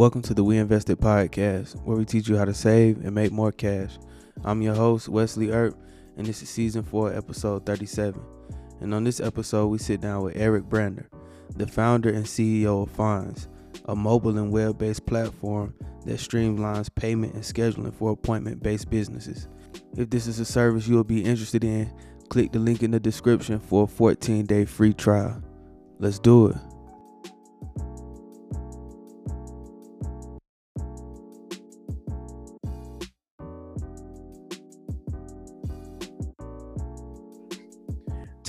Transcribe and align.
Welcome 0.00 0.22
to 0.22 0.32
the 0.32 0.42
We 0.42 0.56
Invested 0.56 0.98
podcast, 0.98 1.76
where 1.84 1.94
we 1.94 2.06
teach 2.06 2.26
you 2.26 2.38
how 2.38 2.46
to 2.46 2.54
save 2.54 3.04
and 3.04 3.14
make 3.14 3.32
more 3.32 3.52
cash. 3.52 3.98
I'm 4.44 4.62
your 4.62 4.74
host, 4.74 5.10
Wesley 5.10 5.50
Earp, 5.50 5.76
and 6.16 6.26
this 6.26 6.40
is 6.40 6.48
season 6.48 6.82
4, 6.82 7.12
episode 7.12 7.66
37. 7.66 8.18
And 8.80 8.94
on 8.94 9.04
this 9.04 9.20
episode, 9.20 9.66
we 9.66 9.76
sit 9.76 10.00
down 10.00 10.22
with 10.22 10.38
Eric 10.38 10.64
Branner, 10.70 11.04
the 11.54 11.66
founder 11.66 12.08
and 12.08 12.24
CEO 12.24 12.84
of 12.84 12.90
Fons, 12.92 13.48
a 13.84 13.94
mobile 13.94 14.38
and 14.38 14.50
web 14.50 14.78
based 14.78 15.04
platform 15.04 15.74
that 16.06 16.16
streamlines 16.16 16.88
payment 16.94 17.34
and 17.34 17.42
scheduling 17.42 17.92
for 17.92 18.12
appointment 18.12 18.62
based 18.62 18.88
businesses. 18.88 19.48
If 19.98 20.08
this 20.08 20.26
is 20.26 20.40
a 20.40 20.46
service 20.46 20.88
you 20.88 20.96
will 20.96 21.04
be 21.04 21.22
interested 21.22 21.62
in, 21.62 21.92
click 22.30 22.52
the 22.52 22.58
link 22.58 22.82
in 22.82 22.92
the 22.92 23.00
description 23.00 23.60
for 23.60 23.84
a 23.84 23.86
14 23.86 24.46
day 24.46 24.64
free 24.64 24.94
trial. 24.94 25.42
Let's 25.98 26.18
do 26.18 26.46
it. 26.46 26.56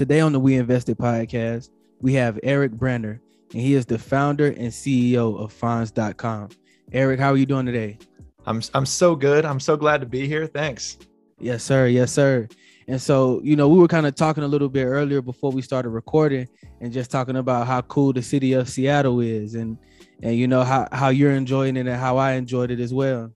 Today 0.01 0.19
on 0.19 0.31
the 0.31 0.39
We 0.39 0.55
Invested 0.55 0.97
podcast, 0.97 1.69
we 1.99 2.15
have 2.15 2.39
Eric 2.41 2.71
Branner, 2.71 3.19
and 3.53 3.61
he 3.61 3.75
is 3.75 3.85
the 3.85 3.99
founder 3.99 4.47
and 4.47 4.69
CEO 4.69 5.39
of 5.39 5.53
Fons.com. 5.53 6.49
Eric, 6.91 7.19
how 7.19 7.29
are 7.29 7.37
you 7.37 7.45
doing 7.45 7.67
today? 7.67 7.99
I'm 8.47 8.63
I'm 8.73 8.87
so 8.87 9.15
good. 9.15 9.45
I'm 9.45 9.59
so 9.59 9.77
glad 9.77 10.01
to 10.01 10.07
be 10.07 10.27
here. 10.27 10.47
Thanks. 10.47 10.97
Yes, 11.37 11.61
sir. 11.61 11.85
Yes, 11.85 12.11
sir. 12.11 12.47
And 12.87 12.99
so, 12.99 13.41
you 13.43 13.55
know, 13.55 13.69
we 13.69 13.77
were 13.77 13.87
kind 13.87 14.07
of 14.07 14.15
talking 14.15 14.43
a 14.43 14.47
little 14.47 14.69
bit 14.69 14.85
earlier 14.85 15.21
before 15.21 15.51
we 15.51 15.61
started 15.61 15.89
recording 15.89 16.47
and 16.79 16.91
just 16.91 17.11
talking 17.11 17.35
about 17.35 17.67
how 17.67 17.81
cool 17.81 18.11
the 18.11 18.23
city 18.23 18.53
of 18.53 18.67
Seattle 18.67 19.19
is 19.19 19.53
and 19.53 19.77
and 20.23 20.35
you 20.35 20.47
know 20.47 20.63
how 20.63 20.87
how 20.91 21.09
you're 21.09 21.33
enjoying 21.33 21.77
it 21.77 21.85
and 21.85 21.89
how 21.95 22.17
I 22.17 22.31
enjoyed 22.31 22.71
it 22.71 22.79
as 22.79 22.91
well. 22.91 23.31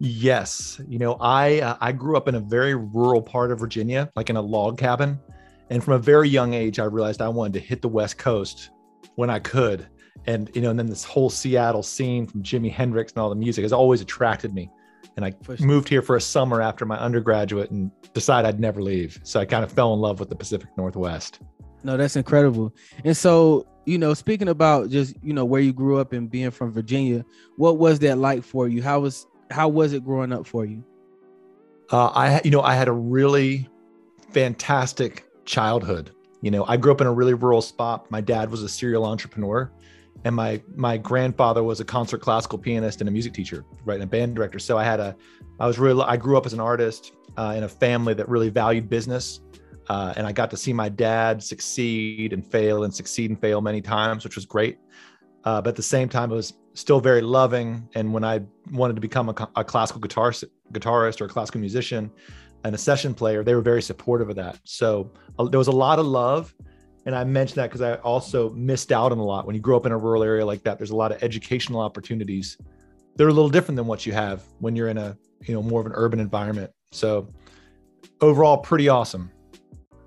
Yes, 0.00 0.80
you 0.88 0.98
know, 0.98 1.16
I 1.20 1.60
uh, 1.60 1.76
I 1.80 1.92
grew 1.92 2.16
up 2.16 2.26
in 2.26 2.34
a 2.34 2.40
very 2.40 2.74
rural 2.74 3.22
part 3.22 3.52
of 3.52 3.60
Virginia, 3.60 4.10
like 4.16 4.30
in 4.30 4.36
a 4.36 4.42
log 4.42 4.78
cabin. 4.78 5.20
And 5.70 5.82
from 5.82 5.94
a 5.94 5.98
very 5.98 6.28
young 6.28 6.54
age, 6.54 6.78
I 6.78 6.84
realized 6.84 7.22
I 7.22 7.28
wanted 7.28 7.54
to 7.54 7.60
hit 7.60 7.82
the 7.82 7.88
West 7.88 8.18
Coast 8.18 8.70
when 9.16 9.30
I 9.30 9.38
could. 9.38 9.86
And, 10.26 10.50
you 10.54 10.62
know, 10.62 10.70
and 10.70 10.78
then 10.78 10.86
this 10.86 11.04
whole 11.04 11.30
Seattle 11.30 11.82
scene 11.82 12.26
from 12.26 12.42
Jimi 12.42 12.70
Hendrix 12.70 13.12
and 13.12 13.20
all 13.20 13.30
the 13.30 13.36
music 13.36 13.62
has 13.62 13.72
always 13.72 14.00
attracted 14.00 14.54
me. 14.54 14.70
And 15.16 15.24
I 15.24 15.32
moved 15.60 15.88
here 15.88 16.02
for 16.02 16.16
a 16.16 16.20
summer 16.20 16.60
after 16.60 16.84
my 16.84 16.98
undergraduate 16.98 17.70
and 17.70 17.90
decided 18.14 18.48
I'd 18.48 18.60
never 18.60 18.82
leave. 18.82 19.20
So 19.22 19.40
I 19.40 19.44
kind 19.44 19.62
of 19.62 19.70
fell 19.70 19.94
in 19.94 20.00
love 20.00 20.18
with 20.20 20.28
the 20.28 20.36
Pacific 20.36 20.68
Northwest. 20.76 21.40
No, 21.82 21.96
that's 21.96 22.16
incredible. 22.16 22.74
And 23.04 23.16
so, 23.16 23.66
you 23.84 23.98
know, 23.98 24.14
speaking 24.14 24.48
about 24.48 24.90
just, 24.90 25.14
you 25.22 25.34
know, 25.34 25.44
where 25.44 25.60
you 25.60 25.72
grew 25.72 25.98
up 25.98 26.12
and 26.12 26.30
being 26.30 26.50
from 26.50 26.72
Virginia, 26.72 27.24
what 27.56 27.78
was 27.78 27.98
that 28.00 28.18
like 28.18 28.42
for 28.42 28.66
you? 28.66 28.82
How 28.82 29.00
was 29.00 29.26
how 29.50 29.68
was 29.68 29.92
it 29.92 30.04
growing 30.04 30.32
up 30.32 30.46
for 30.46 30.64
you? 30.64 30.82
Uh, 31.92 32.06
I, 32.06 32.40
you 32.42 32.50
know, 32.50 32.62
I 32.62 32.74
had 32.74 32.88
a 32.88 32.92
really 32.92 33.68
fantastic 34.30 35.26
childhood. 35.44 36.10
You 36.40 36.50
know, 36.50 36.64
I 36.66 36.76
grew 36.76 36.92
up 36.92 37.00
in 37.00 37.06
a 37.06 37.12
really 37.12 37.34
rural 37.34 37.62
spot. 37.62 38.10
My 38.10 38.20
dad 38.20 38.50
was 38.50 38.62
a 38.62 38.68
serial 38.68 39.04
entrepreneur, 39.04 39.70
and 40.24 40.34
my 40.34 40.62
my 40.76 40.98
grandfather 40.98 41.62
was 41.62 41.80
a 41.80 41.84
concert 41.84 42.20
classical 42.20 42.58
pianist 42.58 43.00
and 43.00 43.08
a 43.08 43.12
music 43.12 43.32
teacher, 43.32 43.64
right, 43.84 43.94
and 43.94 44.04
a 44.04 44.06
band 44.06 44.34
director. 44.36 44.58
So 44.58 44.76
I 44.76 44.84
had 44.84 45.00
a, 45.00 45.16
I 45.58 45.66
was 45.66 45.78
really, 45.78 46.02
I 46.02 46.16
grew 46.16 46.36
up 46.36 46.46
as 46.46 46.52
an 46.52 46.60
artist 46.60 47.12
uh, 47.36 47.54
in 47.56 47.64
a 47.64 47.68
family 47.68 48.14
that 48.14 48.28
really 48.28 48.50
valued 48.50 48.88
business, 48.90 49.40
uh, 49.88 50.12
and 50.16 50.26
I 50.26 50.32
got 50.32 50.50
to 50.50 50.56
see 50.56 50.72
my 50.72 50.88
dad 50.88 51.42
succeed 51.42 52.32
and 52.32 52.46
fail 52.46 52.84
and 52.84 52.94
succeed 52.94 53.30
and 53.30 53.40
fail 53.40 53.60
many 53.60 53.80
times, 53.80 54.24
which 54.24 54.36
was 54.36 54.44
great. 54.44 54.78
Uh, 55.44 55.60
but 55.60 55.70
at 55.70 55.76
the 55.76 55.82
same 55.82 56.08
time, 56.08 56.30
it 56.32 56.34
was 56.34 56.54
still 56.74 57.00
very 57.00 57.20
loving. 57.20 57.88
And 57.94 58.12
when 58.12 58.24
I 58.24 58.40
wanted 58.72 58.94
to 58.94 59.00
become 59.00 59.28
a, 59.28 59.48
a 59.56 59.64
classical 59.64 60.00
guitar 60.00 60.32
guitarist 60.72 61.20
or 61.20 61.26
a 61.26 61.28
classical 61.28 61.60
musician, 61.60 62.10
and 62.64 62.74
a 62.74 62.78
session 62.78 63.14
player, 63.14 63.44
they 63.44 63.54
were 63.54 63.60
very 63.60 63.82
supportive 63.82 64.30
of 64.30 64.36
that. 64.36 64.58
So 64.64 65.12
uh, 65.38 65.44
there 65.44 65.58
was 65.58 65.68
a 65.68 65.72
lot 65.72 65.98
of 65.98 66.06
love. 66.06 66.54
And 67.06 67.14
I 67.14 67.22
mentioned 67.24 67.56
that 67.56 67.68
because 67.68 67.82
I 67.82 67.96
also 67.96 68.48
missed 68.50 68.90
out 68.90 69.12
on 69.12 69.18
a 69.18 69.22
lot. 69.24 69.46
When 69.46 69.54
you 69.54 69.60
grow 69.60 69.76
up 69.76 69.84
in 69.84 69.92
a 69.92 69.98
rural 69.98 70.22
area 70.22 70.46
like 70.46 70.62
that, 70.64 70.78
there's 70.78 70.90
a 70.90 70.96
lot 70.96 71.12
of 71.12 71.22
educational 71.22 71.80
opportunities. 71.80 72.56
They're 73.16 73.28
a 73.28 73.32
little 73.32 73.50
different 73.50 73.76
than 73.76 73.86
what 73.86 74.06
you 74.06 74.14
have 74.14 74.42
when 74.58 74.74
you're 74.74 74.88
in 74.88 74.96
a, 74.96 75.16
you 75.42 75.54
know, 75.54 75.62
more 75.62 75.80
of 75.80 75.86
an 75.86 75.92
urban 75.94 76.18
environment. 76.18 76.70
So 76.92 77.28
overall, 78.22 78.56
pretty 78.56 78.88
awesome. 78.88 79.30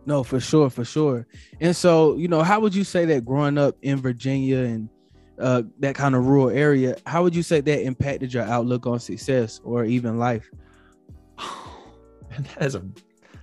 No, 0.07 0.23
for 0.23 0.39
sure, 0.39 0.69
for 0.71 0.85
sure. 0.85 1.27
And 1.61 1.75
so, 1.75 2.15
you 2.15 2.27
know, 2.27 2.41
how 2.41 2.59
would 2.61 2.73
you 2.73 2.83
say 2.83 3.05
that 3.05 3.25
growing 3.25 3.57
up 3.57 3.75
in 3.83 3.97
Virginia 3.99 4.59
and 4.59 4.89
uh, 5.37 5.63
that 5.79 5.93
kind 5.93 6.15
of 6.15 6.25
rural 6.25 6.49
area, 6.49 6.95
how 7.05 7.21
would 7.21 7.35
you 7.35 7.43
say 7.43 7.61
that 7.61 7.83
impacted 7.83 8.33
your 8.33 8.43
outlook 8.43 8.87
on 8.87 8.99
success 8.99 9.61
or 9.63 9.85
even 9.85 10.17
life? 10.17 10.49
that 12.55 12.65
is 12.65 12.75
a 12.75 12.83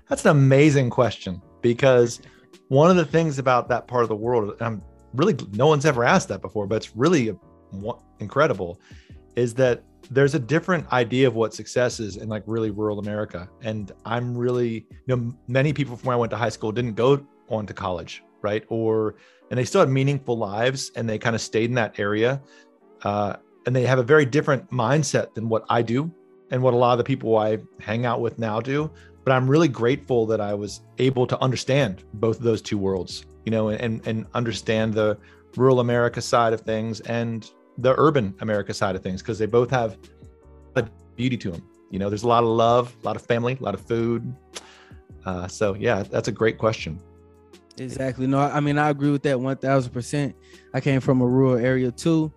that's 0.08 0.24
an 0.24 0.30
amazing 0.30 0.90
question 0.90 1.40
because 1.62 2.20
one 2.68 2.90
of 2.90 2.96
the 2.96 3.04
things 3.04 3.38
about 3.38 3.68
that 3.68 3.86
part 3.86 4.02
of 4.02 4.08
the 4.08 4.16
world, 4.16 4.56
I'm 4.60 4.82
really 5.14 5.36
no 5.52 5.66
one's 5.66 5.86
ever 5.86 6.04
asked 6.04 6.28
that 6.28 6.40
before, 6.40 6.66
but 6.66 6.76
it's 6.76 6.96
really 6.96 7.34
incredible, 8.20 8.80
is 9.36 9.54
that 9.54 9.82
there's 10.10 10.34
a 10.34 10.38
different 10.38 10.90
idea 10.92 11.26
of 11.26 11.34
what 11.34 11.54
success 11.54 11.98
is 11.98 12.16
in 12.16 12.28
like 12.28 12.42
really 12.46 12.70
rural 12.70 12.98
America. 12.98 13.48
And 13.62 13.90
I'm 14.04 14.36
really, 14.36 14.86
you 15.06 15.16
know, 15.16 15.34
many 15.48 15.72
people 15.72 15.96
from 15.96 16.08
where 16.08 16.16
I 16.16 16.20
went 16.20 16.30
to 16.30 16.36
high 16.36 16.50
school 16.50 16.72
didn't 16.72 16.94
go 16.94 17.26
on 17.48 17.66
to 17.66 17.74
college, 17.74 18.22
right? 18.42 18.64
Or 18.68 19.16
and 19.50 19.58
they 19.58 19.64
still 19.64 19.80
had 19.80 19.88
meaningful 19.88 20.36
lives 20.36 20.90
and 20.96 21.08
they 21.08 21.18
kind 21.18 21.34
of 21.34 21.40
stayed 21.40 21.70
in 21.70 21.74
that 21.76 21.98
area. 21.98 22.42
Uh, 23.02 23.36
and 23.66 23.74
they 23.74 23.86
have 23.86 23.98
a 23.98 24.02
very 24.02 24.26
different 24.26 24.70
mindset 24.70 25.34
than 25.34 25.48
what 25.48 25.64
I 25.70 25.80
do 25.80 26.12
and 26.54 26.62
what 26.62 26.72
a 26.72 26.76
lot 26.76 26.92
of 26.92 26.98
the 26.98 27.04
people 27.04 27.36
I 27.36 27.58
hang 27.80 28.06
out 28.06 28.20
with 28.20 28.38
now 28.38 28.60
do. 28.60 28.88
But 29.24 29.32
I'm 29.32 29.50
really 29.50 29.66
grateful 29.66 30.24
that 30.26 30.40
I 30.40 30.54
was 30.54 30.82
able 30.98 31.26
to 31.26 31.40
understand 31.42 32.04
both 32.14 32.36
of 32.36 32.44
those 32.44 32.62
two 32.62 32.78
worlds, 32.78 33.26
you 33.44 33.50
know, 33.50 33.70
and 33.70 34.06
and 34.06 34.24
understand 34.34 34.94
the 34.94 35.18
rural 35.56 35.80
America 35.80 36.20
side 36.20 36.52
of 36.52 36.60
things 36.60 37.00
and 37.00 37.50
the 37.78 37.94
urban 37.98 38.36
America 38.40 38.72
side 38.72 38.94
of 38.94 39.02
things 39.02 39.20
because 39.20 39.36
they 39.36 39.46
both 39.46 39.68
have 39.70 39.98
a 40.76 40.86
beauty 41.16 41.36
to 41.38 41.50
them. 41.50 41.68
You 41.90 41.98
know, 41.98 42.08
there's 42.08 42.22
a 42.22 42.28
lot 42.28 42.44
of 42.44 42.50
love, 42.50 42.94
a 43.02 43.06
lot 43.06 43.16
of 43.16 43.22
family, 43.22 43.56
a 43.60 43.62
lot 43.64 43.74
of 43.74 43.80
food. 43.80 44.32
Uh, 45.26 45.48
so 45.48 45.74
yeah, 45.74 46.04
that's 46.04 46.28
a 46.28 46.32
great 46.32 46.58
question. 46.58 47.00
Exactly. 47.78 48.28
No, 48.28 48.38
I 48.38 48.60
mean 48.60 48.78
I 48.78 48.90
agree 48.90 49.10
with 49.10 49.24
that 49.24 49.40
one 49.40 49.56
thousand 49.56 49.92
percent. 49.92 50.36
I 50.72 50.80
came 50.80 51.00
from 51.00 51.20
a 51.20 51.26
rural 51.26 51.56
area 51.56 51.90
too, 51.90 52.32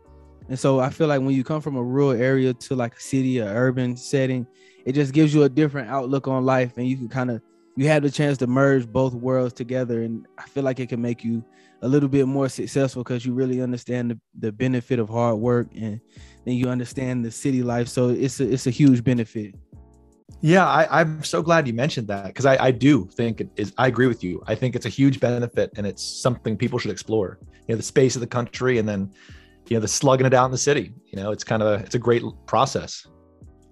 and 0.50 0.58
so 0.58 0.80
I 0.80 0.90
feel 0.90 1.08
like 1.08 1.22
when 1.22 1.32
you 1.32 1.44
come 1.44 1.62
from 1.62 1.76
a 1.76 1.84
rural 1.84 2.12
area 2.12 2.54
to 2.54 2.76
like 2.76 2.96
a 2.96 3.02
city 3.02 3.42
or 3.42 3.48
urban 3.48 3.98
setting, 3.98 4.48
it 4.86 4.94
just 4.94 5.14
gives 5.14 5.34
you 5.34 5.44
a 5.44 5.50
different 5.50 5.90
outlook 5.90 6.28
on 6.28 6.46
life 6.46 6.78
and 6.78 6.88
you 6.88 6.96
can 6.96 7.10
kind 7.10 7.32
of 7.32 7.42
you 7.76 7.88
have 7.88 8.02
the 8.02 8.10
chance 8.10 8.38
to 8.40 8.48
merge 8.48 8.88
both 8.88 9.14
worlds 9.14 9.54
together 9.54 10.02
and 10.02 10.26
I 10.38 10.44
feel 10.48 10.64
like 10.64 10.80
it 10.80 10.90
can 10.90 11.02
make 11.02 11.24
you 11.24 11.44
a 11.84 11.88
little 11.88 12.10
bit 12.10 12.26
more 12.26 12.50
successful 12.50 13.04
because 13.04 13.26
you 13.26 13.34
really 13.34 13.62
understand 13.62 14.12
the, 14.12 14.20
the 14.40 14.52
benefit 14.52 14.98
of 14.98 15.10
hard 15.10 15.38
work 15.38 15.68
and 15.76 16.00
then 16.44 16.56
you 16.56 16.70
understand 16.70 17.24
the 17.24 17.30
city 17.30 17.62
life. 17.62 17.88
So 17.88 18.10
it's 18.10 18.40
a, 18.40 18.52
it's 18.52 18.66
a 18.66 18.72
huge 18.72 19.04
benefit. 19.04 19.54
Yeah, 20.42 20.68
I, 20.68 21.02
am 21.02 21.24
so 21.24 21.42
glad 21.42 21.68
you 21.68 21.74
mentioned 21.74 22.08
that 22.08 22.28
because 22.28 22.46
I, 22.46 22.66
I 22.66 22.72
do 22.72 23.06
think 23.06 23.42
it 23.42 23.50
is. 23.56 23.74
I 23.78 23.88
agree 23.88 24.08
with 24.08 24.24
you. 24.24 24.44
I 24.46 24.56
think 24.56 24.76
it's 24.76 24.86
a 24.86 24.90
huge 24.90 25.20
benefit 25.20 25.72
and 25.78 25.88
it's 25.88 26.04
something 26.04 26.58
people 26.58 26.80
should 26.80 26.92
explore. 26.92 27.40
You 27.68 27.74
know, 27.74 27.78
the 27.78 27.84
space 27.84 28.16
of 28.16 28.22
the 28.22 28.28
country 28.28 28.78
and 28.78 28.88
then 28.88 29.12
you 29.70 29.76
know 29.76 29.82
the 29.82 29.88
slugging 29.88 30.26
it 30.26 30.34
out 30.34 30.46
in 30.46 30.52
the 30.52 30.58
city 30.58 30.94
you 31.06 31.22
know 31.22 31.32
it's 31.32 31.44
kind 31.44 31.62
of 31.62 31.68
a, 31.68 31.84
it's 31.84 31.96
a 31.96 32.00
great 32.00 32.24
process. 32.46 33.06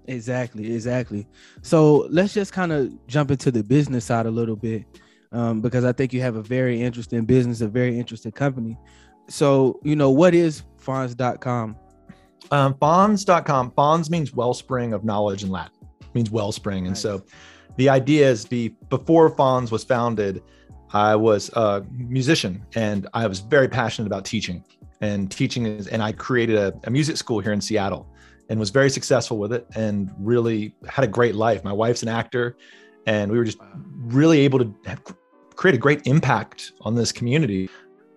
Exactly 0.07 0.73
exactly. 0.73 1.27
So 1.63 2.07
let's 2.11 2.33
just 2.33 2.53
kind 2.53 2.71
of 2.71 2.93
jump 3.07 3.31
into 3.31 3.51
the 3.51 3.63
business 3.63 4.05
side 4.05 4.27
a 4.27 4.31
little 4.31 4.55
bit 4.55 4.85
um, 5.31 5.61
because 5.61 5.83
i 5.83 5.91
think 5.91 6.13
you 6.13 6.21
have 6.21 6.35
a 6.35 6.43
very 6.43 6.81
interesting 6.81 7.25
business 7.25 7.61
a 7.61 7.67
very 7.67 7.97
interesting 7.97 8.31
company. 8.31 8.77
So 9.29 9.79
you 9.83 9.95
know 9.95 10.11
what 10.11 10.35
is 10.35 10.63
fons.com 10.77 11.75
um, 12.51 12.75
fons.com 12.79 13.71
fons 13.71 14.09
means 14.11 14.33
wellspring 14.33 14.93
of 14.93 15.03
knowledge 15.03 15.43
in 15.43 15.49
latin 15.49 15.87
it 16.01 16.07
means 16.13 16.29
wellspring. 16.29 16.83
Nice. 16.83 16.89
and 16.89 16.97
so 16.97 17.23
the 17.77 17.89
idea 17.89 18.29
is 18.29 18.45
the 18.45 18.69
before 18.89 19.29
fons 19.29 19.71
was 19.71 19.83
founded 19.83 20.43
i 20.93 21.15
was 21.15 21.49
a 21.53 21.83
musician 21.91 22.63
and 22.75 23.07
i 23.13 23.25
was 23.25 23.39
very 23.39 23.67
passionate 23.67 24.05
about 24.05 24.23
teaching 24.23 24.63
and 25.01 25.31
teaching 25.31 25.65
is, 25.65 25.87
and 25.87 26.01
I 26.01 26.11
created 26.11 26.57
a, 26.57 26.73
a, 26.85 26.89
music 26.89 27.17
school 27.17 27.39
here 27.39 27.53
in 27.53 27.61
Seattle 27.61 28.07
and 28.49 28.59
was 28.59 28.69
very 28.69 28.89
successful 28.89 29.37
with 29.37 29.51
it 29.53 29.67
and 29.75 30.11
really 30.19 30.73
had 30.87 31.03
a 31.03 31.07
great 31.07 31.35
life. 31.35 31.63
My 31.63 31.73
wife's 31.73 32.03
an 32.03 32.09
actor 32.09 32.55
and 33.05 33.31
we 33.31 33.37
were 33.37 33.43
just 33.43 33.59
really 34.05 34.39
able 34.41 34.59
to 34.59 34.73
have, 34.85 35.01
create 35.55 35.75
a 35.75 35.79
great 35.79 36.05
impact 36.07 36.73
on 36.81 36.95
this 36.95 37.11
community. 37.11 37.69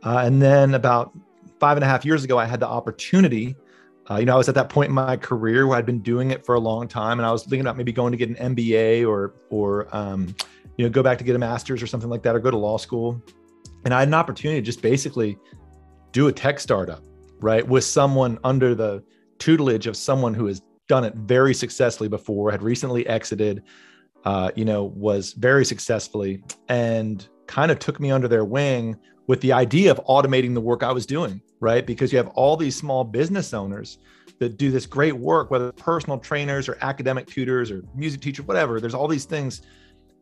Uh, 0.02 0.22
and 0.24 0.40
then 0.40 0.74
about 0.74 1.12
five 1.58 1.76
and 1.76 1.84
a 1.84 1.86
half 1.86 2.04
years 2.04 2.24
ago, 2.24 2.38
I 2.38 2.44
had 2.44 2.60
the 2.60 2.68
opportunity. 2.68 3.56
Uh, 4.10 4.16
you 4.16 4.26
know, 4.26 4.34
I 4.34 4.36
was 4.36 4.48
at 4.48 4.54
that 4.54 4.68
point 4.68 4.88
in 4.88 4.94
my 4.94 5.16
career 5.16 5.66
where 5.66 5.76
I'd 5.76 5.86
been 5.86 6.00
doing 6.00 6.30
it 6.30 6.44
for 6.44 6.54
a 6.54 6.60
long 6.60 6.88
time, 6.88 7.18
and 7.18 7.26
I 7.26 7.32
was 7.32 7.42
thinking 7.42 7.60
about 7.60 7.76
maybe 7.76 7.92
going 7.92 8.12
to 8.12 8.16
get 8.16 8.28
an 8.28 8.54
MBA 8.54 9.06
or, 9.06 9.34
or 9.50 9.94
um, 9.94 10.34
you 10.76 10.84
know, 10.84 10.90
go 10.90 11.02
back 11.02 11.18
to 11.18 11.24
get 11.24 11.36
a 11.36 11.38
master's 11.38 11.82
or 11.82 11.86
something 11.86 12.08
like 12.08 12.22
that, 12.22 12.34
or 12.34 12.38
go 12.38 12.50
to 12.50 12.56
law 12.56 12.78
school. 12.78 13.20
And 13.84 13.92
I 13.92 14.00
had 14.00 14.08
an 14.08 14.14
opportunity 14.14 14.60
to 14.60 14.64
just 14.64 14.80
basically 14.80 15.38
do 16.12 16.28
a 16.28 16.32
tech 16.32 16.60
startup, 16.60 17.02
right? 17.40 17.66
With 17.66 17.84
someone 17.84 18.38
under 18.44 18.74
the 18.74 19.02
tutelage 19.38 19.86
of 19.86 19.96
someone 19.96 20.34
who 20.34 20.46
has 20.46 20.62
done 20.88 21.04
it 21.04 21.14
very 21.14 21.54
successfully 21.54 22.08
before, 22.08 22.50
had 22.50 22.62
recently 22.62 23.06
exited, 23.06 23.62
uh, 24.24 24.50
you 24.56 24.64
know, 24.64 24.84
was 24.84 25.32
very 25.34 25.64
successfully, 25.64 26.42
and 26.68 27.28
kind 27.46 27.70
of 27.70 27.78
took 27.78 28.00
me 28.00 28.10
under 28.10 28.28
their 28.28 28.44
wing 28.44 28.96
with 29.26 29.40
the 29.42 29.52
idea 29.52 29.90
of 29.90 30.00
automating 30.08 30.54
the 30.54 30.60
work 30.60 30.82
I 30.82 30.92
was 30.92 31.06
doing, 31.06 31.40
right? 31.60 31.86
Because 31.86 32.12
you 32.12 32.18
have 32.18 32.28
all 32.28 32.56
these 32.56 32.76
small 32.76 33.04
business 33.04 33.52
owners 33.52 33.98
that 34.38 34.56
do 34.56 34.70
this 34.70 34.86
great 34.86 35.12
work, 35.16 35.50
whether 35.50 35.72
personal 35.72 36.18
trainers 36.18 36.68
or 36.68 36.78
academic 36.80 37.26
tutors 37.26 37.70
or 37.70 37.82
music 37.94 38.20
teachers, 38.20 38.46
whatever. 38.46 38.80
There's 38.80 38.94
all 38.94 39.08
these 39.08 39.24
things 39.24 39.62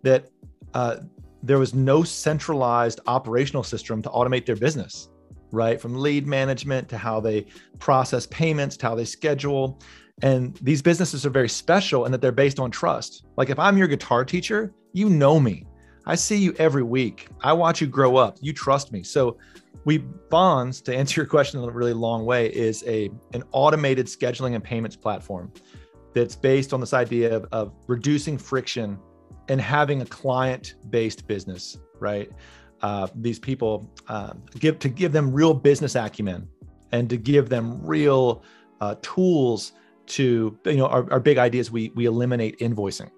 that 0.02 0.28
uh, 0.74 0.96
there 1.42 1.58
was 1.58 1.74
no 1.74 2.02
centralized 2.02 3.00
operational 3.06 3.62
system 3.62 4.02
to 4.02 4.08
automate 4.08 4.46
their 4.46 4.56
business, 4.56 5.08
right? 5.52 5.80
From 5.80 5.94
lead 5.94 6.26
management 6.26 6.88
to 6.90 6.98
how 6.98 7.20
they 7.20 7.46
process 7.78 8.26
payments 8.26 8.76
to 8.78 8.86
how 8.86 8.94
they 8.94 9.04
schedule. 9.04 9.80
And 10.22 10.56
these 10.62 10.82
businesses 10.82 11.26
are 11.26 11.30
very 11.30 11.48
special 11.48 12.06
in 12.06 12.12
that 12.12 12.20
they're 12.20 12.32
based 12.32 12.58
on 12.58 12.70
trust. 12.70 13.26
Like 13.36 13.50
if 13.50 13.58
I'm 13.58 13.76
your 13.76 13.88
guitar 13.88 14.24
teacher, 14.24 14.72
you 14.92 15.08
know 15.08 15.38
me. 15.38 15.66
I 16.06 16.14
see 16.14 16.36
you 16.36 16.54
every 16.58 16.82
week. 16.82 17.28
I 17.42 17.52
watch 17.52 17.80
you 17.80 17.86
grow 17.86 18.16
up. 18.16 18.38
You 18.40 18.52
trust 18.52 18.92
me. 18.92 19.02
So 19.02 19.38
we 19.84 19.98
bonds 19.98 20.80
to 20.82 20.96
answer 20.96 21.20
your 21.20 21.26
question 21.26 21.62
in 21.62 21.68
a 21.68 21.72
really 21.72 21.92
long 21.92 22.24
way, 22.24 22.46
is 22.46 22.82
a 22.86 23.10
an 23.34 23.42
automated 23.52 24.06
scheduling 24.06 24.54
and 24.54 24.64
payments 24.64 24.96
platform 24.96 25.52
that's 26.14 26.34
based 26.34 26.72
on 26.72 26.80
this 26.80 26.94
idea 26.94 27.36
of, 27.36 27.46
of 27.52 27.74
reducing 27.86 28.38
friction 28.38 28.98
and 29.48 29.60
having 29.60 30.00
a 30.02 30.06
client-based 30.06 31.26
business, 31.26 31.76
right? 32.00 32.30
Uh, 32.82 33.08
these 33.14 33.38
people 33.38 33.90
uh, 34.08 34.32
give 34.58 34.78
to 34.78 34.88
give 34.88 35.12
them 35.12 35.32
real 35.32 35.54
business 35.54 35.94
acumen 35.94 36.46
and 36.92 37.08
to 37.08 37.16
give 37.16 37.48
them 37.48 37.84
real 37.84 38.42
uh, 38.80 38.94
tools 39.02 39.72
to 40.06 40.56
you 40.64 40.76
know 40.76 40.86
our, 40.86 41.10
our 41.12 41.20
big 41.20 41.38
idea 41.38 41.60
is 41.60 41.70
we 41.70 41.90
we 41.94 42.06
eliminate 42.06 42.58
invoicing 42.60 43.10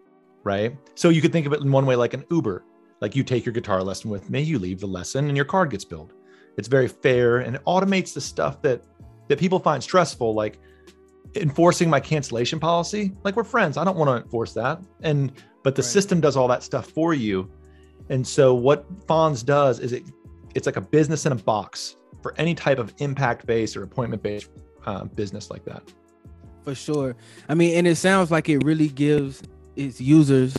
right? 0.44 0.76
So 0.94 1.10
you 1.10 1.20
could 1.20 1.32
think 1.32 1.46
of 1.46 1.52
it 1.52 1.60
in 1.60 1.70
one 1.70 1.84
way 1.84 1.94
like 1.94 2.14
an 2.14 2.24
uber 2.30 2.64
like 3.00 3.14
you 3.14 3.22
take 3.22 3.44
your 3.44 3.52
guitar 3.52 3.82
lesson 3.82 4.10
with 4.10 4.30
me 4.30 4.40
you 4.40 4.58
leave 4.58 4.80
the 4.80 4.86
lesson 4.86 5.28
and 5.28 5.36
your 5.36 5.44
card 5.44 5.70
gets 5.70 5.84
billed. 5.84 6.14
It's 6.56 6.68
very 6.68 6.88
fair 6.88 7.38
and 7.38 7.56
it 7.56 7.62
automates 7.66 8.14
the 8.14 8.20
stuff 8.20 8.62
that 8.62 8.84
that 9.28 9.38
people 9.38 9.58
find 9.58 9.82
stressful 9.82 10.34
like 10.34 10.58
enforcing 11.34 11.90
my 11.90 12.00
cancellation 12.00 12.58
policy. 12.58 13.12
Like 13.24 13.36
we're 13.36 13.44
friends 13.44 13.76
i 13.76 13.84
don't 13.84 13.96
want 13.96 14.08
to 14.08 14.24
enforce 14.24 14.54
that. 14.54 14.80
And 15.02 15.32
but 15.62 15.74
the 15.74 15.82
right. 15.82 15.90
system 15.96 16.20
does 16.20 16.36
all 16.36 16.48
that 16.48 16.62
stuff 16.62 16.86
for 16.90 17.12
you 17.14 17.50
and 18.10 18.26
so 18.26 18.54
what 18.54 18.86
Fons 19.06 19.42
does 19.42 19.80
is 19.80 19.92
it 19.92 20.04
it's 20.54 20.66
like 20.66 20.76
a 20.76 20.80
business 20.80 21.26
in 21.26 21.32
a 21.32 21.36
box 21.36 21.96
for 22.22 22.34
any 22.36 22.54
type 22.54 22.78
of 22.78 22.94
impact 22.98 23.46
based 23.46 23.76
or 23.76 23.82
appointment 23.82 24.22
based 24.22 24.50
uh, 24.86 25.04
business 25.04 25.50
like 25.50 25.64
that. 25.64 25.82
For 26.64 26.74
sure. 26.74 27.16
I 27.48 27.54
mean 27.54 27.76
and 27.76 27.86
it 27.86 27.96
sounds 27.96 28.30
like 28.30 28.48
it 28.48 28.64
really 28.64 28.88
gives 28.88 29.42
its 29.76 30.00
users 30.00 30.54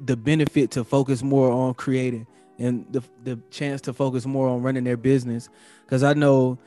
the 0.00 0.16
benefit 0.16 0.70
to 0.72 0.84
focus 0.84 1.22
more 1.22 1.50
on 1.50 1.74
creating 1.74 2.26
and 2.58 2.84
the 2.90 3.02
the 3.22 3.38
chance 3.50 3.80
to 3.82 3.92
focus 3.92 4.26
more 4.26 4.48
on 4.48 4.62
running 4.62 4.84
their 4.84 4.96
business. 4.96 5.48
Because 5.84 6.02
i 6.02 6.12
know 6.12 6.58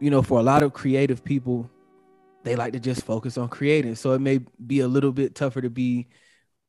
you 0.00 0.10
know 0.10 0.22
for 0.22 0.38
a 0.38 0.42
lot 0.42 0.62
of 0.62 0.72
creative 0.72 1.24
people 1.24 1.68
they 2.44 2.56
like 2.56 2.72
to 2.72 2.80
just 2.80 3.04
focus 3.04 3.38
on 3.38 3.48
creating. 3.48 3.94
So 3.94 4.12
it 4.12 4.20
may 4.20 4.40
be 4.66 4.80
a 4.80 4.88
little 4.88 5.12
bit 5.12 5.34
tougher 5.34 5.60
to 5.60 5.70
be 5.70 6.08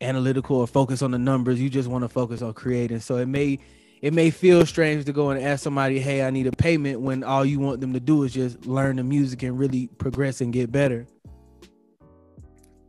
analytical 0.04 0.58
or 0.58 0.68
focus 0.68 1.02
on 1.02 1.12
the 1.12 1.20
numbers. 1.20 1.60
You 1.60 1.70
just 1.70 1.90
want 1.90 2.04
to 2.04 2.10
focus 2.10 2.42
on 2.42 2.54
creating. 2.54 3.00
So 3.00 3.18
it 3.18 3.28
may 3.28 3.60
it 4.02 4.14
may 4.14 4.30
feel 4.30 4.66
strange 4.66 5.06
to 5.06 5.14
go 5.14 5.30
and 5.30 5.42
ask 5.42 5.64
somebody 5.64 5.98
hey 5.98 6.24
i 6.24 6.30
need 6.30 6.46
a 6.46 6.52
payment 6.52 7.00
when 7.00 7.24
all 7.24 7.46
you 7.46 7.58
want 7.58 7.80
them 7.80 7.94
to 7.94 8.02
do 8.02 8.24
is 8.24 8.34
just 8.34 8.66
learn 8.66 8.98
the 8.98 9.04
music 9.04 9.44
and 9.44 9.58
really 9.58 9.88
progress 9.98 10.42
and 10.42 10.52
get 10.52 10.72
better. 10.72 11.08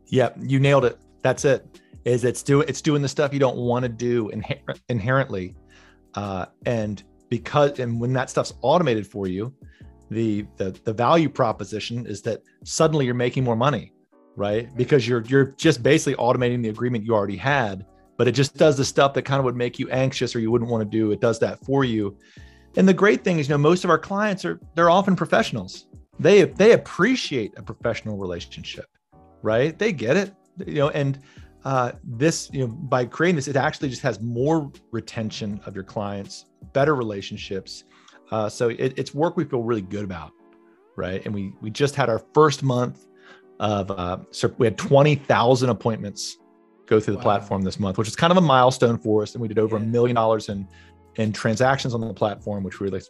Yeah 0.07 0.29
you 0.41 0.59
nailed 0.59 0.85
it. 0.85 0.99
That's 1.23 1.45
it. 1.45 1.81
Is 2.03 2.23
it's 2.23 2.43
doing 2.43 2.67
it's 2.67 2.81
doing 2.81 3.01
the 3.01 3.07
stuff 3.07 3.33
you 3.33 3.39
don't 3.39 3.57
want 3.57 3.83
to 3.83 3.89
do 3.89 4.29
inher- 4.29 4.79
inherently. 4.89 5.55
Uh, 6.13 6.45
and 6.65 7.03
because 7.29 7.79
and 7.79 7.99
when 7.99 8.13
that 8.13 8.29
stuff's 8.29 8.53
automated 8.61 9.07
for 9.07 9.27
you 9.27 9.53
the, 10.11 10.45
the 10.57 10.79
the 10.83 10.93
value 10.93 11.29
proposition 11.29 12.05
is 12.05 12.21
that 12.21 12.41
suddenly 12.63 13.05
you're 13.05 13.15
making 13.15 13.43
more 13.43 13.55
money 13.55 13.91
right 14.35 14.75
because 14.75 15.07
you're 15.07 15.21
you're 15.23 15.45
just 15.57 15.81
basically 15.81 16.15
automating 16.15 16.61
the 16.61 16.69
agreement 16.69 17.03
you 17.03 17.13
already 17.13 17.37
had 17.37 17.85
but 18.17 18.27
it 18.27 18.31
just 18.31 18.55
does 18.55 18.77
the 18.77 18.85
stuff 18.85 19.13
that 19.13 19.23
kind 19.23 19.39
of 19.39 19.45
would 19.45 19.55
make 19.55 19.79
you 19.79 19.89
anxious 19.89 20.35
or 20.35 20.39
you 20.39 20.51
wouldn't 20.51 20.69
want 20.69 20.81
to 20.81 20.97
do 20.97 21.11
it 21.11 21.21
does 21.21 21.39
that 21.39 21.63
for 21.65 21.83
you 21.83 22.17
and 22.77 22.87
the 22.87 22.93
great 22.93 23.23
thing 23.23 23.39
is 23.39 23.47
you 23.47 23.53
know 23.53 23.57
most 23.57 23.83
of 23.83 23.89
our 23.89 23.99
clients 23.99 24.43
are 24.45 24.59
they're 24.75 24.89
often 24.89 25.15
professionals 25.15 25.87
they 26.19 26.43
they 26.43 26.73
appreciate 26.73 27.53
a 27.57 27.63
professional 27.63 28.17
relationship 28.17 28.85
right 29.41 29.79
they 29.79 29.91
get 29.91 30.17
it 30.17 30.33
you 30.65 30.75
know 30.75 30.89
and 30.89 31.19
uh, 31.65 31.93
this, 32.03 32.47
you 32.53 32.59
know, 32.59 32.67
by 32.67 33.03
creating 33.03 33.35
this, 33.35 33.47
it 33.47 33.55
actually 33.55 33.89
just 33.89 34.03
has 34.03 34.21
more 34.21 34.71
retention 34.91 35.59
of 35.65 35.73
your 35.73 35.83
clients, 35.83 36.45
better 36.73 36.93
relationships. 36.93 37.85
Uh, 38.31 38.47
so 38.47 38.69
it, 38.69 38.93
it's 38.97 39.15
work 39.15 39.35
we 39.35 39.43
feel 39.43 39.63
really 39.63 39.81
good 39.81 40.03
about, 40.03 40.31
right? 40.95 41.25
And 41.25 41.33
we 41.33 41.53
we 41.61 41.71
just 41.71 41.95
had 41.95 42.07
our 42.07 42.19
first 42.35 42.61
month 42.61 43.07
of 43.59 43.91
uh, 43.91 44.17
so 44.31 44.53
we 44.57 44.67
had 44.67 44.77
twenty 44.77 45.15
thousand 45.15 45.69
appointments 45.69 46.37
go 46.85 46.99
through 46.99 47.13
the 47.13 47.17
wow. 47.19 47.23
platform 47.23 47.61
this 47.63 47.79
month, 47.79 47.97
which 47.97 48.07
is 48.07 48.15
kind 48.15 48.31
of 48.31 48.37
a 48.37 48.41
milestone 48.41 48.97
for 48.97 49.23
us. 49.23 49.33
And 49.33 49.41
we 49.41 49.47
did 49.47 49.59
over 49.59 49.77
a 49.77 49.79
million 49.79 50.15
dollars 50.15 50.49
in 50.49 50.67
in 51.15 51.31
transactions 51.31 51.93
on 51.93 52.01
the 52.01 52.13
platform, 52.13 52.63
which 52.63 52.79
we 52.79 52.89
really 52.89 53.01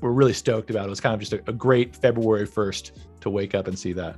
we're 0.00 0.10
really 0.10 0.32
stoked 0.32 0.70
about. 0.70 0.86
It 0.86 0.90
was 0.90 1.00
kind 1.00 1.14
of 1.14 1.20
just 1.20 1.32
a, 1.32 1.42
a 1.46 1.52
great 1.52 1.94
February 1.94 2.46
first 2.46 2.92
to 3.20 3.30
wake 3.30 3.54
up 3.54 3.68
and 3.68 3.78
see 3.78 3.92
that. 3.92 4.16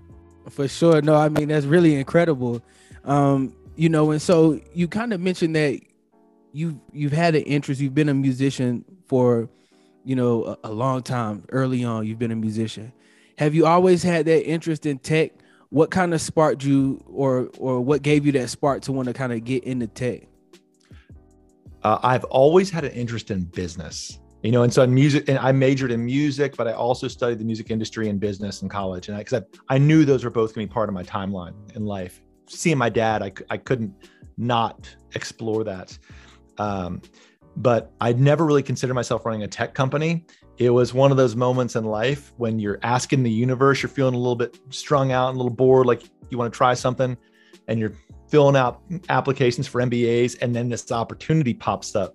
For 0.51 0.69
sure. 0.69 1.03
No, 1.03 1.15
I 1.15 1.29
mean 1.29 1.49
that's 1.49 1.67
really 1.67 1.95
incredible. 1.95 2.63
Um, 3.05 3.55
you 3.77 3.89
know, 3.89 4.11
and 4.13 4.23
so 4.23 4.61
you 4.73 4.89
kind 4.89 5.13
of 5.13 5.21
mentioned 5.21 5.57
that 5.57 5.81
you've 6.53 6.77
you've 6.93 7.13
had 7.13 7.35
an 7.35 7.43
interest. 7.43 7.81
You've 7.81 7.95
been 7.95 8.09
a 8.09 8.15
musician 8.15 8.85
for, 9.07 9.49
you 10.05 10.17
know, 10.17 10.45
a, 10.45 10.69
a 10.69 10.73
long 10.73 11.03
time. 11.03 11.45
Early 11.51 11.85
on, 11.85 12.07
you've 12.07 12.19
been 12.19 12.31
a 12.31 12.37
musician. 12.37 12.93
Have 13.37 13.55
you 13.55 13.67
always 13.67 14.03
had 14.03 14.27
that 14.27 14.49
interest 14.49 14.87
in 14.87 14.99
tech? 14.99 15.33
What 15.75 15.91
kind 15.91 16.15
of 16.15 16.21
sparked 16.21 16.65
you, 16.65 17.03
or 17.07 17.51
or 17.59 17.81
what 17.81 18.03
gave 18.03 18.25
you 18.25 18.33
that 18.33 18.49
spark 18.49 18.83
to 18.83 18.93
want 18.93 19.09
to 19.09 19.15
kind 19.15 19.33
of 19.33 19.45
get 19.45 19.65
into 19.65 19.87
tech? 19.89 20.23
Uh, 21.83 21.99
I've 22.03 22.25
always 22.25 22.71
had 22.71 22.85
an 22.85 22.93
interest 22.93 23.31
in 23.31 23.45
business 23.45 24.19
you 24.43 24.53
know 24.53 24.63
and 24.63 24.73
so 24.75 24.83
in 24.83 24.93
music 24.93 25.27
and 25.31 25.39
i 25.39 25.51
majored 25.51 25.91
in 25.91 26.05
music 26.05 26.55
but 26.55 26.69
i 26.69 26.73
also 26.73 27.09
studied 27.09 27.39
the 27.39 27.45
music 27.47 27.71
industry 27.71 28.11
and 28.11 28.21
business 28.21 28.61
in 28.61 28.69
college 28.69 29.09
and 29.09 29.17
because 29.17 29.43
I, 29.43 29.75
I, 29.77 29.79
knew 29.79 30.05
those 30.05 30.23
were 30.23 30.29
both 30.29 30.55
going 30.55 30.67
to 30.67 30.71
be 30.71 30.75
part 30.75 30.91
of 30.91 30.95
my 30.95 31.03
timeline 31.03 31.55
in 31.75 31.87
life 31.87 32.21
seeing 32.47 32.79
my 32.79 32.89
dad, 32.89 33.23
I, 33.23 33.33
I 33.51 33.57
couldn't 33.57 33.95
not 34.37 34.95
explore 35.15 35.65
that. 35.65 35.97
Um, 36.59 37.03
but 37.57 37.93
I'd 38.01 38.21
never 38.21 38.45
really 38.45 38.63
considered 38.63 38.95
myself 38.95 39.25
running 39.25 39.43
a 39.45 39.49
tech 39.49 39.75
company. 39.75 40.27
It 40.59 40.71
was 40.71 40.95
one 40.95 41.11
of 41.11 41.17
those 41.17 41.35
moments 41.35 41.75
in 41.75 41.85
life 41.85 42.33
when 42.37 42.59
you're 42.59 42.79
asking 42.83 43.23
the 43.23 43.31
universe, 43.31 43.83
you're 43.83 43.91
feeling 43.91 44.15
a 44.15 44.19
little 44.19 44.37
bit 44.37 44.59
strung 44.71 45.11
out 45.11 45.31
and 45.31 45.37
a 45.37 45.39
little 45.39 45.55
bored, 45.55 45.87
like 45.87 46.03
you 46.31 46.39
want 46.39 46.53
to 46.53 46.57
try 46.57 46.75
something, 46.75 47.17
and 47.67 47.81
you're 47.81 47.95
filling 48.29 48.57
out 48.57 48.81
applications 49.09 49.67
for 49.67 49.81
MBAs, 49.81 50.37
and 50.41 50.55
then 50.55 50.69
this 50.69 50.91
opportunity 50.93 51.55
pops 51.55 51.97
up 51.97 52.15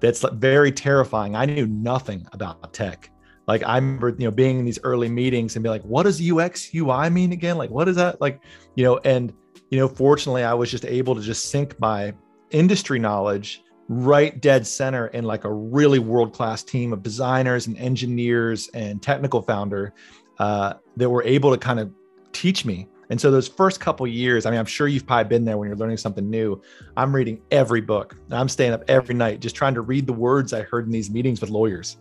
that's 0.00 0.24
very 0.34 0.70
terrifying. 0.70 1.34
I 1.34 1.46
knew 1.46 1.66
nothing 1.66 2.26
about 2.32 2.72
tech. 2.74 3.10
Like 3.46 3.62
I 3.62 3.76
remember, 3.76 4.10
you 4.10 4.26
know, 4.26 4.30
being 4.30 4.58
in 4.58 4.64
these 4.64 4.78
early 4.82 5.08
meetings 5.08 5.56
and 5.56 5.62
be 5.62 5.70
like, 5.70 5.82
what 5.82 6.02
does 6.02 6.20
UX 6.20 6.70
UI 6.74 7.10
mean 7.10 7.32
again? 7.32 7.56
Like, 7.56 7.70
what 7.70 7.88
is 7.88 7.96
that? 7.96 8.20
Like, 8.20 8.42
you 8.74 8.84
know, 8.84 8.98
and 9.04 9.32
you 9.70 9.78
know, 9.78 9.88
fortunately, 9.88 10.44
I 10.44 10.54
was 10.54 10.70
just 10.70 10.84
able 10.84 11.14
to 11.14 11.22
just 11.22 11.50
sink 11.50 11.78
my 11.80 12.12
industry 12.50 12.98
knowledge 12.98 13.62
right 13.88 14.40
dead 14.40 14.66
center 14.66 15.08
in 15.08 15.24
like 15.24 15.44
a 15.44 15.52
really 15.52 15.98
world 15.98 16.32
class 16.32 16.62
team 16.62 16.92
of 16.92 17.02
designers 17.02 17.66
and 17.66 17.78
engineers 17.78 18.68
and 18.74 19.02
technical 19.02 19.42
founder 19.42 19.94
uh, 20.38 20.74
that 20.96 21.08
were 21.08 21.22
able 21.22 21.50
to 21.50 21.58
kind 21.58 21.78
of 21.78 21.90
teach 22.32 22.64
me. 22.64 22.88
And 23.08 23.20
so 23.20 23.30
those 23.30 23.46
first 23.46 23.78
couple 23.78 24.06
years, 24.06 24.46
I 24.46 24.50
mean, 24.50 24.58
I'm 24.58 24.66
sure 24.66 24.88
you've 24.88 25.06
probably 25.06 25.28
been 25.28 25.44
there 25.44 25.56
when 25.56 25.68
you're 25.68 25.76
learning 25.76 25.98
something 25.98 26.28
new. 26.28 26.60
I'm 26.96 27.14
reading 27.14 27.40
every 27.52 27.80
book. 27.80 28.16
I'm 28.30 28.48
staying 28.48 28.72
up 28.72 28.82
every 28.88 29.14
night 29.14 29.40
just 29.40 29.54
trying 29.54 29.74
to 29.74 29.80
read 29.80 30.06
the 30.06 30.12
words 30.12 30.52
I 30.52 30.62
heard 30.62 30.86
in 30.86 30.90
these 30.90 31.08
meetings 31.08 31.40
with 31.40 31.50
lawyers, 31.50 31.98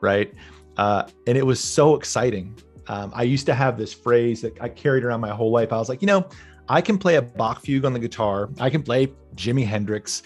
right? 0.00 0.34
Uh, 0.76 1.04
and 1.28 1.38
it 1.38 1.46
was 1.46 1.62
so 1.62 1.94
exciting. 1.94 2.58
Um, 2.88 3.12
I 3.14 3.22
used 3.22 3.46
to 3.46 3.54
have 3.54 3.78
this 3.78 3.92
phrase 3.92 4.40
that 4.42 4.60
I 4.60 4.68
carried 4.68 5.04
around 5.04 5.20
my 5.20 5.30
whole 5.30 5.52
life. 5.52 5.72
I 5.72 5.78
was 5.78 5.88
like, 5.88 6.02
you 6.02 6.06
know, 6.06 6.26
I 6.68 6.80
can 6.80 6.98
play 6.98 7.16
a 7.16 7.22
Bach 7.22 7.62
fugue 7.62 7.84
on 7.84 7.92
the 7.92 7.98
guitar. 7.98 8.50
I 8.58 8.68
can 8.68 8.82
play 8.82 9.12
Jimi 9.36 9.64
Hendrix. 9.64 10.22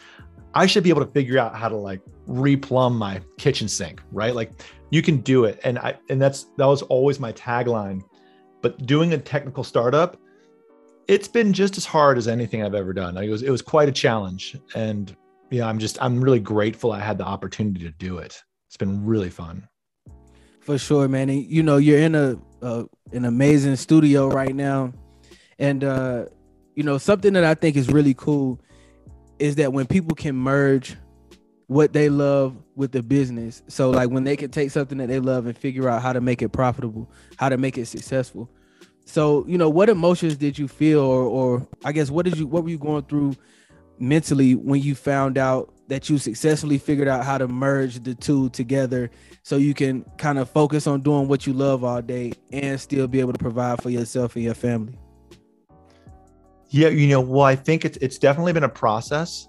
I 0.54 0.66
should 0.66 0.84
be 0.84 0.90
able 0.90 1.04
to 1.04 1.10
figure 1.12 1.38
out 1.38 1.54
how 1.56 1.68
to 1.68 1.76
like 1.76 2.00
replumb 2.28 2.94
my 2.94 3.20
kitchen 3.38 3.68
sink, 3.68 4.02
right? 4.12 4.34
Like 4.34 4.52
you 4.90 5.02
can 5.02 5.18
do 5.18 5.44
it. 5.44 5.60
And 5.64 5.78
I 5.78 5.98
and 6.08 6.20
that's 6.20 6.44
that 6.58 6.66
was 6.66 6.82
always 6.82 7.18
my 7.18 7.32
tagline. 7.32 8.02
But 8.60 8.86
doing 8.86 9.12
a 9.12 9.18
technical 9.18 9.64
startup, 9.64 10.18
it's 11.08 11.26
been 11.28 11.52
just 11.52 11.76
as 11.76 11.84
hard 11.84 12.18
as 12.18 12.28
anything 12.28 12.62
I've 12.62 12.74
ever 12.74 12.92
done. 12.92 13.16
It 13.16 13.28
was 13.28 13.42
it 13.42 13.50
was 13.50 13.62
quite 13.62 13.88
a 13.88 13.92
challenge. 13.92 14.56
And 14.74 15.14
you 15.50 15.60
know, 15.60 15.66
I'm 15.66 15.78
just 15.78 16.00
I'm 16.02 16.20
really 16.20 16.40
grateful 16.40 16.92
I 16.92 17.00
had 17.00 17.18
the 17.18 17.24
opportunity 17.24 17.80
to 17.84 17.92
do 17.92 18.18
it. 18.18 18.42
It's 18.68 18.76
been 18.76 19.04
really 19.04 19.30
fun. 19.30 19.68
For 20.60 20.78
sure, 20.78 21.08
man. 21.08 21.28
And, 21.28 21.44
you 21.44 21.62
know, 21.62 21.76
you're 21.76 21.98
in 21.98 22.14
a, 22.14 22.36
a 22.62 22.84
an 23.12 23.24
amazing 23.24 23.76
studio 23.76 24.28
right 24.28 24.54
now. 24.54 24.92
And 25.58 25.82
uh, 25.82 26.26
you 26.74 26.82
know, 26.82 26.98
something 26.98 27.32
that 27.32 27.44
I 27.44 27.54
think 27.54 27.76
is 27.76 27.88
really 27.88 28.14
cool 28.14 28.60
is 29.38 29.56
that 29.56 29.72
when 29.72 29.86
people 29.86 30.14
can 30.14 30.36
merge 30.36 30.96
what 31.72 31.92
they 31.92 32.08
love 32.08 32.54
with 32.76 32.92
the 32.92 33.02
business. 33.02 33.62
So 33.66 33.90
like 33.90 34.10
when 34.10 34.24
they 34.24 34.36
can 34.36 34.50
take 34.50 34.70
something 34.70 34.98
that 34.98 35.08
they 35.08 35.20
love 35.20 35.46
and 35.46 35.56
figure 35.56 35.88
out 35.88 36.02
how 36.02 36.12
to 36.12 36.20
make 36.20 36.42
it 36.42 36.50
profitable, 36.50 37.10
how 37.36 37.48
to 37.48 37.56
make 37.56 37.78
it 37.78 37.86
successful. 37.86 38.50
So, 39.04 39.44
you 39.48 39.58
know, 39.58 39.68
what 39.68 39.88
emotions 39.88 40.36
did 40.36 40.58
you 40.58 40.68
feel 40.68 41.00
or 41.00 41.22
or 41.22 41.66
I 41.84 41.92
guess 41.92 42.10
what 42.10 42.24
did 42.24 42.38
you 42.38 42.46
what 42.46 42.62
were 42.62 42.70
you 42.70 42.78
going 42.78 43.04
through 43.04 43.34
mentally 43.98 44.54
when 44.54 44.82
you 44.82 44.94
found 44.94 45.38
out 45.38 45.72
that 45.88 46.08
you 46.08 46.18
successfully 46.18 46.78
figured 46.78 47.08
out 47.08 47.24
how 47.24 47.38
to 47.38 47.48
merge 47.48 48.02
the 48.02 48.14
two 48.14 48.48
together 48.50 49.10
so 49.42 49.56
you 49.56 49.74
can 49.74 50.04
kind 50.18 50.38
of 50.38 50.48
focus 50.48 50.86
on 50.86 51.00
doing 51.00 51.26
what 51.26 51.46
you 51.46 51.52
love 51.52 51.84
all 51.84 52.00
day 52.00 52.32
and 52.52 52.80
still 52.80 53.06
be 53.08 53.20
able 53.20 53.32
to 53.32 53.38
provide 53.38 53.82
for 53.82 53.90
yourself 53.90 54.36
and 54.36 54.44
your 54.44 54.54
family? 54.54 54.98
Yeah, 56.72 56.88
you 56.88 57.06
know, 57.08 57.20
well, 57.20 57.44
I 57.44 57.54
think 57.54 57.84
it's 57.84 57.98
it's 57.98 58.16
definitely 58.16 58.54
been 58.54 58.64
a 58.64 58.68
process 58.68 59.48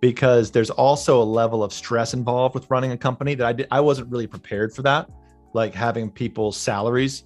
because 0.00 0.50
there's 0.50 0.70
also 0.70 1.22
a 1.22 1.24
level 1.24 1.62
of 1.62 1.72
stress 1.72 2.14
involved 2.14 2.52
with 2.52 2.68
running 2.68 2.90
a 2.90 2.96
company 2.96 3.36
that 3.36 3.46
I 3.46 3.52
did, 3.52 3.68
I 3.70 3.80
wasn't 3.80 4.10
really 4.10 4.26
prepared 4.26 4.74
for 4.74 4.82
that, 4.82 5.08
like 5.52 5.72
having 5.72 6.10
people's 6.10 6.56
salaries 6.56 7.24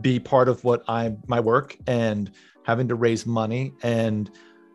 be 0.00 0.18
part 0.18 0.48
of 0.48 0.62
what 0.64 0.82
I 0.88 1.14
my 1.28 1.38
work 1.38 1.76
and 1.86 2.32
having 2.64 2.88
to 2.88 2.96
raise 2.96 3.26
money 3.26 3.72
and 3.82 4.30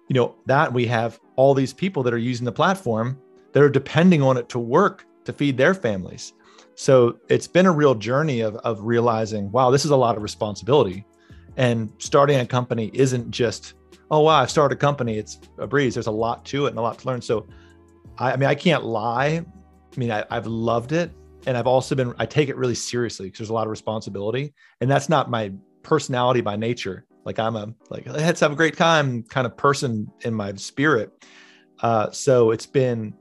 you 0.09 0.13
know 0.13 0.35
that 0.45 0.71
we 0.71 0.85
have 0.87 1.19
all 1.35 1.53
these 1.53 1.73
people 1.73 2.03
that 2.03 2.13
are 2.13 2.17
using 2.17 2.45
the 2.45 2.51
platform 2.53 3.19
that 3.51 3.61
are 3.61 3.69
depending 3.69 4.21
on 4.21 4.37
it 4.37 4.47
to 4.49 4.59
work 4.59 5.05
to 5.25 5.33
feed 5.33 5.57
their 5.57 5.73
families. 5.73 6.33
So 6.75 7.19
it's 7.27 7.47
been 7.47 7.65
a 7.65 7.71
real 7.71 7.95
journey 7.95 8.39
of 8.39 8.55
of 8.57 8.79
realizing, 8.81 9.51
wow, 9.51 9.71
this 9.71 9.83
is 9.83 9.91
a 9.91 9.97
lot 9.97 10.15
of 10.15 10.23
responsibility 10.23 11.05
and 11.57 11.91
starting 11.97 12.39
a 12.39 12.45
company 12.45 12.89
isn't 12.93 13.31
just, 13.31 13.75
oh, 14.11 14.21
wow, 14.21 14.41
I've 14.41 14.51
started 14.51 14.75
a 14.75 14.79
company. 14.79 15.17
It's 15.17 15.39
a 15.57 15.67
breeze. 15.67 15.93
There's 15.93 16.07
a 16.07 16.11
lot 16.11 16.45
to 16.45 16.65
it 16.65 16.69
and 16.69 16.77
a 16.77 16.81
lot 16.81 16.99
to 16.99 17.07
learn. 17.07 17.21
So, 17.21 17.47
I, 18.17 18.33
I 18.33 18.35
mean, 18.35 18.49
I 18.49 18.55
can't 18.55 18.83
lie. 18.83 19.45
I 19.45 19.99
mean, 19.99 20.11
I, 20.11 20.25
I've 20.29 20.47
loved 20.47 20.91
it. 20.91 21.11
And 21.45 21.57
I've 21.57 21.67
also 21.67 21.95
been, 21.95 22.13
I 22.17 22.25
take 22.25 22.49
it 22.49 22.55
really 22.55 22.75
seriously 22.75 23.27
because 23.27 23.39
there's 23.39 23.49
a 23.49 23.53
lot 23.53 23.67
of 23.67 23.71
responsibility. 23.71 24.53
And 24.81 24.89
that's 24.89 25.09
not 25.09 25.29
my 25.29 25.51
personality 25.81 26.41
by 26.41 26.55
nature. 26.55 27.05
Like 27.25 27.39
I'm 27.39 27.55
a, 27.55 27.73
like, 27.89 28.07
let's 28.07 28.39
have 28.39 28.51
a 28.51 28.55
great 28.55 28.77
time 28.77 29.23
kind 29.23 29.45
of 29.45 29.55
person 29.57 30.09
in 30.21 30.33
my 30.33 30.53
spirit. 30.55 31.25
Uh, 31.81 32.11
so 32.11 32.51
it's 32.51 32.65
been 32.65 33.13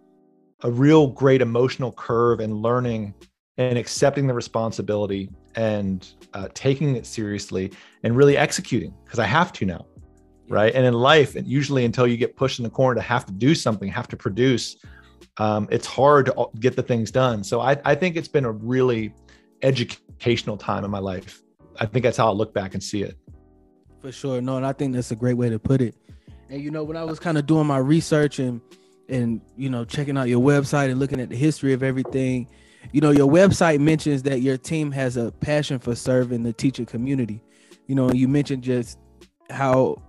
a 0.63 0.71
real 0.71 1.09
great 1.09 1.43
emotional 1.43 1.93
curve 1.93 2.41
and 2.41 2.55
learning 2.55 3.15
and 3.59 3.77
accepting 3.77 4.27
the 4.27 4.35
responsibility 4.35 5.31
and 5.55 6.13
uh, 6.35 6.49
taking 6.55 6.97
it 6.97 7.07
seriously 7.07 7.73
and 8.03 8.17
really 8.17 8.37
executing 8.37 8.95
because 9.05 9.19
I 9.19 9.27
have 9.27 9.53
to 9.55 9.67
now. 9.67 9.87
Right. 10.49 10.75
And 10.75 10.85
in 10.85 10.93
life, 10.93 11.35
and 11.35 11.47
usually 11.47 11.85
until 11.85 12.07
you 12.07 12.17
get 12.17 12.37
pushed 12.37 12.59
in 12.59 12.65
the 12.65 12.71
corner 12.71 12.97
to 12.97 13.01
have 13.01 13.25
to 13.27 13.33
do 13.33 13.55
something, 13.55 13.89
have 13.89 14.09
to 14.09 14.17
produce, 14.17 14.77
um, 15.39 15.67
it's 15.71 15.87
hard 15.87 16.27
to 16.27 16.49
get 16.61 16.77
the 16.77 16.83
things 16.83 17.11
done. 17.11 17.43
So 17.43 17.61
I, 17.61 17.79
I 17.85 17.95
think 17.95 18.17
it's 18.17 18.29
been 18.29 18.45
a 18.45 18.53
really 18.53 19.15
educational 19.63 20.57
time 20.57 20.85
in 20.85 20.91
my 20.91 20.99
life. 20.99 21.43
I 21.81 21.87
think 21.87 22.03
that's 22.03 22.19
how 22.19 22.29
I 22.29 22.33
look 22.33 22.53
back 22.53 22.75
and 22.75 22.83
see 22.83 23.03
it. 23.03 23.17
For 24.01 24.13
sure. 24.13 24.41
No, 24.43 24.57
and 24.57 24.67
I 24.67 24.73
think 24.73 24.95
that's 24.95 25.11
a 25.11 25.17
great 25.17 25.35
way 25.35 25.49
to 25.49 25.59
put 25.59 25.81
it. 25.81 25.95
And 26.51 26.61
you 26.61 26.71
know, 26.71 26.83
when 26.85 26.97
I 26.97 27.05
was 27.05 27.19
kind 27.19 27.39
of 27.39 27.47
doing 27.47 27.67
my 27.67 27.79
research 27.79 28.39
and 28.39 28.61
and 29.09 29.41
you 29.57 29.71
know, 29.71 29.85
checking 29.85 30.19
out 30.19 30.29
your 30.29 30.41
website 30.41 30.91
and 30.91 30.99
looking 30.99 31.21
at 31.21 31.31
the 31.31 31.37
history 31.37 31.73
of 31.73 31.83
everything, 31.83 32.49
you 32.91 33.01
know, 33.01 33.11
your 33.11 33.31
website 33.31 33.81
mentions 33.81 34.23
that 34.25 34.41
your 34.41 34.57
team 34.57 34.91
has 34.93 35.17
a 35.17 35.31
passion 35.31 35.79
for 35.79 35.95
serving 35.95 36.43
the 36.43 36.53
teacher 36.53 36.85
community. 36.85 37.43
You 37.87 37.95
know, 37.95 38.13
you 38.13 38.29
mentioned 38.29 38.63
just 38.63 38.99
how 39.51 40.03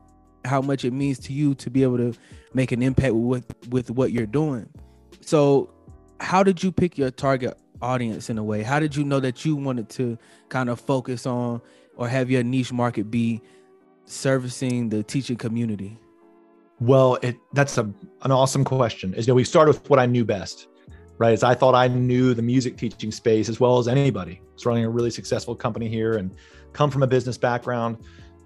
how 0.45 0.61
much 0.61 0.83
it 0.83 0.91
means 0.91 1.19
to 1.19 1.33
you 1.33 1.55
to 1.55 1.69
be 1.69 1.83
able 1.83 1.97
to 1.97 2.13
make 2.53 2.71
an 2.71 2.81
impact 2.81 3.13
with 3.13 3.45
with 3.69 3.91
what 3.91 4.11
you're 4.11 4.25
doing. 4.25 4.69
So, 5.21 5.73
how 6.19 6.43
did 6.43 6.63
you 6.63 6.71
pick 6.71 6.97
your 6.97 7.11
target 7.11 7.57
audience 7.81 8.29
in 8.29 8.37
a 8.37 8.43
way? 8.43 8.63
How 8.63 8.79
did 8.79 8.95
you 8.95 9.03
know 9.03 9.19
that 9.19 9.45
you 9.45 9.55
wanted 9.55 9.89
to 9.89 10.17
kind 10.49 10.69
of 10.69 10.79
focus 10.79 11.25
on 11.25 11.61
or 11.95 12.07
have 12.07 12.31
your 12.31 12.43
niche 12.43 12.73
market 12.73 13.11
be 13.11 13.41
servicing 14.05 14.89
the 14.89 15.03
teaching 15.03 15.37
community? 15.37 15.99
Well, 16.79 17.17
it 17.21 17.37
that's 17.53 17.77
a 17.77 17.83
an 18.23 18.31
awesome 18.31 18.63
question. 18.63 19.13
Is 19.13 19.27
you 19.27 19.31
know 19.31 19.35
we 19.35 19.43
started 19.43 19.75
with 19.75 19.89
what 19.89 19.99
I 19.99 20.05
knew 20.05 20.25
best, 20.25 20.67
right? 21.17 21.33
As 21.33 21.43
I 21.43 21.53
thought 21.53 21.75
I 21.75 21.87
knew 21.87 22.33
the 22.33 22.41
music 22.41 22.77
teaching 22.77 23.11
space 23.11 23.49
as 23.49 23.59
well 23.59 23.77
as 23.77 23.87
anybody. 23.87 24.41
I 24.41 24.53
was 24.53 24.65
running 24.65 24.85
a 24.85 24.89
really 24.89 25.11
successful 25.11 25.55
company 25.55 25.87
here 25.87 26.17
and 26.17 26.33
come 26.73 26.89
from 26.89 27.03
a 27.03 27.07
business 27.07 27.37
background. 27.37 27.97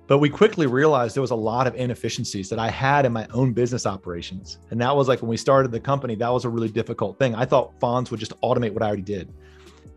But 0.08 0.20
we 0.20 0.30
quickly 0.30 0.68
realized 0.68 1.16
there 1.16 1.22
was 1.22 1.32
a 1.32 1.36
lot 1.36 1.68
of 1.68 1.76
inefficiencies 1.76 2.50
that 2.50 2.60
I 2.60 2.70
had 2.70 3.06
in 3.06 3.12
my 3.12 3.28
own 3.34 3.52
business 3.52 3.86
operations. 3.86 4.60
And 4.72 4.80
that 4.80 4.96
was 4.96 5.10
like 5.10 5.22
when 5.22 5.30
we 5.30 5.36
started 5.38 5.72
the 5.72 5.82
company, 5.82 6.16
that 6.16 6.30
was 6.30 6.46
a 6.46 6.50
really 6.50 6.70
difficult 6.70 7.20
thing. 7.20 7.36
I 7.36 7.44
thought 7.44 7.78
Fons 7.82 8.10
would 8.10 8.20
just 8.20 8.40
automate 8.42 8.72
what 8.72 8.84
I 8.84 8.88
already 8.88 9.02
did. 9.02 9.34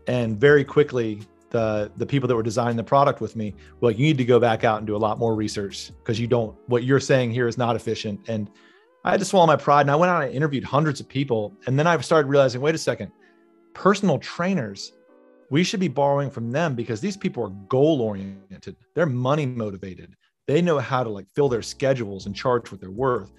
And 0.07 0.37
very 0.37 0.65
quickly, 0.65 1.21
the 1.51 1.91
the 1.97 2.05
people 2.05 2.27
that 2.27 2.35
were 2.35 2.43
designing 2.43 2.77
the 2.77 2.83
product 2.83 3.21
with 3.21 3.35
me 3.35 3.53
were 3.79 3.89
like, 3.89 3.97
you 3.97 4.05
need 4.05 4.17
to 4.17 4.25
go 4.25 4.39
back 4.39 4.63
out 4.63 4.79
and 4.79 4.87
do 4.87 4.95
a 4.95 4.97
lot 4.97 5.19
more 5.19 5.35
research 5.35 5.91
because 5.99 6.19
you 6.19 6.27
don't 6.27 6.57
what 6.67 6.83
you're 6.83 6.99
saying 6.99 7.31
here 7.31 7.47
is 7.47 7.57
not 7.57 7.75
efficient. 7.75 8.19
And 8.27 8.49
I 9.03 9.11
had 9.11 9.19
to 9.19 9.25
swallow 9.25 9.47
my 9.47 9.55
pride 9.55 9.81
and 9.81 9.91
I 9.91 9.95
went 9.95 10.11
out 10.11 10.23
and 10.23 10.33
interviewed 10.33 10.63
hundreds 10.63 10.99
of 10.99 11.07
people. 11.07 11.53
And 11.65 11.77
then 11.77 11.87
I 11.87 11.99
started 12.01 12.27
realizing, 12.27 12.61
wait 12.61 12.75
a 12.75 12.77
second, 12.77 13.11
personal 13.73 14.19
trainers, 14.19 14.93
we 15.49 15.63
should 15.63 15.79
be 15.79 15.87
borrowing 15.87 16.29
from 16.29 16.51
them 16.51 16.75
because 16.75 17.01
these 17.01 17.17
people 17.17 17.43
are 17.43 17.49
goal 17.67 18.01
oriented. 18.01 18.75
They're 18.93 19.05
money 19.05 19.45
motivated. 19.45 20.15
They 20.47 20.61
know 20.61 20.79
how 20.79 21.03
to 21.03 21.09
like 21.09 21.27
fill 21.33 21.49
their 21.49 21.61
schedules 21.61 22.25
and 22.25 22.35
charge 22.35 22.71
what 22.71 22.79
they're 22.79 22.91
worth. 22.91 23.31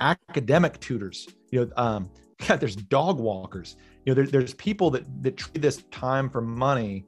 Academic 0.00 0.78
tutors, 0.80 1.28
you 1.50 1.64
know, 1.64 1.72
um, 1.76 2.10
God, 2.46 2.60
there's 2.60 2.76
dog 2.76 3.18
walkers. 3.18 3.76
You 4.04 4.14
know, 4.14 4.22
there, 4.22 4.26
there's 4.26 4.54
people 4.54 4.90
that 4.90 5.04
that 5.22 5.36
treat 5.36 5.60
this 5.60 5.82
time 5.90 6.30
for 6.30 6.40
money 6.40 7.04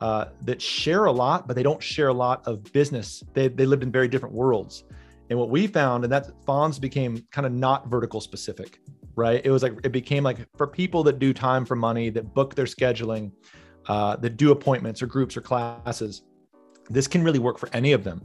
uh, 0.00 0.26
that 0.42 0.60
share 0.60 1.06
a 1.06 1.12
lot, 1.12 1.46
but 1.46 1.56
they 1.56 1.62
don't 1.62 1.82
share 1.82 2.08
a 2.08 2.14
lot 2.14 2.46
of 2.46 2.62
business. 2.72 3.24
They 3.32 3.48
they 3.48 3.64
lived 3.64 3.82
in 3.82 3.90
very 3.90 4.08
different 4.08 4.34
worlds. 4.34 4.84
And 5.28 5.38
what 5.38 5.50
we 5.50 5.66
found, 5.66 6.04
and 6.04 6.12
that 6.12 6.30
Fons 6.44 6.78
became 6.78 7.24
kind 7.30 7.46
of 7.46 7.52
not 7.52 7.88
vertical 7.88 8.20
specific, 8.20 8.80
right? 9.16 9.40
It 9.44 9.50
was 9.50 9.62
like 9.62 9.74
it 9.84 9.92
became 9.92 10.22
like 10.22 10.38
for 10.56 10.66
people 10.66 11.02
that 11.04 11.18
do 11.18 11.32
time 11.32 11.64
for 11.64 11.74
money, 11.74 12.10
that 12.10 12.32
book 12.34 12.54
their 12.54 12.66
scheduling, 12.66 13.32
uh, 13.88 14.16
that 14.16 14.36
do 14.36 14.52
appointments 14.52 15.02
or 15.02 15.06
groups 15.06 15.36
or 15.36 15.40
classes. 15.40 16.22
This 16.88 17.08
can 17.08 17.22
really 17.24 17.38
work 17.38 17.58
for 17.58 17.68
any 17.72 17.92
of 17.92 18.04
them. 18.04 18.24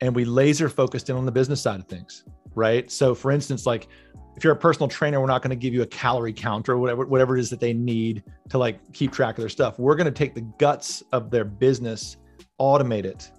And 0.00 0.14
we 0.14 0.24
laser 0.24 0.68
focused 0.68 1.10
in 1.10 1.16
on 1.16 1.26
the 1.26 1.32
business 1.32 1.60
side 1.60 1.78
of 1.78 1.86
things, 1.86 2.24
right? 2.54 2.90
So, 2.90 3.14
for 3.14 3.30
instance, 3.30 3.66
like 3.66 3.88
if 4.36 4.44
you're 4.44 4.52
a 4.52 4.56
personal 4.56 4.88
trainer, 4.88 5.20
we're 5.20 5.26
not 5.26 5.42
going 5.42 5.50
to 5.50 5.56
give 5.56 5.74
you 5.74 5.82
a 5.82 5.86
calorie 5.86 6.32
counter 6.32 6.72
or 6.72 6.78
whatever 6.78 7.04
whatever 7.06 7.36
it 7.36 7.40
is 7.40 7.50
that 7.50 7.60
they 7.60 7.72
need 7.72 8.24
to 8.48 8.58
like 8.58 8.92
keep 8.92 9.12
track 9.12 9.36
of 9.36 9.42
their 9.42 9.50
stuff. 9.50 9.78
We're 9.78 9.96
going 9.96 10.06
to 10.06 10.10
take 10.10 10.34
the 10.34 10.46
guts 10.58 11.02
of 11.12 11.30
their 11.30 11.44
business, 11.44 12.16
automate 12.58 13.04
it, 13.04 13.30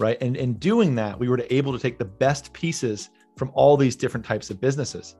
right? 0.00 0.16
And 0.20 0.36
in 0.36 0.54
doing 0.54 0.94
that, 0.96 1.18
we 1.18 1.28
were 1.28 1.44
able 1.50 1.72
to 1.72 1.78
take 1.78 1.98
the 1.98 2.04
best 2.04 2.52
pieces 2.52 3.10
from 3.36 3.50
all 3.54 3.76
these 3.76 3.94
different 3.94 4.24
types 4.24 4.50
of 4.50 4.60
businesses, 4.60 5.16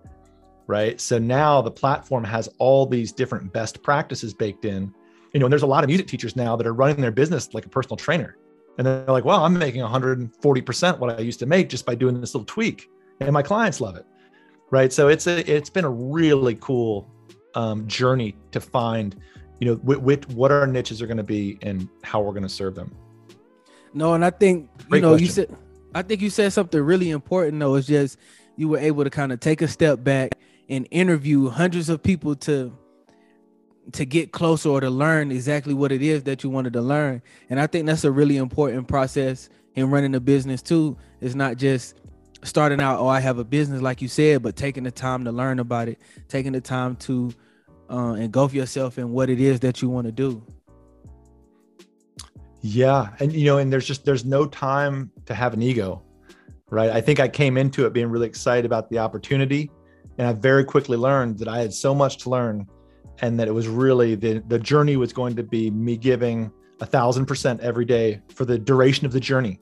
right? 0.66 1.00
So 1.00 1.18
now 1.18 1.60
the 1.60 1.70
platform 1.70 2.25
has 2.25 2.49
all 2.58 2.87
these 2.87 3.12
different 3.12 3.52
best 3.52 3.82
practices 3.82 4.34
baked 4.34 4.64
in. 4.64 4.92
You 5.32 5.38
know, 5.38 5.46
and 5.46 5.52
there's 5.52 5.62
a 5.62 5.66
lot 5.66 5.84
of 5.84 5.88
music 5.88 6.08
teachers 6.08 6.34
now 6.34 6.56
that 6.56 6.66
are 6.66 6.72
running 6.75 7.00
their 7.00 7.12
business 7.12 7.54
like 7.54 7.66
a 7.66 7.68
personal 7.68 7.96
trainer. 7.96 8.37
And 8.78 8.87
they're 8.87 9.04
like, 9.06 9.25
well, 9.25 9.44
I'm 9.44 9.56
making 9.56 9.82
140% 9.82 10.99
what 10.99 11.18
I 11.18 11.22
used 11.22 11.38
to 11.40 11.46
make 11.46 11.68
just 11.68 11.84
by 11.84 11.94
doing 11.94 12.20
this 12.20 12.34
little 12.34 12.46
tweak. 12.46 12.88
And 13.20 13.32
my 13.32 13.42
clients 13.42 13.80
love 13.80 13.96
it. 13.96 14.06
Right. 14.70 14.92
So 14.92 15.08
it's 15.08 15.26
a 15.26 15.50
it's 15.50 15.68
been 15.68 15.84
a 15.84 15.90
really 15.90 16.54
cool 16.60 17.10
um, 17.54 17.87
journey 17.88 18.37
to 18.52 18.60
find, 18.60 19.16
you 19.58 19.66
know, 19.66 19.75
what 19.75 20.52
our 20.52 20.66
niches 20.66 21.02
are 21.02 21.06
going 21.06 21.16
to 21.16 21.25
be 21.25 21.58
and 21.62 21.88
how 22.02 22.20
we're 22.20 22.32
going 22.32 22.44
to 22.44 22.49
serve 22.49 22.76
them. 22.76 22.94
No, 23.92 24.14
and 24.14 24.25
I 24.25 24.30
think 24.30 24.68
Great 24.88 24.99
you 24.99 25.02
know 25.02 25.11
question. 25.11 25.26
you 25.26 25.32
said 25.32 25.56
I 25.94 26.02
think 26.02 26.20
you 26.20 26.30
said 26.30 26.52
something 26.52 26.80
really 26.80 27.11
important 27.11 27.59
though. 27.59 27.75
It's 27.75 27.87
just 27.87 28.18
you 28.56 28.68
were 28.68 28.78
able 28.78 29.04
to 29.04 29.11
kind 29.11 29.32
of 29.32 29.40
take 29.40 29.62
a 29.62 29.68
step 29.68 30.04
back 30.04 30.37
and 30.68 30.87
interview 30.90 31.49
hundreds 31.49 31.88
of 31.88 32.02
people 32.02 32.37
to 32.37 32.73
to 33.92 34.04
get 34.04 34.32
closer 34.32 34.68
or 34.68 34.80
to 34.80 34.90
learn 34.90 35.32
exactly 35.32 35.75
what 35.75 35.90
it 35.90 36.02
is 36.02 36.23
that 36.25 36.44
you 36.44 36.50
wanted 36.50 36.73
to 36.75 36.80
learn. 36.80 37.23
And 37.49 37.61
I 37.61 37.66
think 37.66 37.87
that's 37.87 38.04
a 38.04 38.11
really 38.11 38.37
important 38.37 38.87
process 38.87 39.49
in 39.75 39.90
running 39.90 40.14
a 40.14 40.20
business 40.20 40.62
too. 40.62 40.97
It's 41.20 41.35
not 41.35 41.56
just 41.56 41.97
starting 42.44 42.80
out, 42.80 43.00
oh, 43.00 43.09
I 43.09 43.20
have 43.20 43.38
a 43.38 43.44
business, 43.44 43.82
like 43.82 44.00
you 44.00 44.09
said, 44.09 44.42
but 44.42 44.56
taking 44.56 44.85
the 44.85 44.90
time 44.90 45.25
to 45.25 45.32
learn 45.32 45.59
about 45.59 45.88
it, 45.88 45.99
taking 46.28 46.52
the 46.52 46.61
time 46.61 46.97
to 46.97 47.32
uh, 47.90 48.14
engulf 48.14 48.54
yourself 48.54 48.99
in 48.99 49.11
what 49.11 49.28
it 49.28 49.40
is 49.40 49.61
that 49.61 49.82
you 49.82 49.88
want 49.88 50.06
to 50.06 50.12
do. 50.12 50.42
Yeah. 52.60 53.08
And, 53.20 53.32
you 53.32 53.46
know, 53.46 53.58
and 53.58 53.72
there's 53.72 53.86
just, 53.86 54.04
there's 54.04 54.24
no 54.24 54.46
time 54.46 55.10
to 55.26 55.34
have 55.34 55.54
an 55.54 55.62
ego, 55.62 56.02
right? 56.68 56.90
I 56.90 57.00
think 57.00 57.20
I 57.20 57.28
came 57.28 57.56
into 57.56 57.86
it 57.86 57.92
being 57.92 58.08
really 58.08 58.26
excited 58.26 58.64
about 58.64 58.90
the 58.90 58.98
opportunity. 58.98 59.70
And 60.18 60.26
I 60.28 60.32
very 60.32 60.64
quickly 60.64 60.96
learned 60.96 61.38
that 61.38 61.48
I 61.48 61.60
had 61.60 61.72
so 61.72 61.94
much 61.94 62.18
to 62.18 62.30
learn 62.30 62.66
and 63.22 63.38
that 63.40 63.48
it 63.48 63.52
was 63.52 63.68
really 63.68 64.14
the, 64.14 64.42
the 64.48 64.58
journey 64.58 64.96
was 64.96 65.12
going 65.12 65.36
to 65.36 65.42
be 65.42 65.70
me 65.70 65.96
giving 65.96 66.52
a 66.80 66.86
thousand 66.86 67.26
percent 67.26 67.60
every 67.60 67.84
day 67.84 68.20
for 68.34 68.44
the 68.44 68.58
duration 68.58 69.06
of 69.06 69.12
the 69.12 69.20
journey. 69.20 69.60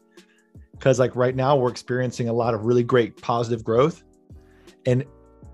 Because 0.72 1.00
like 1.00 1.16
right 1.16 1.34
now 1.34 1.56
we're 1.56 1.70
experiencing 1.70 2.28
a 2.28 2.32
lot 2.32 2.54
of 2.54 2.64
really 2.64 2.84
great 2.84 3.20
positive 3.20 3.64
growth, 3.64 4.04
and 4.86 5.04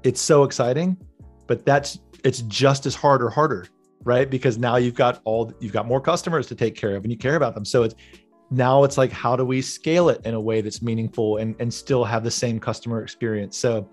it's 0.03 0.21
so 0.21 0.45
exciting. 0.45 0.99
But 1.47 1.65
that's 1.65 1.99
it's 2.25 2.43
just 2.43 2.85
as 2.85 2.95
hard 2.95 3.23
or 3.23 3.31
harder, 3.31 3.67
right? 4.05 4.29
Because 4.29 4.59
now 4.59 4.77
you've 4.77 4.95
got 4.95 5.21
all 5.25 5.53
you've 5.61 5.73
got 5.73 5.87
more 5.87 6.01
customers 6.01 6.47
to 6.49 6.55
take 6.55 6.75
care 6.77 6.97
of, 6.97 7.05
and 7.05 7.13
you 7.13 7.19
care 7.19 7.37
about 7.37 7.55
them. 7.55 7.65
So 7.65 7.83
it's 7.83 7.95
now 8.51 8.85
it's 8.85 8.99
like 8.99 9.11
how 9.11 9.35
do 9.37 9.45
we 9.45 9.61
scale 9.63 10.09
it 10.09 10.25
in 10.25 10.35
a 10.35 10.41
way 10.41 10.61
that's 10.61 10.83
meaningful 10.83 11.39
and 11.39 11.57
and 11.59 11.73
still 11.73 12.05
have 12.05 12.23
the 12.25 12.31
same 12.31 12.61
customer 12.61 13.03
experience. 13.03 13.57
So, 13.57 13.91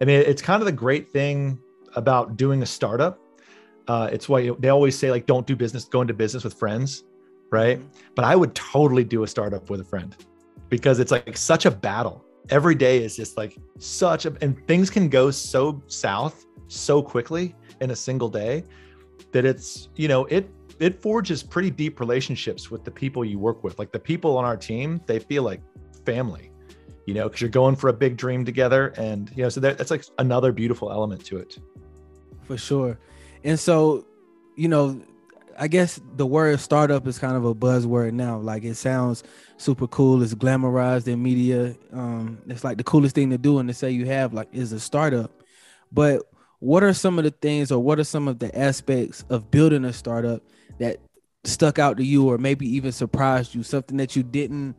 I 0.00 0.04
mean, 0.04 0.20
it's 0.20 0.42
kind 0.42 0.60
of 0.62 0.66
the 0.66 0.72
great 0.72 1.10
thing 1.12 1.58
about 1.94 2.36
doing 2.36 2.62
a 2.62 2.66
startup. 2.66 3.18
Uh, 3.88 4.08
it's 4.12 4.28
why 4.28 4.50
they 4.58 4.68
always 4.68 4.96
say 4.98 5.10
like 5.10 5.26
don't 5.26 5.46
do 5.46 5.56
business, 5.56 5.84
go 5.84 6.00
into 6.00 6.14
business 6.14 6.44
with 6.44 6.54
friends 6.54 7.04
right? 7.50 7.80
But 8.14 8.24
I 8.24 8.36
would 8.36 8.54
totally 8.54 9.04
do 9.04 9.22
a 9.22 9.26
startup 9.26 9.70
with 9.70 9.80
a 9.80 9.84
friend 9.84 10.16
because 10.68 10.98
it's 10.98 11.10
like 11.10 11.36
such 11.36 11.66
a 11.66 11.70
battle. 11.70 12.24
Every 12.48 12.74
day 12.74 13.02
is 13.02 13.16
just 13.16 13.36
like 13.36 13.56
such 13.78 14.26
a, 14.26 14.34
and 14.40 14.66
things 14.66 14.90
can 14.90 15.08
go 15.08 15.30
so 15.30 15.82
south 15.86 16.46
so 16.68 17.02
quickly 17.02 17.54
in 17.80 17.90
a 17.90 17.96
single 17.96 18.28
day 18.28 18.64
that 19.32 19.44
it's, 19.44 19.88
you 19.96 20.08
know, 20.08 20.24
it, 20.26 20.50
it 20.78 21.00
forges 21.00 21.42
pretty 21.42 21.70
deep 21.70 22.00
relationships 22.00 22.70
with 22.70 22.84
the 22.84 22.90
people 22.90 23.24
you 23.24 23.38
work 23.38 23.62
with. 23.62 23.78
Like 23.78 23.92
the 23.92 23.98
people 23.98 24.36
on 24.38 24.44
our 24.44 24.56
team, 24.56 25.00
they 25.06 25.18
feel 25.18 25.42
like 25.42 25.60
family, 26.06 26.50
you 27.06 27.14
know, 27.14 27.28
because 27.28 27.40
you're 27.40 27.50
going 27.50 27.76
for 27.76 27.88
a 27.88 27.92
big 27.92 28.16
dream 28.16 28.44
together. 28.44 28.88
And, 28.96 29.30
you 29.36 29.42
know, 29.42 29.48
so 29.48 29.60
that, 29.60 29.78
that's 29.78 29.90
like 29.90 30.04
another 30.18 30.52
beautiful 30.52 30.90
element 30.90 31.24
to 31.26 31.38
it. 31.38 31.58
For 32.44 32.56
sure. 32.56 32.98
And 33.44 33.58
so, 33.58 34.06
you 34.56 34.68
know, 34.68 35.00
I 35.58 35.68
guess 35.68 36.00
the 36.16 36.26
word 36.26 36.58
startup 36.60 37.06
is 37.06 37.18
kind 37.18 37.36
of 37.36 37.44
a 37.44 37.54
buzzword 37.54 38.12
now. 38.12 38.38
Like 38.38 38.64
it 38.64 38.76
sounds 38.76 39.22
super 39.58 39.86
cool. 39.86 40.22
It's 40.22 40.34
glamorized 40.34 41.06
in 41.06 41.22
media. 41.22 41.76
Um, 41.92 42.38
it's 42.48 42.64
like 42.64 42.78
the 42.78 42.84
coolest 42.84 43.14
thing 43.14 43.28
to 43.30 43.38
do 43.38 43.58
and 43.58 43.68
to 43.68 43.74
say 43.74 43.90
you 43.90 44.06
have 44.06 44.32
like 44.32 44.48
is 44.52 44.72
a 44.72 44.80
startup. 44.80 45.42
But 45.92 46.22
what 46.60 46.82
are 46.82 46.92
some 46.92 47.18
of 47.18 47.24
the 47.24 47.30
things 47.30 47.72
or 47.72 47.82
what 47.82 47.98
are 47.98 48.04
some 48.04 48.28
of 48.28 48.38
the 48.38 48.56
aspects 48.56 49.24
of 49.30 49.50
building 49.50 49.84
a 49.84 49.92
startup 49.92 50.42
that 50.78 50.98
stuck 51.44 51.78
out 51.78 51.96
to 51.96 52.04
you 52.04 52.28
or 52.30 52.38
maybe 52.38 52.66
even 52.76 52.92
surprised 52.92 53.54
you? 53.54 53.62
Something 53.62 53.96
that 53.96 54.14
you 54.14 54.22
didn't 54.22 54.76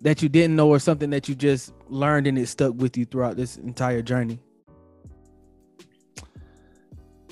that 0.00 0.22
you 0.22 0.30
didn't 0.30 0.56
know 0.56 0.68
or 0.68 0.78
something 0.78 1.10
that 1.10 1.28
you 1.28 1.34
just 1.34 1.74
learned 1.88 2.26
and 2.26 2.38
it 2.38 2.46
stuck 2.46 2.74
with 2.74 2.96
you 2.96 3.04
throughout 3.04 3.36
this 3.36 3.58
entire 3.58 4.00
journey? 4.00 4.40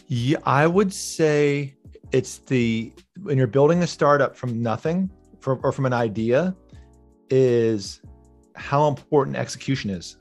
Yeah, 0.07 0.39
I 0.45 0.67
would 0.67 0.93
say 0.93 1.75
it's 2.13 2.39
the 2.39 2.93
when 3.23 3.39
you're 3.39 3.47
building 3.47 3.83
a 3.83 3.87
startup 3.87 4.37
from 4.37 4.63
nothing 4.63 5.11
from, 5.41 5.61
or 5.63 5.73
from 5.73 5.87
an 5.87 5.93
idea 5.93 6.55
is 7.31 8.01
how 8.55 8.89
important 8.89 9.37
execution 9.37 9.91
is 9.91 10.17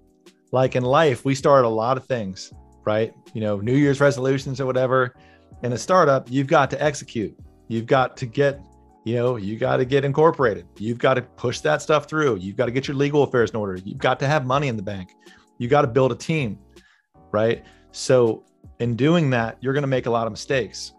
like 0.51 0.75
in 0.75 0.83
life 0.83 1.23
we 1.23 1.33
start 1.33 1.63
a 1.63 1.69
lot 1.69 1.97
of 1.97 2.05
things 2.05 2.51
right? 2.87 3.13
You 3.33 3.41
know 3.41 3.59
new 3.59 3.75
year's 3.75 3.99
resolutions 3.99 4.59
or 4.61 4.65
whatever. 4.65 5.13
In 5.63 5.73
a 5.73 5.77
startup 5.77 6.31
you've 6.31 6.47
got 6.47 6.69
to 6.71 6.81
execute. 6.81 7.37
You've 7.67 7.85
got 7.85 8.15
to 8.17 8.25
get 8.25 8.61
you 9.03 9.15
know 9.15 9.35
you 9.35 9.57
got 9.57 9.77
to 9.77 9.85
get 9.85 10.05
incorporated. 10.05 10.65
You've 10.77 10.99
got 10.99 11.15
to 11.15 11.21
push 11.21 11.59
that 11.61 11.81
stuff 11.81 12.07
through. 12.09 12.37
You've 12.37 12.55
got 12.55 12.65
to 12.65 12.71
get 12.71 12.87
your 12.87 12.95
legal 12.95 13.23
affairs 13.23 13.51
in 13.51 13.57
order. 13.57 13.75
You've 13.75 13.97
got 13.97 14.19
to 14.21 14.27
have 14.27 14.45
money 14.45 14.69
in 14.69 14.77
the 14.77 14.83
bank. 14.83 15.09
You 15.57 15.67
got 15.67 15.81
to 15.81 15.87
build 15.87 16.11
a 16.11 16.15
team 16.15 16.59
right? 17.31 17.65
So 17.91 18.45
in 18.79 18.95
doing 18.95 19.29
that 19.31 19.57
you're 19.59 19.73
going 19.73 19.83
to 19.83 19.87
make 19.87 20.05
a 20.05 20.11
lot 20.11 20.27
of 20.27 20.31
mistakes 20.31 20.93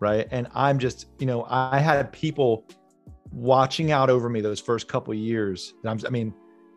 right? 0.00 0.26
And 0.30 0.48
i'm 0.54 0.78
just 0.78 1.06
you 1.18 1.26
know 1.26 1.46
i 1.48 1.78
had 1.78 2.10
people 2.10 2.64
watching 3.30 3.92
out 3.92 4.10
over 4.10 4.28
me 4.28 4.40
those 4.40 4.60
first 4.60 4.88
couple 4.88 5.14
years. 5.14 5.74
And 5.82 5.90
I'm, 5.90 6.06
i 6.06 6.10
mean 6.10 6.34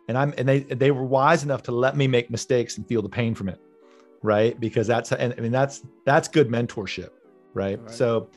and 0.08 0.18
i'm 0.18 0.34
and 0.38 0.46
they 0.48 0.60
they 0.60 0.90
were 0.90 1.04
wise 1.04 1.42
enough 1.42 1.62
to 1.64 1.72
let 1.72 1.96
me 1.96 2.06
make 2.06 2.30
mistakes 2.30 2.76
and 2.76 2.86
feel 2.86 3.02
the 3.02 3.08
pain 3.08 3.34
from 3.34 3.48
it 3.48 3.58
right 4.24 4.58
because 4.58 4.86
that's 4.86 5.12
and 5.12 5.34
i 5.36 5.40
mean 5.40 5.52
that's 5.52 5.82
that's 6.04 6.28
good 6.28 6.48
mentorship 6.48 7.10
right, 7.54 7.80
right. 7.80 7.90
so 7.90 8.28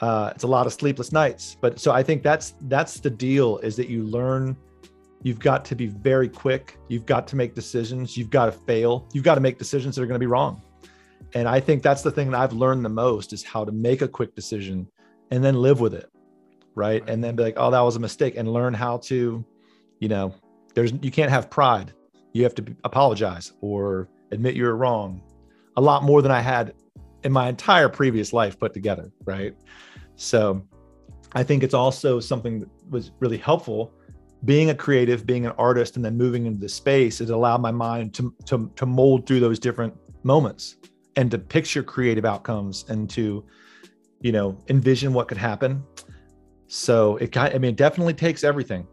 uh, 0.00 0.32
it's 0.34 0.44
a 0.44 0.46
lot 0.46 0.66
of 0.66 0.72
sleepless 0.72 1.12
nights 1.12 1.56
but 1.60 1.78
so 1.78 1.92
i 1.92 2.02
think 2.02 2.22
that's 2.22 2.54
that's 2.62 3.00
the 3.00 3.08
deal 3.08 3.58
is 3.58 3.76
that 3.76 3.88
you 3.88 4.02
learn 4.02 4.56
you've 5.22 5.38
got 5.38 5.64
to 5.64 5.74
be 5.74 5.86
very 5.86 6.28
quick 6.28 6.78
you've 6.88 7.06
got 7.06 7.26
to 7.26 7.36
make 7.36 7.54
decisions 7.54 8.16
you've 8.16 8.28
got 8.28 8.46
to 8.46 8.52
fail 8.52 9.08
you've 9.14 9.24
got 9.24 9.36
to 9.36 9.40
make 9.40 9.56
decisions 9.56 9.96
that 9.96 10.02
are 10.02 10.06
going 10.06 10.16
to 10.16 10.26
be 10.26 10.26
wrong 10.26 10.60
and 11.34 11.48
I 11.48 11.60
think 11.60 11.82
that's 11.82 12.02
the 12.02 12.10
thing 12.10 12.30
that 12.30 12.40
I've 12.40 12.52
learned 12.52 12.84
the 12.84 12.90
most 12.90 13.32
is 13.32 13.42
how 13.42 13.64
to 13.64 13.72
make 13.72 14.02
a 14.02 14.08
quick 14.08 14.34
decision 14.34 14.86
and 15.30 15.42
then 15.44 15.56
live 15.56 15.80
with 15.80 15.94
it. 15.94 16.10
Right. 16.76 17.08
And 17.08 17.22
then 17.22 17.36
be 17.36 17.42
like, 17.42 17.54
oh, 17.56 17.70
that 17.70 17.80
was 17.80 17.96
a 17.96 18.00
mistake 18.00 18.36
and 18.36 18.52
learn 18.52 18.74
how 18.74 18.98
to, 18.98 19.44
you 20.00 20.08
know, 20.08 20.34
there's, 20.74 20.92
you 21.02 21.10
can't 21.10 21.30
have 21.30 21.50
pride. 21.50 21.92
You 22.32 22.42
have 22.44 22.54
to 22.56 22.76
apologize 22.84 23.52
or 23.60 24.08
admit 24.30 24.54
you're 24.54 24.76
wrong 24.76 25.22
a 25.76 25.80
lot 25.80 26.02
more 26.02 26.22
than 26.22 26.30
I 26.30 26.40
had 26.40 26.74
in 27.24 27.32
my 27.32 27.48
entire 27.48 27.88
previous 27.88 28.32
life 28.32 28.58
put 28.58 28.72
together. 28.72 29.10
Right. 29.24 29.54
So 30.16 30.62
I 31.32 31.42
think 31.42 31.62
it's 31.62 31.74
also 31.74 32.20
something 32.20 32.60
that 32.60 32.68
was 32.88 33.10
really 33.20 33.38
helpful 33.38 33.92
being 34.44 34.70
a 34.70 34.74
creative, 34.74 35.26
being 35.26 35.46
an 35.46 35.52
artist, 35.52 35.96
and 35.96 36.04
then 36.04 36.16
moving 36.16 36.46
into 36.46 36.60
the 36.60 36.68
space, 36.68 37.20
it 37.20 37.30
allowed 37.30 37.62
my 37.62 37.70
mind 37.70 38.12
to, 38.14 38.34
to, 38.44 38.70
to 38.76 38.84
mold 38.84 39.26
through 39.26 39.40
those 39.40 39.58
different 39.58 39.94
moments 40.22 40.76
and 41.16 41.30
to 41.30 41.38
picture 41.38 41.82
creative 41.82 42.24
outcomes 42.24 42.84
and 42.88 43.08
to 43.10 43.44
you 44.20 44.32
know 44.32 44.58
envision 44.68 45.12
what 45.12 45.28
could 45.28 45.36
happen 45.36 45.84
so 46.66 47.16
it 47.18 47.30
got 47.30 47.54
i 47.54 47.58
mean 47.58 47.70
it 47.70 47.76
definitely 47.76 48.14
takes 48.14 48.42
everything 48.42 48.86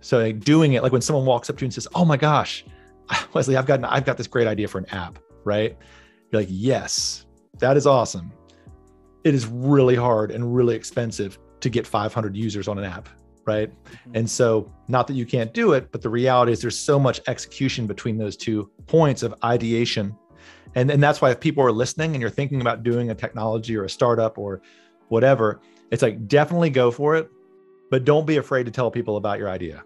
so 0.00 0.18
like 0.18 0.40
doing 0.40 0.72
it 0.72 0.82
like 0.82 0.92
when 0.92 1.00
someone 1.00 1.24
walks 1.24 1.48
up 1.48 1.56
to 1.56 1.62
you 1.62 1.66
and 1.66 1.74
says 1.74 1.86
oh 1.94 2.04
my 2.04 2.16
gosh 2.16 2.64
wesley 3.34 3.56
i've 3.56 3.66
got 3.66 3.78
an, 3.78 3.84
i've 3.86 4.04
got 4.04 4.16
this 4.16 4.26
great 4.26 4.46
idea 4.46 4.68
for 4.68 4.78
an 4.78 4.86
app 4.86 5.18
right? 5.44 5.76
You're 6.30 6.42
like 6.42 6.48
yes 6.50 7.26
that 7.58 7.76
is 7.76 7.86
awesome. 7.86 8.32
It 9.24 9.34
is 9.34 9.46
really 9.46 9.94
hard 9.94 10.30
and 10.30 10.54
really 10.54 10.74
expensive 10.74 11.38
to 11.60 11.68
get 11.68 11.86
500 11.86 12.34
users 12.34 12.66
on 12.66 12.78
an 12.78 12.84
app 12.84 13.08
right? 13.44 13.70
Mm-hmm. 13.70 14.16
and 14.16 14.30
so 14.30 14.72
not 14.86 15.08
that 15.08 15.14
you 15.14 15.26
can't 15.26 15.52
do 15.52 15.72
it 15.72 15.90
but 15.90 16.00
the 16.00 16.08
reality 16.08 16.52
is 16.52 16.60
there's 16.60 16.78
so 16.78 16.98
much 16.98 17.20
execution 17.26 17.88
between 17.88 18.16
those 18.16 18.36
two 18.36 18.70
points 18.86 19.22
of 19.22 19.34
ideation. 19.44 20.16
And 20.74 20.90
and 20.90 21.02
that's 21.02 21.20
why 21.20 21.30
if 21.30 21.40
people 21.40 21.64
are 21.64 21.72
listening 21.72 22.12
and 22.14 22.20
you're 22.20 22.30
thinking 22.30 22.60
about 22.60 22.82
doing 22.82 23.10
a 23.10 23.14
technology 23.14 23.76
or 23.76 23.84
a 23.84 23.90
startup 23.90 24.38
or 24.38 24.62
whatever 25.08 25.60
it's 25.90 26.02
like 26.02 26.26
definitely 26.26 26.70
go 26.70 26.90
for 26.90 27.16
it 27.16 27.28
but 27.90 28.04
don't 28.04 28.26
be 28.26 28.38
afraid 28.38 28.64
to 28.64 28.70
tell 28.70 28.90
people 28.90 29.16
about 29.18 29.38
your 29.38 29.50
idea 29.50 29.84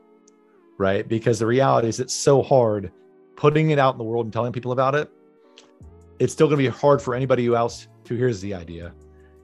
right? 0.79 1.09
Because 1.09 1.39
the 1.39 1.47
reality 1.47 1.89
is 1.89 2.01
it's 2.01 2.15
so 2.15 2.43
hard 2.43 2.93
putting 3.37 3.71
it 3.71 3.79
out 3.79 3.95
in 3.95 3.99
the 3.99 4.05
world 4.05 4.27
and 4.27 4.33
telling 4.33 4.53
people 4.53 4.73
about 4.73 4.95
it 4.95 5.11
it's 6.19 6.33
still 6.33 6.47
going 6.47 6.59
to 6.59 6.71
be 6.71 6.77
hard 6.77 7.01
for 7.01 7.15
anybody 7.15 7.45
who 7.45 7.55
else 7.55 7.89
who 8.09 8.15
hears 8.15 8.41
the 8.41 8.55
idea 8.55 8.93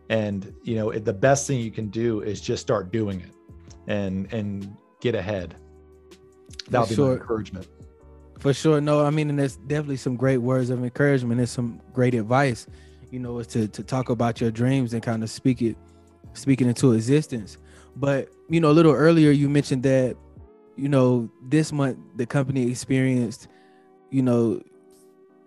and 0.08 0.52
you 0.62 0.74
know 0.74 0.92
the 0.92 1.12
best 1.12 1.46
thing 1.46 1.58
you 1.60 1.70
can 1.70 1.88
do 1.88 2.20
is 2.20 2.40
just 2.40 2.62
start 2.62 2.90
doing 2.90 3.20
it 3.20 3.30
and 3.86 4.32
and 4.32 4.76
get 5.00 5.14
ahead 5.14 5.56
that'll 6.68 6.86
be 6.86 6.94
sure. 6.94 7.08
my 7.08 7.20
encouragement 7.20 7.68
for 8.42 8.52
sure. 8.52 8.80
No, 8.80 9.06
I 9.06 9.10
mean, 9.10 9.30
and 9.30 9.38
there's 9.38 9.54
definitely 9.54 9.98
some 9.98 10.16
great 10.16 10.38
words 10.38 10.68
of 10.68 10.82
encouragement 10.82 11.38
and 11.38 11.48
some 11.48 11.80
great 11.92 12.12
advice, 12.12 12.66
you 13.08 13.20
know, 13.20 13.38
is 13.38 13.46
to 13.48 13.68
to 13.68 13.84
talk 13.84 14.10
about 14.10 14.40
your 14.40 14.50
dreams 14.50 14.94
and 14.94 15.00
kind 15.00 15.22
of 15.22 15.30
speak 15.30 15.62
it, 15.62 15.76
speaking 16.32 16.66
into 16.66 16.90
existence. 16.90 17.56
But 17.94 18.30
you 18.48 18.60
know, 18.60 18.72
a 18.72 18.74
little 18.74 18.94
earlier 18.94 19.30
you 19.30 19.48
mentioned 19.48 19.84
that, 19.84 20.16
you 20.74 20.88
know, 20.88 21.30
this 21.40 21.70
month 21.70 21.98
the 22.16 22.26
company 22.26 22.68
experienced, 22.68 23.46
you 24.12 24.22
know, 24.22 24.62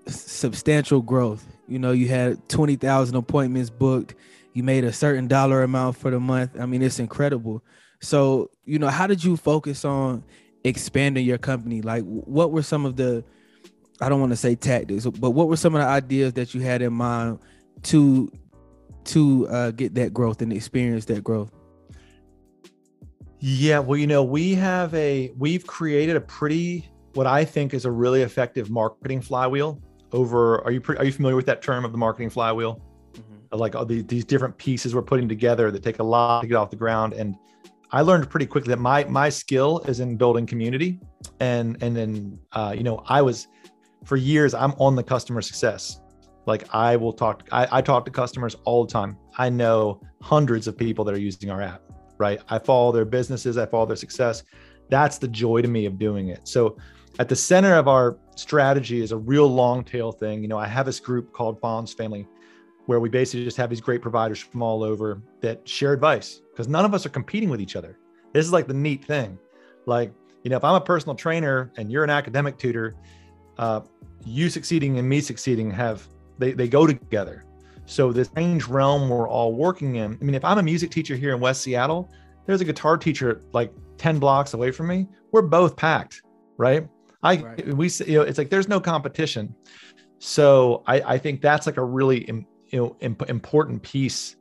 substantial 0.07 1.01
growth. 1.01 1.45
You 1.67 1.79
know, 1.79 1.91
you 1.91 2.07
had 2.07 2.49
20,000 2.49 3.15
appointments 3.15 3.69
booked. 3.69 4.15
You 4.53 4.63
made 4.63 4.83
a 4.83 4.91
certain 4.91 5.27
dollar 5.27 5.63
amount 5.63 5.97
for 5.97 6.11
the 6.11 6.19
month. 6.19 6.59
I 6.59 6.65
mean, 6.65 6.81
it's 6.81 6.99
incredible. 6.99 7.63
So, 8.01 8.49
you 8.65 8.79
know, 8.79 8.89
how 8.89 9.07
did 9.07 9.23
you 9.23 9.37
focus 9.37 9.85
on 9.85 10.23
expanding 10.63 11.25
your 11.25 11.37
company? 11.37 11.81
Like, 11.81 12.03
what 12.03 12.51
were 12.51 12.63
some 12.63 12.85
of 12.85 12.95
the, 12.95 13.23
I 14.01 14.09
don't 14.09 14.19
want 14.19 14.31
to 14.31 14.37
say 14.37 14.55
tactics, 14.55 15.05
but 15.05 15.31
what 15.31 15.47
were 15.47 15.57
some 15.57 15.75
of 15.75 15.81
the 15.81 15.87
ideas 15.87 16.33
that 16.33 16.53
you 16.53 16.61
had 16.61 16.81
in 16.81 16.93
mind 16.93 17.39
to 17.83 18.31
to 19.05 19.47
uh, 19.49 19.69
get 19.69 19.93
that 19.93 20.11
growth 20.11 20.41
and 20.41 20.51
experience 20.51 21.05
that 21.05 21.23
growth? 21.23 21.51
Yeah, 23.39 23.79
well, 23.79 23.97
you 23.97 24.07
know, 24.07 24.23
we 24.23 24.55
have 24.55 24.93
a 24.95 25.31
we've 25.37 25.67
created 25.67 26.15
a 26.15 26.21
pretty 26.21 26.89
what 27.15 27.27
I 27.27 27.45
think 27.45 27.73
is 27.73 27.85
a 27.85 27.91
really 27.91 28.21
effective 28.21 28.69
marketing 28.69 29.21
flywheel. 29.21 29.81
Over, 30.11 30.61
are 30.63 30.71
you 30.71 30.81
are 30.97 31.05
you 31.05 31.11
familiar 31.11 31.35
with 31.35 31.45
that 31.47 31.61
term 31.61 31.83
of 31.85 31.91
the 31.91 31.97
marketing 31.97 32.29
flywheel? 32.29 32.81
Mm-hmm. 33.13 33.57
Like 33.57 33.75
all 33.75 33.85
the, 33.85 34.01
these 34.03 34.25
different 34.25 34.57
pieces 34.57 34.93
we're 34.93 35.01
putting 35.01 35.27
together 35.27 35.71
that 35.71 35.83
take 35.83 35.99
a 35.99 36.03
lot 36.03 36.41
to 36.41 36.47
get 36.47 36.55
off 36.55 36.69
the 36.69 36.75
ground, 36.75 37.13
and 37.13 37.35
I 37.91 38.01
learned 38.01 38.29
pretty 38.29 38.45
quickly 38.45 38.69
that 38.69 38.79
my 38.79 39.03
my 39.05 39.29
skill 39.29 39.79
is 39.87 39.99
in 39.99 40.15
building 40.17 40.45
community, 40.45 40.99
and 41.39 41.81
and 41.81 41.95
then 41.95 42.39
uh, 42.51 42.73
you 42.75 42.83
know 42.83 43.03
I 43.07 43.21
was 43.21 43.47
for 44.05 44.17
years 44.17 44.53
I'm 44.53 44.71
on 44.73 44.95
the 44.95 45.03
customer 45.03 45.41
success. 45.41 45.99
Like 46.45 46.63
I 46.73 46.95
will 46.95 47.13
talk, 47.13 47.47
I, 47.51 47.67
I 47.71 47.81
talk 47.81 48.05
to 48.05 48.11
customers 48.11 48.55
all 48.65 48.85
the 48.85 48.91
time. 48.91 49.17
I 49.37 49.49
know 49.49 49.99
hundreds 50.21 50.67
of 50.67 50.77
people 50.77 51.03
that 51.05 51.15
are 51.15 51.19
using 51.19 51.49
our 51.49 51.61
app, 51.61 51.81
right? 52.19 52.39
I 52.49 52.59
follow 52.59 52.91
their 52.91 53.05
businesses, 53.05 53.57
I 53.57 53.65
follow 53.65 53.87
their 53.87 53.95
success. 53.95 54.43
That's 54.89 55.17
the 55.17 55.27
joy 55.27 55.63
to 55.63 55.67
me 55.67 55.87
of 55.87 55.97
doing 55.97 56.29
it. 56.29 56.47
So 56.47 56.77
at 57.19 57.29
the 57.29 57.35
center 57.35 57.75
of 57.75 57.87
our 57.87 58.17
strategy 58.35 59.01
is 59.01 59.11
a 59.11 59.17
real 59.17 59.47
long 59.47 59.83
tail 59.83 60.11
thing. 60.11 60.41
You 60.41 60.47
know, 60.47 60.57
I 60.57 60.67
have 60.67 60.85
this 60.85 60.99
group 60.99 61.31
called 61.31 61.59
Fons 61.59 61.93
Family 61.93 62.27
where 62.85 62.99
we 62.99 63.09
basically 63.09 63.43
just 63.43 63.57
have 63.57 63.69
these 63.69 63.81
great 63.81 64.01
providers 64.01 64.39
from 64.39 64.61
all 64.61 64.83
over 64.83 65.21
that 65.41 65.67
share 65.67 65.93
advice 65.93 66.41
because 66.51 66.67
none 66.67 66.85
of 66.85 66.93
us 66.93 67.05
are 67.05 67.09
competing 67.09 67.49
with 67.49 67.59
each 67.59 67.75
other. 67.75 67.97
This 68.33 68.45
is 68.45 68.51
like 68.51 68.67
the 68.67 68.73
neat 68.73 69.03
thing. 69.03 69.39
Like, 69.85 70.13
you 70.43 70.49
know, 70.49 70.57
if 70.57 70.63
I'm 70.63 70.75
a 70.75 70.81
personal 70.81 71.15
trainer 71.15 71.71
and 71.77 71.91
you're 71.91 72.03
an 72.03 72.09
academic 72.09 72.57
tutor, 72.57 72.95
uh, 73.57 73.81
you 74.25 74.49
succeeding 74.49 74.99
and 74.99 75.07
me 75.07 75.21
succeeding 75.21 75.71
have 75.71 76.07
they, 76.37 76.51
they 76.51 76.67
go 76.67 76.85
together. 76.85 77.45
So 77.85 78.11
this 78.11 78.27
strange 78.27 78.67
realm 78.67 79.09
we're 79.09 79.29
all 79.29 79.53
working 79.53 79.95
in. 79.95 80.17
I 80.19 80.23
mean, 80.23 80.35
if 80.35 80.43
I'm 80.43 80.57
a 80.57 80.63
music 80.63 80.91
teacher 80.91 81.15
here 81.15 81.33
in 81.33 81.39
West 81.39 81.61
Seattle, 81.61 82.11
there's 82.45 82.61
a 82.61 82.65
guitar 82.65 82.97
teacher 82.97 83.41
like 83.53 83.71
10 83.97 84.19
blocks 84.19 84.53
away 84.53 84.71
from 84.71 84.87
me. 84.87 85.07
We're 85.31 85.43
both 85.43 85.75
packed, 85.75 86.21
right? 86.57 86.87
I 87.25 87.37
right. 87.37 87.73
we 87.73 87.89
you 88.05 88.19
know 88.19 88.21
it's 88.21 88.37
like 88.37 88.49
there's 88.49 88.67
no 88.67 88.79
competition. 88.79 89.55
So 90.19 90.83
I, 90.87 91.01
I 91.01 91.17
think 91.17 91.41
that's 91.41 91.65
like 91.65 91.77
a 91.77 91.83
really 91.83 92.25
you 92.27 92.45
know 92.79 92.95
imp- 93.01 93.29
important 93.29 93.81
piece 93.81 94.35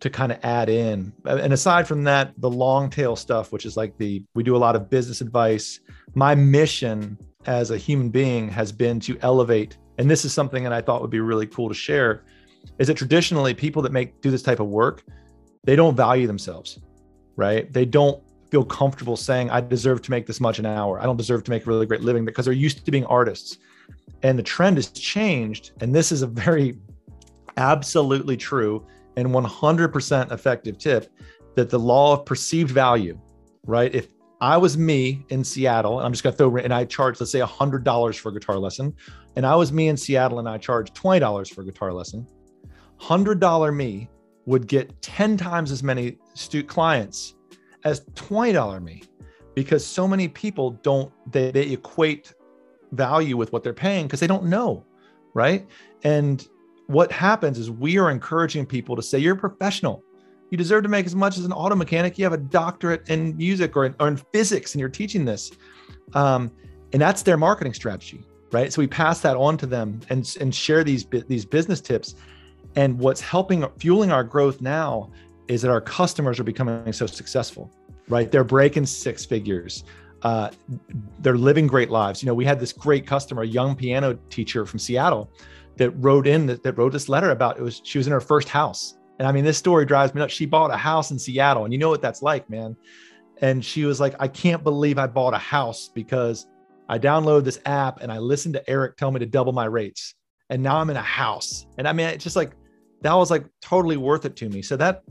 to 0.00 0.10
kind 0.10 0.32
of 0.32 0.38
add 0.42 0.68
in. 0.68 1.12
And 1.24 1.52
aside 1.52 1.86
from 1.86 2.04
that, 2.04 2.34
the 2.38 2.50
long 2.50 2.90
tail 2.90 3.14
stuff, 3.16 3.52
which 3.52 3.64
is 3.64 3.76
like 3.76 3.96
the 3.98 4.22
we 4.34 4.42
do 4.42 4.54
a 4.56 4.58
lot 4.58 4.76
of 4.76 4.90
business 4.90 5.20
advice. 5.20 5.80
My 6.14 6.34
mission 6.34 7.16
as 7.46 7.70
a 7.70 7.78
human 7.78 8.10
being 8.10 8.48
has 8.48 8.72
been 8.72 9.00
to 9.00 9.16
elevate, 9.22 9.78
and 9.98 10.10
this 10.10 10.24
is 10.24 10.34
something 10.34 10.64
that 10.64 10.72
I 10.72 10.82
thought 10.82 11.00
would 11.00 11.10
be 11.10 11.20
really 11.20 11.46
cool 11.46 11.68
to 11.68 11.74
share, 11.74 12.24
is 12.78 12.88
that 12.88 12.96
traditionally 12.96 13.54
people 13.54 13.80
that 13.82 13.92
make 13.92 14.20
do 14.20 14.30
this 14.30 14.42
type 14.42 14.60
of 14.60 14.68
work, 14.68 15.02
they 15.64 15.76
don't 15.76 15.96
value 15.96 16.26
themselves, 16.26 16.78
right? 17.36 17.72
They 17.72 17.86
don't 17.86 18.22
feel 18.52 18.64
comfortable 18.66 19.16
saying 19.16 19.48
I 19.48 19.62
deserve 19.62 20.02
to 20.02 20.10
make 20.10 20.26
this 20.26 20.38
much 20.38 20.58
an 20.58 20.66
hour. 20.66 21.00
I 21.00 21.04
don't 21.04 21.16
deserve 21.16 21.42
to 21.44 21.50
make 21.50 21.64
a 21.66 21.70
really 21.70 21.86
great 21.86 22.02
living 22.02 22.26
because 22.26 22.44
they're 22.44 22.52
used 22.52 22.84
to 22.84 22.90
being 22.90 23.06
artists. 23.06 23.56
And 24.22 24.38
the 24.38 24.42
trend 24.42 24.76
has 24.76 24.90
changed. 24.90 25.72
And 25.80 25.94
this 25.94 26.12
is 26.12 26.20
a 26.20 26.26
very 26.26 26.78
absolutely 27.56 28.36
true 28.36 28.86
and 29.16 29.28
100% 29.28 30.32
effective 30.32 30.76
tip 30.76 31.10
that 31.54 31.70
the 31.70 31.78
law 31.78 32.12
of 32.12 32.26
perceived 32.26 32.70
value, 32.70 33.18
right? 33.66 33.94
If 33.94 34.08
I 34.42 34.58
was 34.58 34.76
me 34.76 35.24
in 35.30 35.42
Seattle, 35.44 35.98
and 35.98 36.04
I'm 36.04 36.12
just 36.12 36.22
gonna 36.22 36.36
throw 36.36 36.54
and 36.56 36.74
I 36.74 36.84
charge, 36.84 37.20
let's 37.20 37.32
say 37.32 37.40
$100 37.40 38.18
for 38.18 38.28
a 38.28 38.32
guitar 38.34 38.58
lesson, 38.58 38.94
and 39.34 39.46
I 39.46 39.56
was 39.56 39.72
me 39.72 39.88
in 39.88 39.96
Seattle 39.96 40.40
and 40.40 40.48
I 40.48 40.58
charged 40.58 40.94
$20 40.94 41.54
for 41.54 41.62
a 41.62 41.64
guitar 41.64 41.90
lesson, 41.90 42.26
$100 43.00 43.74
me 43.74 44.10
would 44.44 44.66
get 44.66 45.00
10 45.00 45.38
times 45.38 45.72
as 45.72 45.82
many 45.82 46.18
stu- 46.34 46.64
clients 46.64 47.34
as 47.84 48.00
$20 48.14 48.82
me 48.82 49.02
because 49.54 49.84
so 49.84 50.08
many 50.08 50.28
people 50.28 50.72
don't, 50.82 51.12
they, 51.30 51.50
they 51.50 51.70
equate 51.70 52.32
value 52.92 53.36
with 53.36 53.52
what 53.52 53.62
they're 53.62 53.72
paying 53.72 54.06
because 54.06 54.20
they 54.20 54.26
don't 54.26 54.44
know, 54.44 54.84
right? 55.34 55.66
And 56.04 56.46
what 56.86 57.10
happens 57.12 57.58
is 57.58 57.70
we 57.70 57.98
are 57.98 58.10
encouraging 58.10 58.66
people 58.66 58.96
to 58.96 59.02
say, 59.02 59.18
You're 59.18 59.34
a 59.34 59.38
professional. 59.38 60.02
You 60.50 60.58
deserve 60.58 60.82
to 60.82 60.88
make 60.88 61.06
as 61.06 61.14
much 61.14 61.38
as 61.38 61.46
an 61.46 61.52
auto 61.52 61.74
mechanic. 61.74 62.18
You 62.18 62.24
have 62.24 62.34
a 62.34 62.38
doctorate 62.38 63.08
in 63.08 63.34
music 63.38 63.74
or 63.74 63.86
in, 63.86 63.94
or 63.98 64.08
in 64.08 64.18
physics 64.34 64.74
and 64.74 64.80
you're 64.80 64.90
teaching 64.90 65.24
this. 65.24 65.52
Um, 66.12 66.50
and 66.92 67.00
that's 67.00 67.22
their 67.22 67.38
marketing 67.38 67.72
strategy, 67.72 68.22
right? 68.52 68.70
So 68.70 68.82
we 68.82 68.86
pass 68.86 69.20
that 69.20 69.36
on 69.36 69.56
to 69.58 69.66
them 69.66 70.00
and, 70.10 70.36
and 70.40 70.54
share 70.54 70.84
these, 70.84 71.06
these 71.06 71.46
business 71.46 71.80
tips. 71.80 72.16
And 72.76 72.98
what's 72.98 73.22
helping 73.22 73.66
fueling 73.78 74.12
our 74.12 74.24
growth 74.24 74.60
now 74.60 75.10
is 75.52 75.62
that 75.62 75.70
our 75.70 75.80
customers 75.80 76.40
are 76.40 76.44
becoming 76.44 76.92
so 76.92 77.06
successful, 77.06 77.70
right? 78.08 78.30
They're 78.30 78.44
breaking 78.44 78.86
six 78.86 79.24
figures. 79.24 79.84
Uh, 80.22 80.50
they're 81.20 81.36
living 81.36 81.66
great 81.66 81.90
lives. 81.90 82.22
You 82.22 82.26
know, 82.26 82.34
we 82.34 82.44
had 82.44 82.60
this 82.60 82.72
great 82.72 83.06
customer, 83.06 83.42
a 83.42 83.46
young 83.46 83.74
piano 83.74 84.18
teacher 84.30 84.64
from 84.64 84.78
Seattle, 84.78 85.30
that 85.76 85.90
wrote 85.92 86.26
in 86.26 86.46
that, 86.46 86.62
that 86.62 86.78
wrote 86.78 86.92
this 86.92 87.08
letter 87.08 87.30
about 87.30 87.58
it 87.58 87.62
was 87.62 87.80
she 87.84 87.98
was 87.98 88.06
in 88.06 88.12
her 88.12 88.20
first 88.20 88.48
house. 88.48 88.98
And 89.18 89.26
I 89.26 89.32
mean, 89.32 89.44
this 89.44 89.58
story 89.58 89.84
drives 89.84 90.14
me 90.14 90.20
nuts. 90.20 90.32
She 90.32 90.46
bought 90.46 90.70
a 90.70 90.76
house 90.76 91.10
in 91.10 91.18
Seattle, 91.18 91.64
and 91.64 91.72
you 91.72 91.78
know 91.78 91.90
what 91.90 92.02
that's 92.02 92.22
like, 92.22 92.48
man. 92.48 92.76
And 93.40 93.64
she 93.64 93.84
was 93.84 94.00
like, 94.00 94.14
I 94.20 94.28
can't 94.28 94.62
believe 94.62 94.98
I 94.98 95.06
bought 95.06 95.34
a 95.34 95.38
house 95.38 95.90
because 95.92 96.46
I 96.88 96.98
downloaded 96.98 97.44
this 97.44 97.60
app 97.66 98.00
and 98.00 98.12
I 98.12 98.18
listened 98.18 98.54
to 98.54 98.70
Eric 98.70 98.96
tell 98.96 99.10
me 99.10 99.18
to 99.18 99.26
double 99.26 99.52
my 99.52 99.64
rates. 99.64 100.14
And 100.50 100.62
now 100.62 100.76
I'm 100.76 100.90
in 100.90 100.96
a 100.96 101.02
house. 101.02 101.66
And 101.78 101.88
I 101.88 101.92
mean, 101.92 102.06
it's 102.06 102.22
just 102.22 102.36
like 102.36 102.52
that 103.00 103.14
was 103.14 103.30
like 103.30 103.44
totally 103.60 103.96
worth 103.96 104.24
it 104.24 104.36
to 104.36 104.48
me. 104.48 104.62
So 104.62 104.76
that 104.76 105.02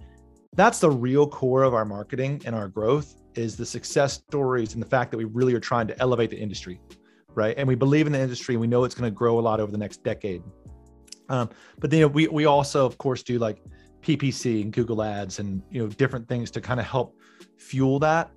that's 0.53 0.79
the 0.79 0.89
real 0.89 1.27
core 1.27 1.63
of 1.63 1.73
our 1.73 1.85
marketing 1.85 2.41
and 2.45 2.55
our 2.55 2.67
growth 2.67 3.15
is 3.35 3.55
the 3.55 3.65
success 3.65 4.13
stories 4.13 4.73
and 4.73 4.83
the 4.83 4.87
fact 4.87 5.11
that 5.11 5.17
we 5.17 5.23
really 5.23 5.53
are 5.53 5.59
trying 5.59 5.87
to 5.87 5.99
elevate 6.01 6.29
the 6.29 6.37
industry 6.37 6.81
right? 7.35 7.55
And 7.57 7.67
we 7.67 7.75
believe 7.75 8.07
in 8.07 8.13
the 8.13 8.19
industry. 8.19 8.55
And 8.55 8.61
we 8.61 8.67
know 8.67 8.83
it's 8.83 8.95
going 8.95 9.11
to 9.11 9.15
grow 9.15 9.39
a 9.39 9.41
lot 9.41 9.59
over 9.59 9.71
the 9.71 9.77
next 9.77 10.03
decade. 10.03 10.43
Um, 11.29 11.49
but 11.79 11.89
then 11.89 11.99
you 11.99 12.05
know, 12.05 12.11
we 12.11 12.27
we 12.27 12.45
also, 12.45 12.85
of 12.85 12.97
course, 12.97 13.23
do 13.23 13.39
like 13.39 13.61
PPC 14.01 14.61
and 14.61 14.73
Google 14.73 15.01
Ads 15.01 15.39
and 15.39 15.61
you 15.69 15.81
know 15.81 15.87
different 15.87 16.27
things 16.27 16.51
to 16.51 16.61
kind 16.61 16.79
of 16.79 16.85
help 16.85 17.15
fuel 17.57 17.99
that. 17.99 18.31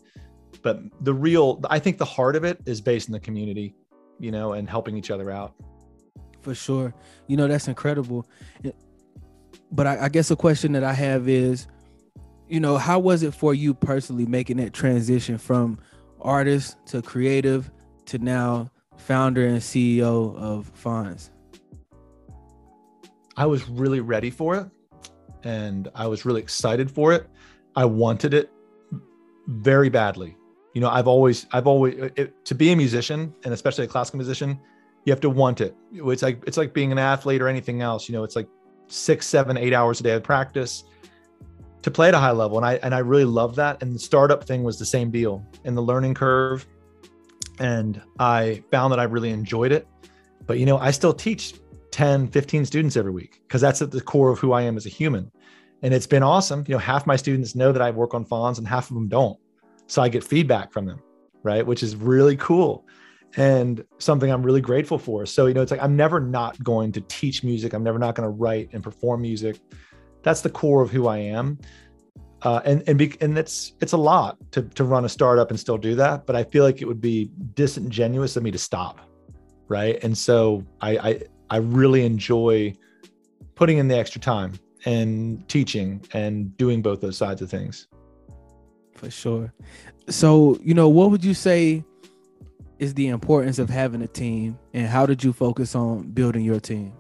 But 0.62 0.80
the 1.00 1.12
real, 1.12 1.60
I 1.68 1.78
think, 1.78 1.98
the 1.98 2.04
heart 2.04 2.36
of 2.36 2.44
it 2.44 2.60
is 2.66 2.80
based 2.80 3.08
in 3.08 3.12
the 3.12 3.20
community, 3.20 3.74
you 4.20 4.30
know, 4.30 4.52
and 4.52 4.70
helping 4.70 4.96
each 4.96 5.10
other 5.10 5.30
out. 5.30 5.54
For 6.42 6.54
sure, 6.54 6.94
you 7.26 7.36
know 7.36 7.48
that's 7.48 7.66
incredible. 7.66 8.28
But 9.72 9.86
I, 9.88 10.04
I 10.04 10.08
guess 10.08 10.30
a 10.30 10.36
question 10.36 10.72
that 10.72 10.84
I 10.84 10.92
have 10.92 11.28
is, 11.28 11.66
you 12.48 12.60
know, 12.60 12.76
how 12.76 12.98
was 12.98 13.22
it 13.22 13.34
for 13.34 13.54
you 13.54 13.74
personally 13.74 14.26
making 14.26 14.58
that 14.58 14.72
transition 14.72 15.38
from 15.38 15.78
artist 16.20 16.76
to 16.86 17.02
creative 17.02 17.70
to 18.06 18.18
now 18.18 18.70
founder 18.96 19.46
and 19.46 19.58
CEO 19.58 20.36
of 20.36 20.70
Fons? 20.74 21.30
I 23.36 23.46
was 23.46 23.68
really 23.68 24.00
ready 24.00 24.30
for 24.30 24.56
it 24.56 24.66
and 25.42 25.88
I 25.94 26.06
was 26.06 26.24
really 26.24 26.40
excited 26.40 26.90
for 26.90 27.12
it. 27.12 27.28
I 27.76 27.84
wanted 27.84 28.34
it 28.34 28.50
very 29.48 29.88
badly. 29.88 30.36
You 30.74 30.80
know, 30.80 30.90
I've 30.90 31.08
always, 31.08 31.46
I've 31.52 31.66
always, 31.66 31.94
it, 32.16 32.44
to 32.44 32.54
be 32.54 32.72
a 32.72 32.76
musician 32.76 33.34
and 33.44 33.54
especially 33.54 33.84
a 33.84 33.88
classical 33.88 34.18
musician, 34.18 34.60
you 35.04 35.12
have 35.12 35.20
to 35.20 35.30
want 35.30 35.60
it. 35.60 35.76
It's 35.92 36.22
like, 36.22 36.42
it's 36.46 36.56
like 36.56 36.72
being 36.72 36.92
an 36.92 36.98
athlete 36.98 37.42
or 37.42 37.48
anything 37.48 37.80
else. 37.80 38.08
You 38.08 38.14
know, 38.14 38.24
it's 38.24 38.36
like 38.36 38.48
six, 38.86 39.26
seven, 39.26 39.56
eight 39.56 39.72
hours 39.72 40.00
a 40.00 40.02
day 40.02 40.12
of 40.12 40.22
practice 40.22 40.84
to 41.84 41.90
play 41.90 42.08
at 42.08 42.14
a 42.14 42.18
high 42.18 42.30
level. 42.30 42.56
And 42.56 42.64
I, 42.64 42.76
and 42.82 42.94
I 42.94 43.00
really 43.00 43.26
love 43.26 43.56
that. 43.56 43.82
And 43.82 43.92
the 43.92 43.98
startup 43.98 44.44
thing 44.44 44.62
was 44.64 44.78
the 44.78 44.86
same 44.86 45.10
deal. 45.10 45.46
And 45.66 45.76
the 45.76 45.82
learning 45.82 46.14
curve 46.14 46.66
and 47.58 48.00
I 48.18 48.64
found 48.70 48.90
that 48.92 48.98
I 48.98 49.02
really 49.02 49.28
enjoyed 49.28 49.70
it. 49.70 49.86
But 50.46 50.58
you 50.58 50.64
know, 50.64 50.78
I 50.78 50.90
still 50.92 51.12
teach 51.12 51.60
10, 51.90 52.28
15 52.28 52.64
students 52.64 52.96
every 52.96 53.12
week 53.12 53.42
because 53.46 53.60
that's 53.60 53.82
at 53.82 53.90
the 53.90 54.00
core 54.00 54.30
of 54.30 54.38
who 54.38 54.54
I 54.54 54.62
am 54.62 54.78
as 54.78 54.86
a 54.86 54.88
human. 54.88 55.30
And 55.82 55.92
it's 55.92 56.06
been 56.06 56.22
awesome. 56.22 56.64
You 56.66 56.72
know, 56.72 56.78
half 56.78 57.06
my 57.06 57.16
students 57.16 57.54
know 57.54 57.70
that 57.70 57.82
I 57.82 57.90
work 57.90 58.14
on 58.14 58.24
Fons 58.24 58.58
and 58.58 58.66
half 58.66 58.88
of 58.90 58.94
them 58.94 59.08
don't. 59.08 59.38
So 59.86 60.00
I 60.00 60.08
get 60.08 60.24
feedback 60.24 60.72
from 60.72 60.86
them, 60.86 61.02
right? 61.42 61.66
Which 61.66 61.82
is 61.82 61.96
really 61.96 62.38
cool 62.38 62.86
and 63.36 63.84
something 63.98 64.30
I'm 64.30 64.42
really 64.42 64.62
grateful 64.62 64.96
for. 64.96 65.26
So, 65.26 65.44
you 65.44 65.52
know, 65.52 65.60
it's 65.60 65.70
like 65.70 65.82
I'm 65.82 65.96
never 65.96 66.18
not 66.18 66.62
going 66.64 66.92
to 66.92 67.02
teach 67.02 67.44
music. 67.44 67.74
I'm 67.74 67.84
never 67.84 67.98
not 67.98 68.14
going 68.14 68.26
to 68.26 68.30
write 68.30 68.70
and 68.72 68.82
perform 68.82 69.20
music. 69.20 69.60
That's 70.24 70.40
the 70.40 70.50
core 70.50 70.82
of 70.82 70.90
who 70.90 71.06
I 71.06 71.18
am 71.18 71.58
uh, 72.44 72.60
and 72.64 72.82
and 72.86 72.98
be, 72.98 73.16
and 73.20 73.36
it's 73.38 73.72
it's 73.80 73.92
a 73.92 73.96
lot 73.96 74.36
to 74.52 74.62
to 74.62 74.84
run 74.84 75.04
a 75.04 75.08
startup 75.08 75.50
and 75.50 75.58
still 75.58 75.78
do 75.78 75.94
that. 75.94 76.26
But 76.26 76.36
I 76.36 76.44
feel 76.44 76.62
like 76.62 76.82
it 76.82 76.84
would 76.84 77.00
be 77.00 77.30
disingenuous 77.54 78.36
of 78.36 78.42
me 78.42 78.50
to 78.50 78.58
stop, 78.58 79.00
right? 79.66 79.98
And 80.04 80.16
so 80.16 80.64
I 80.80 80.98
I, 80.98 81.22
I 81.50 81.56
really 81.56 82.04
enjoy 82.04 82.74
putting 83.54 83.78
in 83.78 83.88
the 83.88 83.96
extra 83.96 84.20
time 84.20 84.52
and 84.84 85.48
teaching 85.48 86.04
and 86.12 86.54
doing 86.58 86.82
both 86.82 87.00
those 87.00 87.16
sides 87.16 87.40
of 87.40 87.48
things. 87.48 87.88
For 88.94 89.10
sure. 89.10 89.54
So 90.10 90.58
you 90.62 90.74
know, 90.74 90.90
what 90.90 91.10
would 91.10 91.24
you 91.24 91.34
say 91.34 91.82
is 92.78 92.92
the 92.92 93.08
importance 93.08 93.58
of 93.58 93.70
having 93.70 94.02
a 94.02 94.08
team, 94.08 94.58
and 94.74 94.86
how 94.86 95.06
did 95.06 95.24
you 95.24 95.32
focus 95.32 95.74
on 95.74 96.10
building 96.10 96.44
your 96.44 96.60
team? 96.60 96.92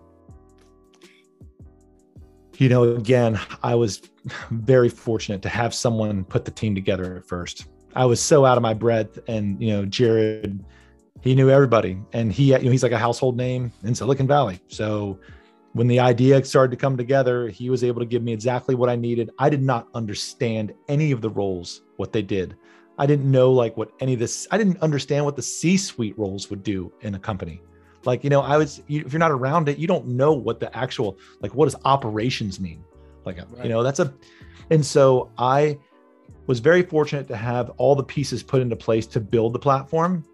You 2.60 2.68
know, 2.68 2.94
again, 2.94 3.38
I 3.62 3.74
was 3.74 4.02
very 4.50 4.88
fortunate 4.88 5.42
to 5.42 5.48
have 5.48 5.74
someone 5.74 6.24
put 6.24 6.44
the 6.44 6.50
team 6.50 6.74
together 6.74 7.16
at 7.16 7.26
first. 7.26 7.66
I 7.94 8.04
was 8.06 8.20
so 8.20 8.44
out 8.44 8.56
of 8.56 8.62
my 8.62 8.74
breath, 8.74 9.18
and 9.28 9.60
you 9.62 9.72
know, 9.72 9.84
Jared, 9.84 10.64
he 11.20 11.34
knew 11.34 11.50
everybody, 11.50 11.98
and 12.12 12.32
he, 12.32 12.52
you 12.52 12.58
know, 12.58 12.70
he's 12.70 12.82
like 12.82 12.92
a 12.92 12.98
household 12.98 13.36
name 13.36 13.72
in 13.84 13.94
Silicon 13.94 14.26
Valley. 14.26 14.60
So 14.68 15.18
when 15.72 15.86
the 15.86 16.00
idea 16.00 16.44
started 16.44 16.70
to 16.70 16.76
come 16.76 16.96
together, 16.96 17.48
he 17.48 17.70
was 17.70 17.82
able 17.82 18.00
to 18.00 18.06
give 18.06 18.22
me 18.22 18.32
exactly 18.32 18.74
what 18.74 18.88
I 18.88 18.96
needed. 18.96 19.30
I 19.38 19.48
did 19.48 19.62
not 19.62 19.88
understand 19.94 20.72
any 20.88 21.12
of 21.12 21.20
the 21.20 21.30
roles, 21.30 21.82
what 21.96 22.12
they 22.12 22.22
did. 22.22 22.56
I 22.98 23.06
didn't 23.06 23.28
know 23.30 23.52
like 23.52 23.76
what 23.76 23.90
any 24.00 24.14
of 24.14 24.20
this. 24.20 24.46
I 24.50 24.58
didn't 24.58 24.80
understand 24.80 25.24
what 25.24 25.34
the 25.34 25.42
C-suite 25.42 26.16
roles 26.16 26.48
would 26.50 26.62
do 26.62 26.92
in 27.00 27.14
a 27.16 27.18
company. 27.18 27.60
Like, 28.06 28.24
you 28.24 28.30
know, 28.30 28.40
I 28.40 28.56
was, 28.56 28.82
you, 28.86 29.02
if 29.04 29.12
you're 29.12 29.20
not 29.20 29.30
around 29.30 29.68
it, 29.68 29.78
you 29.78 29.86
don't 29.86 30.06
know 30.06 30.32
what 30.32 30.60
the 30.60 30.74
actual, 30.76 31.18
like, 31.40 31.54
what 31.54 31.66
does 31.66 31.76
operations 31.84 32.60
mean? 32.60 32.84
Like, 33.24 33.38
uh, 33.38 33.44
right. 33.50 33.64
you 33.64 33.70
know, 33.70 33.82
that's 33.82 34.00
a, 34.00 34.12
and 34.70 34.84
so 34.84 35.30
I 35.38 35.78
was 36.46 36.60
very 36.60 36.82
fortunate 36.82 37.26
to 37.28 37.36
have 37.36 37.70
all 37.76 37.94
the 37.94 38.04
pieces 38.04 38.42
put 38.42 38.60
into 38.60 38.76
place 38.76 39.06
to 39.08 39.20
build 39.20 39.52
the 39.52 39.58
platform. 39.58 40.24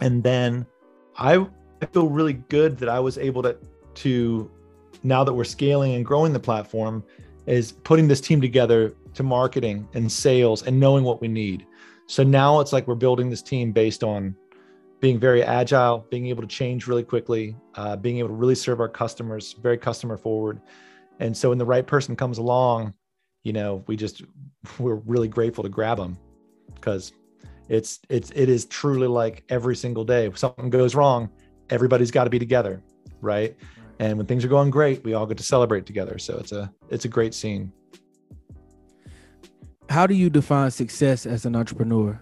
And 0.00 0.22
then 0.22 0.66
I, 1.16 1.46
I 1.82 1.86
feel 1.86 2.08
really 2.08 2.34
good 2.34 2.78
that 2.78 2.88
I 2.88 3.00
was 3.00 3.18
able 3.18 3.42
to 3.42 3.56
to 3.94 4.50
now 5.02 5.22
that 5.22 5.32
we're 5.32 5.44
scaling 5.44 5.94
and 5.94 6.04
growing 6.04 6.32
the 6.32 6.40
platform 6.40 7.04
is 7.46 7.72
putting 7.72 8.08
this 8.08 8.20
team 8.20 8.40
together 8.40 8.94
to 9.14 9.22
marketing 9.22 9.88
and 9.94 10.10
sales 10.10 10.62
and 10.64 10.80
knowing 10.80 11.04
what 11.04 11.20
we 11.20 11.28
need. 11.28 11.66
So 12.06 12.22
now 12.22 12.60
it's 12.60 12.72
like 12.72 12.88
we're 12.88 12.94
building 12.94 13.30
this 13.30 13.42
team 13.42 13.70
based 13.70 14.02
on 14.02 14.34
being 15.00 15.18
very 15.18 15.42
agile, 15.42 16.06
being 16.10 16.26
able 16.26 16.42
to 16.42 16.48
change 16.48 16.86
really 16.86 17.02
quickly, 17.02 17.56
uh, 17.74 17.96
being 17.96 18.18
able 18.18 18.28
to 18.28 18.34
really 18.34 18.54
serve 18.54 18.80
our 18.80 18.88
customers, 18.88 19.54
very 19.54 19.76
customer 19.76 20.16
forward. 20.16 20.60
And 21.20 21.36
so 21.36 21.50
when 21.50 21.58
the 21.58 21.66
right 21.66 21.86
person 21.86 22.16
comes 22.16 22.38
along, 22.38 22.94
you 23.42 23.52
know, 23.52 23.84
we 23.86 23.96
just 23.96 24.22
we're 24.78 24.96
really 24.96 25.28
grateful 25.28 25.62
to 25.62 25.70
grab 25.70 25.98
them 25.98 26.18
because 26.74 27.12
it's 27.68 28.00
it's 28.08 28.30
it 28.30 28.48
is 28.48 28.66
truly 28.66 29.06
like 29.06 29.44
every 29.48 29.76
single 29.76 30.04
day. 30.04 30.26
If 30.26 30.38
something 30.38 30.70
goes 30.70 30.94
wrong, 30.94 31.30
everybody's 31.70 32.10
got 32.10 32.24
to 32.24 32.30
be 32.30 32.38
together, 32.38 32.82
right? 33.20 33.56
And 33.98 34.18
when 34.18 34.26
things 34.26 34.44
are 34.44 34.48
going 34.48 34.70
great, 34.70 35.04
we 35.04 35.14
all 35.14 35.26
get 35.26 35.38
to 35.38 35.44
celebrate 35.44 35.86
together. 35.86 36.18
So 36.18 36.38
it's 36.38 36.52
a 36.52 36.72
it's 36.90 37.04
a 37.04 37.08
great 37.08 37.34
scene. 37.34 37.72
How 39.88 40.06
do 40.06 40.14
you 40.14 40.30
define 40.30 40.70
success 40.70 41.26
as 41.26 41.44
an 41.44 41.54
entrepreneur? 41.54 42.20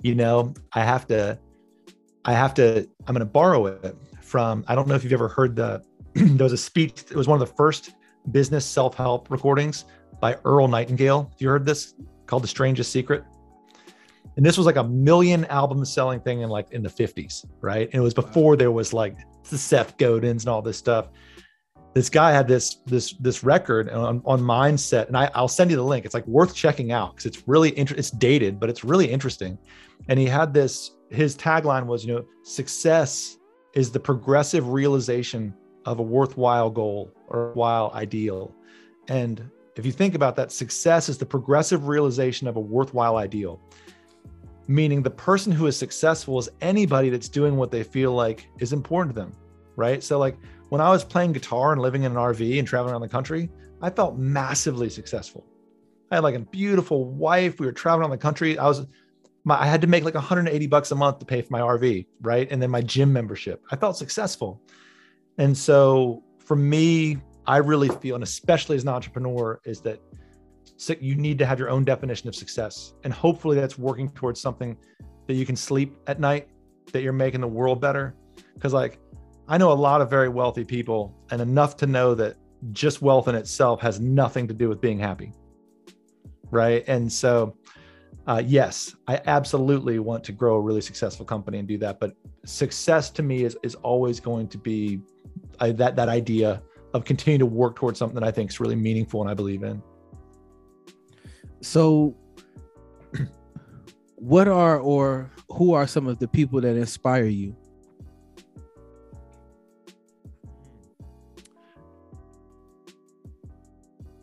You 0.00 0.14
know, 0.14 0.54
I 0.72 0.80
have 0.80 1.06
to 1.08 1.38
I 2.24 2.32
have 2.32 2.54
to 2.54 2.88
I'm 3.06 3.14
going 3.14 3.20
to 3.20 3.24
borrow 3.24 3.66
it 3.66 3.96
from 4.20 4.64
I 4.68 4.74
don't 4.74 4.88
know 4.88 4.94
if 4.94 5.02
you've 5.02 5.12
ever 5.12 5.28
heard 5.28 5.56
the 5.56 5.82
there 6.14 6.44
was 6.44 6.52
a 6.52 6.58
speech 6.58 7.04
it 7.10 7.16
was 7.16 7.26
one 7.26 7.40
of 7.40 7.48
the 7.48 7.54
first 7.54 7.92
business 8.30 8.64
self-help 8.64 9.30
recordings 9.30 9.84
by 10.20 10.36
Earl 10.44 10.68
Nightingale. 10.68 11.30
Have 11.30 11.40
you 11.40 11.48
heard 11.48 11.64
this 11.64 11.94
called 12.26 12.42
The 12.42 12.48
Strangest 12.48 12.92
Secret? 12.92 13.24
And 14.36 14.46
this 14.46 14.56
was 14.56 14.66
like 14.66 14.76
a 14.76 14.84
million 14.84 15.44
album 15.46 15.84
selling 15.84 16.20
thing 16.20 16.42
in 16.42 16.48
like 16.48 16.70
in 16.70 16.82
the 16.82 16.88
50s, 16.88 17.44
right? 17.60 17.88
And 17.92 17.94
it 17.94 18.00
was 18.00 18.14
before 18.14 18.56
there 18.56 18.70
was 18.70 18.92
like 18.92 19.16
the 19.48 19.58
Seth 19.58 19.96
Godins 19.96 20.42
and 20.42 20.48
all 20.48 20.62
this 20.62 20.76
stuff. 20.76 21.08
This 21.94 22.10
guy 22.10 22.32
had 22.32 22.46
this 22.46 22.76
this 22.86 23.14
this 23.14 23.42
record 23.42 23.88
on, 23.90 24.22
on 24.24 24.40
mindset, 24.40 25.08
and 25.08 25.16
I, 25.16 25.30
I'll 25.34 25.48
send 25.48 25.70
you 25.70 25.76
the 25.76 25.82
link. 25.82 26.04
It's 26.04 26.14
like 26.14 26.26
worth 26.26 26.54
checking 26.54 26.92
out 26.92 27.14
because 27.14 27.26
it's 27.26 27.48
really. 27.48 27.70
It's 27.70 28.10
dated, 28.10 28.60
but 28.60 28.68
it's 28.68 28.84
really 28.84 29.10
interesting. 29.10 29.58
And 30.08 30.18
he 30.18 30.26
had 30.26 30.54
this. 30.54 30.92
His 31.10 31.36
tagline 31.36 31.86
was, 31.86 32.04
you 32.04 32.14
know, 32.14 32.24
success 32.42 33.38
is 33.74 33.90
the 33.90 34.00
progressive 34.00 34.68
realization 34.68 35.54
of 35.86 35.98
a 35.98 36.02
worthwhile 36.02 36.70
goal 36.70 37.10
or 37.28 37.48
worthwhile 37.48 37.90
ideal. 37.94 38.54
And 39.08 39.50
if 39.76 39.86
you 39.86 39.92
think 39.92 40.14
about 40.14 40.36
that, 40.36 40.52
success 40.52 41.08
is 41.08 41.16
the 41.16 41.26
progressive 41.26 41.88
realization 41.88 42.46
of 42.46 42.56
a 42.56 42.60
worthwhile 42.60 43.16
ideal 43.16 43.60
meaning 44.68 45.02
the 45.02 45.10
person 45.10 45.50
who 45.50 45.66
is 45.66 45.76
successful 45.76 46.38
is 46.38 46.48
anybody 46.60 47.08
that's 47.08 47.28
doing 47.28 47.56
what 47.56 47.72
they 47.72 47.82
feel 47.82 48.12
like 48.12 48.48
is 48.60 48.72
important 48.72 49.16
to 49.16 49.20
them 49.20 49.32
right 49.76 50.04
so 50.04 50.18
like 50.18 50.36
when 50.68 50.80
i 50.80 50.90
was 50.90 51.04
playing 51.04 51.32
guitar 51.32 51.72
and 51.72 51.80
living 51.80 52.02
in 52.02 52.12
an 52.12 52.18
rv 52.18 52.58
and 52.58 52.66
traveling 52.66 52.92
around 52.92 53.02
the 53.02 53.08
country 53.08 53.50
i 53.82 53.90
felt 53.90 54.16
massively 54.16 54.90
successful. 54.90 55.44
I 56.10 56.16
had 56.16 56.24
like 56.24 56.34
a 56.34 56.40
beautiful 56.40 57.04
wife. 57.04 57.60
We 57.60 57.66
were 57.66 57.72
traveling 57.72 58.02
around 58.02 58.10
the 58.12 58.18
country. 58.18 58.58
I 58.58 58.66
was 58.66 58.86
my, 59.44 59.60
i 59.60 59.66
had 59.66 59.80
to 59.82 59.86
make 59.86 60.04
like 60.04 60.14
180 60.14 60.66
bucks 60.66 60.90
a 60.90 60.94
month 60.94 61.18
to 61.18 61.26
pay 61.26 61.42
for 61.42 61.52
my 61.52 61.60
rv 61.60 62.06
right? 62.20 62.48
And 62.50 62.60
then 62.62 62.70
my 62.70 62.80
gym 62.80 63.12
membership. 63.12 63.62
I 63.70 63.76
felt 63.76 63.96
successful. 63.96 64.60
And 65.38 65.56
so 65.56 66.22
for 66.44 66.56
me 66.56 67.18
i 67.46 67.58
really 67.58 67.88
feel 67.88 68.14
and 68.14 68.24
especially 68.24 68.76
as 68.76 68.82
an 68.82 68.88
entrepreneur 68.88 69.60
is 69.64 69.80
that 69.82 70.00
you 71.00 71.14
need 71.14 71.38
to 71.38 71.46
have 71.46 71.58
your 71.58 71.70
own 71.70 71.84
definition 71.84 72.28
of 72.28 72.34
success. 72.34 72.94
And 73.04 73.12
hopefully 73.12 73.56
that's 73.56 73.78
working 73.78 74.10
towards 74.10 74.40
something 74.40 74.76
that 75.26 75.34
you 75.34 75.44
can 75.44 75.56
sleep 75.56 75.96
at 76.06 76.20
night, 76.20 76.48
that 76.92 77.02
you're 77.02 77.12
making 77.12 77.40
the 77.40 77.48
world 77.48 77.80
better. 77.80 78.14
Because, 78.54 78.72
like, 78.72 79.00
I 79.48 79.56
know 79.56 79.72
a 79.72 79.74
lot 79.74 80.02
of 80.02 80.10
very 80.10 80.28
wealthy 80.28 80.64
people, 80.64 81.14
and 81.30 81.40
enough 81.40 81.76
to 81.78 81.86
know 81.86 82.14
that 82.14 82.36
just 82.72 83.00
wealth 83.00 83.28
in 83.28 83.34
itself 83.34 83.80
has 83.80 83.98
nothing 83.98 84.46
to 84.48 84.54
do 84.54 84.68
with 84.68 84.80
being 84.80 84.98
happy. 84.98 85.32
Right. 86.50 86.84
And 86.86 87.10
so, 87.10 87.56
uh, 88.26 88.42
yes, 88.44 88.94
I 89.06 89.20
absolutely 89.26 90.00
want 90.00 90.22
to 90.24 90.32
grow 90.32 90.56
a 90.56 90.60
really 90.60 90.82
successful 90.82 91.24
company 91.24 91.58
and 91.58 91.66
do 91.66 91.78
that. 91.78 91.98
But 91.98 92.14
success 92.44 93.10
to 93.10 93.22
me 93.22 93.44
is, 93.44 93.56
is 93.62 93.74
always 93.76 94.20
going 94.20 94.48
to 94.48 94.58
be 94.58 95.00
uh, 95.60 95.72
that, 95.72 95.96
that 95.96 96.08
idea 96.08 96.62
of 96.92 97.04
continuing 97.04 97.38
to 97.38 97.46
work 97.46 97.76
towards 97.76 97.98
something 97.98 98.14
that 98.14 98.24
I 98.24 98.30
think 98.30 98.50
is 98.50 98.60
really 98.60 98.76
meaningful 98.76 99.22
and 99.22 99.30
I 99.30 99.34
believe 99.34 99.62
in. 99.62 99.82
So, 101.62 102.14
what 104.16 104.46
are 104.46 104.78
or 104.78 105.30
who 105.50 105.72
are 105.72 105.86
some 105.86 106.06
of 106.06 106.18
the 106.18 106.28
people 106.28 106.60
that 106.60 106.76
inspire 106.76 107.24
you? 107.24 107.56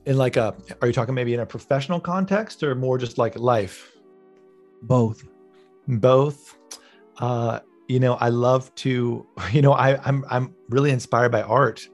In 0.06 0.18
like 0.18 0.38
a, 0.38 0.56
are 0.82 0.88
you 0.88 0.94
talking 0.94 1.15
maybe 1.15 1.34
in 1.34 1.39
a 1.39 1.46
professional 1.46 2.00
context 2.00 2.63
or 2.63 2.76
more 2.76 2.98
just 2.98 3.18
like 3.18 3.38
life? 3.38 3.91
Both. 4.84 5.24
Both. 5.88 6.58
Uh, 7.18 7.60
you 7.88 8.00
know, 8.00 8.15
I 8.15 8.30
love 8.30 8.74
to, 8.76 9.26
you 9.52 9.62
know, 9.62 9.74
I, 9.74 10.00
I'm 10.08 10.26
I'm 10.30 10.54
really 10.70 10.91
inspired 10.91 11.32
by 11.32 11.41
art, 11.41 11.88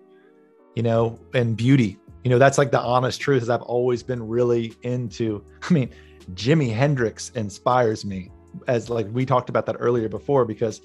you 0.75 0.83
know, 0.83 1.19
and 1.33 1.55
beauty 1.55 1.97
you 2.23 2.29
know 2.29 2.37
that's 2.37 2.57
like 2.57 2.71
the 2.71 2.79
honest 2.79 3.19
truth 3.19 3.41
is 3.41 3.49
i've 3.49 3.61
always 3.61 4.03
been 4.03 4.25
really 4.25 4.73
into 4.83 5.43
i 5.69 5.73
mean 5.73 5.89
jimi 6.33 6.73
hendrix 6.73 7.29
inspires 7.31 8.05
me 8.05 8.29
as 8.67 8.89
like 8.89 9.07
we 9.11 9.25
talked 9.25 9.49
about 9.49 9.65
that 9.65 9.75
earlier 9.79 10.09
before 10.09 10.45
because 10.45 10.81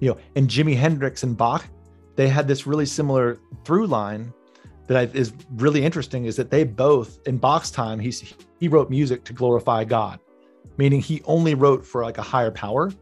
you 0.00 0.08
know 0.08 0.18
and 0.36 0.48
jimi 0.48 0.76
hendrix 0.76 1.22
and 1.22 1.36
bach 1.36 1.66
they 2.16 2.28
had 2.28 2.48
this 2.48 2.66
really 2.66 2.86
similar 2.86 3.38
through 3.64 3.86
line 3.86 4.32
that 4.90 4.98
I, 4.98 5.02
is 5.16 5.32
really 5.52 5.84
interesting 5.84 6.24
is 6.24 6.36
that 6.36 6.50
they 6.50 6.64
both 6.64 7.20
in 7.26 7.38
bach's 7.38 7.70
time 7.70 7.98
he's 7.98 8.34
he 8.58 8.68
wrote 8.68 8.90
music 8.90 9.24
to 9.24 9.32
glorify 9.32 9.84
god 9.84 10.20
meaning 10.76 11.00
he 11.00 11.22
only 11.24 11.54
wrote 11.54 11.86
for 11.86 12.02
like 12.02 12.18
a 12.18 12.22
higher 12.22 12.50
power 12.50 12.92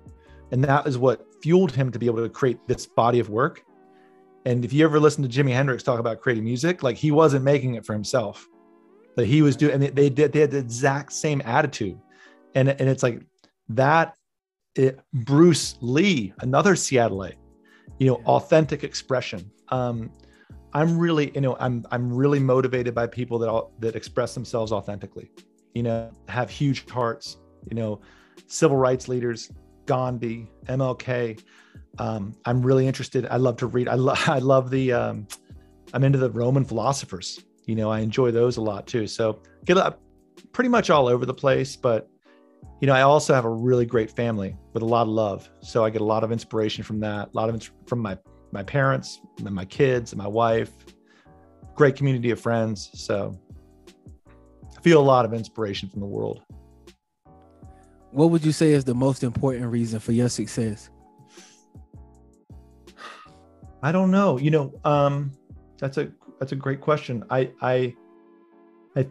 and 0.52 0.62
that 0.64 0.86
is 0.86 0.98
what 0.98 1.26
fueled 1.42 1.72
him 1.72 1.90
to 1.90 1.98
be 1.98 2.06
able 2.06 2.22
to 2.22 2.28
create 2.28 2.58
this 2.68 2.86
body 2.86 3.18
of 3.18 3.30
work 3.30 3.64
and 4.48 4.64
if 4.64 4.72
you 4.72 4.82
ever 4.84 4.98
listen 4.98 5.22
to 5.22 5.28
Jimi 5.28 5.52
Hendrix 5.52 5.82
talk 5.82 6.00
about 6.00 6.22
creating 6.22 6.44
music, 6.44 6.82
like 6.82 6.96
he 6.96 7.10
wasn't 7.10 7.44
making 7.44 7.74
it 7.74 7.84
for 7.84 7.92
himself, 7.92 8.48
but 9.14 9.26
he 9.26 9.42
was 9.42 9.56
doing, 9.56 9.74
and 9.74 9.82
they 9.82 10.08
did, 10.08 10.32
they 10.32 10.40
had 10.40 10.50
the 10.50 10.56
exact 10.58 11.12
same 11.12 11.42
attitude. 11.44 11.98
And, 12.54 12.70
and 12.70 12.88
it's 12.88 13.02
like 13.02 13.20
that, 13.68 14.14
it, 14.74 15.00
Bruce 15.12 15.76
Lee, 15.82 16.32
another 16.40 16.76
Seattleite, 16.76 17.36
you 17.98 18.06
know, 18.06 18.22
authentic 18.24 18.84
expression. 18.84 19.50
Um, 19.68 20.10
I'm 20.72 20.98
really, 20.98 21.32
you 21.34 21.40
know, 21.40 21.56
I'm, 21.58 21.84
I'm 21.90 22.12
really 22.12 22.38
motivated 22.38 22.94
by 22.94 23.06
people 23.06 23.38
that, 23.40 23.48
all, 23.48 23.72
that 23.78 23.96
express 23.96 24.34
themselves 24.34 24.72
authentically, 24.72 25.30
you 25.74 25.82
know, 25.82 26.10
have 26.28 26.50
huge 26.50 26.88
hearts, 26.88 27.38
you 27.70 27.76
know, 27.76 28.00
civil 28.46 28.76
rights 28.76 29.08
leaders, 29.08 29.50
Gandhi, 29.86 30.50
MLK, 30.66 31.40
um, 31.98 32.34
I'm 32.44 32.62
really 32.62 32.86
interested. 32.86 33.26
I 33.26 33.36
love 33.36 33.56
to 33.58 33.66
read. 33.66 33.88
I, 33.88 33.94
lo- 33.94 34.14
I 34.26 34.38
love 34.38 34.70
the. 34.70 34.92
Um, 34.92 35.26
I'm 35.92 36.04
into 36.04 36.18
the 36.18 36.30
Roman 36.30 36.64
philosophers. 36.64 37.42
You 37.64 37.74
know, 37.74 37.90
I 37.90 38.00
enjoy 38.00 38.30
those 38.30 38.56
a 38.56 38.60
lot 38.60 38.86
too. 38.86 39.06
So 39.06 39.42
get 39.64 39.76
up 39.76 40.00
pretty 40.52 40.68
much 40.68 40.90
all 40.90 41.08
over 41.08 41.26
the 41.26 41.34
place, 41.34 41.76
but 41.76 42.08
you 42.80 42.86
know, 42.86 42.92
I 42.92 43.02
also 43.02 43.34
have 43.34 43.44
a 43.44 43.50
really 43.50 43.86
great 43.86 44.10
family 44.10 44.56
with 44.72 44.82
a 44.82 44.86
lot 44.86 45.02
of 45.02 45.08
love. 45.08 45.50
So 45.60 45.84
I 45.84 45.90
get 45.90 46.00
a 46.00 46.04
lot 46.04 46.24
of 46.24 46.30
inspiration 46.30 46.84
from 46.84 47.00
that. 47.00 47.28
A 47.28 47.36
lot 47.36 47.48
of 47.48 47.56
ins- 47.56 47.70
from 47.86 47.98
my 48.00 48.16
my 48.52 48.62
parents 48.62 49.20
and 49.38 49.50
my 49.50 49.64
kids 49.64 50.12
and 50.12 50.18
my 50.18 50.26
wife. 50.26 50.70
Great 51.74 51.96
community 51.96 52.30
of 52.30 52.40
friends. 52.40 52.90
So 52.94 53.38
I 54.76 54.80
feel 54.80 55.00
a 55.00 55.02
lot 55.02 55.24
of 55.24 55.32
inspiration 55.32 55.88
from 55.88 56.00
the 56.00 56.06
world. 56.06 56.42
What 58.10 58.30
would 58.30 58.44
you 58.44 58.52
say 58.52 58.72
is 58.72 58.84
the 58.84 58.94
most 58.94 59.22
important 59.22 59.66
reason 59.66 60.00
for 60.00 60.12
your 60.12 60.28
success? 60.28 60.90
I 63.82 63.92
don't 63.92 64.10
know. 64.10 64.38
You 64.38 64.50
know, 64.50 64.72
um, 64.84 65.32
that's 65.78 65.98
a 65.98 66.10
that's 66.40 66.52
a 66.52 66.56
great 66.56 66.80
question. 66.80 67.24
I 67.30 67.50
I 67.60 67.94
I 68.96 69.06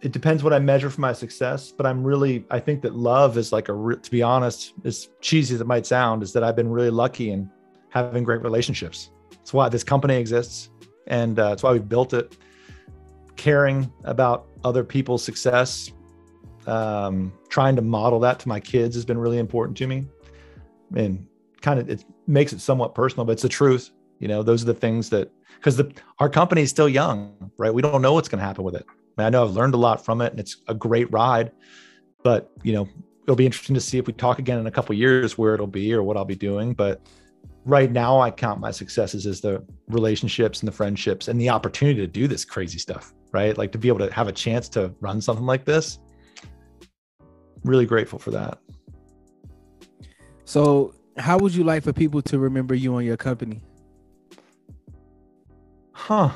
it 0.00 0.12
depends 0.12 0.42
what 0.42 0.52
I 0.52 0.58
measure 0.58 0.90
for 0.90 1.00
my 1.00 1.12
success, 1.12 1.72
but 1.72 1.86
I'm 1.86 2.02
really 2.02 2.44
I 2.50 2.58
think 2.58 2.82
that 2.82 2.94
love 2.94 3.38
is 3.38 3.52
like 3.52 3.68
a 3.68 3.72
to 3.72 4.10
be 4.10 4.22
honest, 4.22 4.74
as 4.84 5.08
cheesy 5.20 5.54
as 5.54 5.60
it 5.60 5.66
might 5.66 5.86
sound, 5.86 6.22
is 6.22 6.32
that 6.32 6.42
I've 6.42 6.56
been 6.56 6.70
really 6.70 6.90
lucky 6.90 7.30
in 7.30 7.50
having 7.92 8.24
great 8.24 8.42
relationships. 8.42 9.10
That's 9.30 9.52
why 9.52 9.68
this 9.68 9.84
company 9.84 10.16
exists, 10.16 10.70
and 11.06 11.38
uh, 11.38 11.50
that's 11.50 11.62
why 11.62 11.72
we 11.72 11.78
built 11.78 12.14
it. 12.14 12.36
Caring 13.36 13.92
about 14.04 14.46
other 14.64 14.84
people's 14.84 15.22
success, 15.22 15.90
um, 16.66 17.32
trying 17.48 17.76
to 17.76 17.82
model 17.82 18.20
that 18.20 18.38
to 18.40 18.48
my 18.48 18.60
kids 18.60 18.94
has 18.94 19.04
been 19.04 19.18
really 19.18 19.38
important 19.38 19.76
to 19.78 19.86
me, 19.86 20.06
and 20.96 21.26
kind 21.60 21.78
of 21.78 21.88
it 21.88 22.04
makes 22.26 22.52
it 22.52 22.60
somewhat 22.60 22.94
personal, 22.94 23.24
but 23.24 23.32
it's 23.32 23.42
the 23.42 23.48
truth. 23.48 23.90
You 24.18 24.28
know, 24.28 24.42
those 24.42 24.62
are 24.62 24.66
the 24.66 24.74
things 24.74 25.10
that 25.10 25.30
because 25.56 25.76
the 25.76 25.92
our 26.18 26.28
company 26.28 26.62
is 26.62 26.70
still 26.70 26.88
young, 26.88 27.50
right? 27.58 27.72
We 27.72 27.82
don't 27.82 28.02
know 28.02 28.14
what's 28.14 28.28
going 28.28 28.40
to 28.40 28.44
happen 28.44 28.64
with 28.64 28.74
it. 28.74 28.86
I 29.18 29.28
know 29.30 29.44
I've 29.44 29.50
learned 29.50 29.74
a 29.74 29.78
lot 29.78 30.04
from 30.04 30.20
it 30.20 30.32
and 30.32 30.40
it's 30.40 30.56
a 30.68 30.74
great 30.74 31.10
ride, 31.12 31.52
but 32.22 32.50
you 32.62 32.72
know, 32.72 32.88
it'll 33.24 33.36
be 33.36 33.46
interesting 33.46 33.74
to 33.74 33.80
see 33.80 33.98
if 33.98 34.06
we 34.06 34.12
talk 34.12 34.38
again 34.38 34.58
in 34.58 34.66
a 34.66 34.70
couple 34.70 34.94
years 34.94 35.36
where 35.36 35.54
it'll 35.54 35.66
be 35.66 35.92
or 35.92 36.02
what 36.02 36.16
I'll 36.16 36.24
be 36.24 36.36
doing. 36.36 36.72
But 36.72 37.00
right 37.64 37.90
now 37.90 38.20
I 38.20 38.30
count 38.30 38.60
my 38.60 38.70
successes 38.70 39.26
as 39.26 39.40
the 39.40 39.64
relationships 39.88 40.60
and 40.60 40.68
the 40.68 40.72
friendships 40.72 41.28
and 41.28 41.40
the 41.40 41.48
opportunity 41.48 42.00
to 42.00 42.06
do 42.06 42.26
this 42.26 42.44
crazy 42.44 42.78
stuff, 42.78 43.12
right? 43.32 43.56
Like 43.56 43.72
to 43.72 43.78
be 43.78 43.88
able 43.88 44.00
to 44.00 44.12
have 44.12 44.28
a 44.28 44.32
chance 44.32 44.68
to 44.70 44.92
run 45.00 45.20
something 45.20 45.46
like 45.46 45.64
this. 45.64 45.98
Really 47.64 47.86
grateful 47.86 48.18
for 48.18 48.32
that. 48.32 48.58
So, 50.44 50.94
how 51.18 51.38
would 51.38 51.54
you 51.54 51.62
like 51.62 51.82
for 51.84 51.92
people 51.92 52.20
to 52.22 52.38
remember 52.38 52.74
you 52.74 52.96
and 52.96 53.06
your 53.06 53.16
company? 53.16 53.62
Huh. 55.92 56.30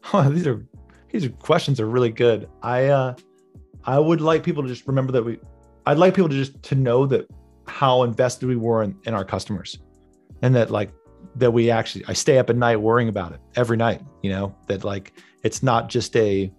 Huh, 0.00 0.30
these 0.30 0.46
are 0.46 0.66
these 1.10 1.24
are 1.26 1.30
questions 1.30 1.80
are 1.80 1.86
really 1.86 2.10
good. 2.10 2.48
I 2.62 2.86
uh 2.86 3.14
I 3.84 3.98
would 3.98 4.20
like 4.20 4.42
people 4.42 4.62
to 4.62 4.68
just 4.68 4.86
remember 4.86 5.12
that 5.12 5.22
we 5.22 5.38
I'd 5.84 5.98
like 5.98 6.14
people 6.14 6.30
to 6.30 6.34
just 6.34 6.62
to 6.62 6.74
know 6.74 7.04
that 7.06 7.28
how 7.66 8.02
invested 8.02 8.48
we 8.48 8.56
were 8.56 8.82
in, 8.82 8.96
in 9.04 9.12
our 9.12 9.24
customers 9.24 9.78
and 10.42 10.54
that 10.54 10.70
like 10.70 10.92
that 11.36 11.52
we 11.52 11.70
actually 11.70 12.04
I 12.08 12.12
stay 12.12 12.38
up 12.38 12.50
at 12.50 12.56
night 12.56 12.76
worrying 12.76 13.08
about 13.08 13.32
it 13.32 13.40
every 13.56 13.76
night, 13.76 14.02
you 14.22 14.30
know, 14.30 14.54
that 14.66 14.84
like 14.84 15.12
it's 15.42 15.62
not 15.62 15.88
just 15.88 16.16
a 16.16 16.52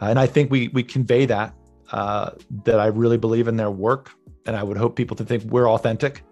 and 0.00 0.18
I 0.18 0.26
think 0.26 0.50
we 0.50 0.68
we 0.68 0.82
convey 0.82 1.26
that 1.26 1.54
uh 1.92 2.30
that 2.64 2.80
I 2.80 2.86
really 2.86 3.18
believe 3.18 3.48
in 3.48 3.56
their 3.56 3.70
work 3.70 4.10
and 4.46 4.56
I 4.56 4.62
would 4.62 4.76
hope 4.76 4.96
people 4.96 5.16
to 5.16 5.24
think 5.24 5.44
we're 5.44 5.68
authentic, 5.68 6.24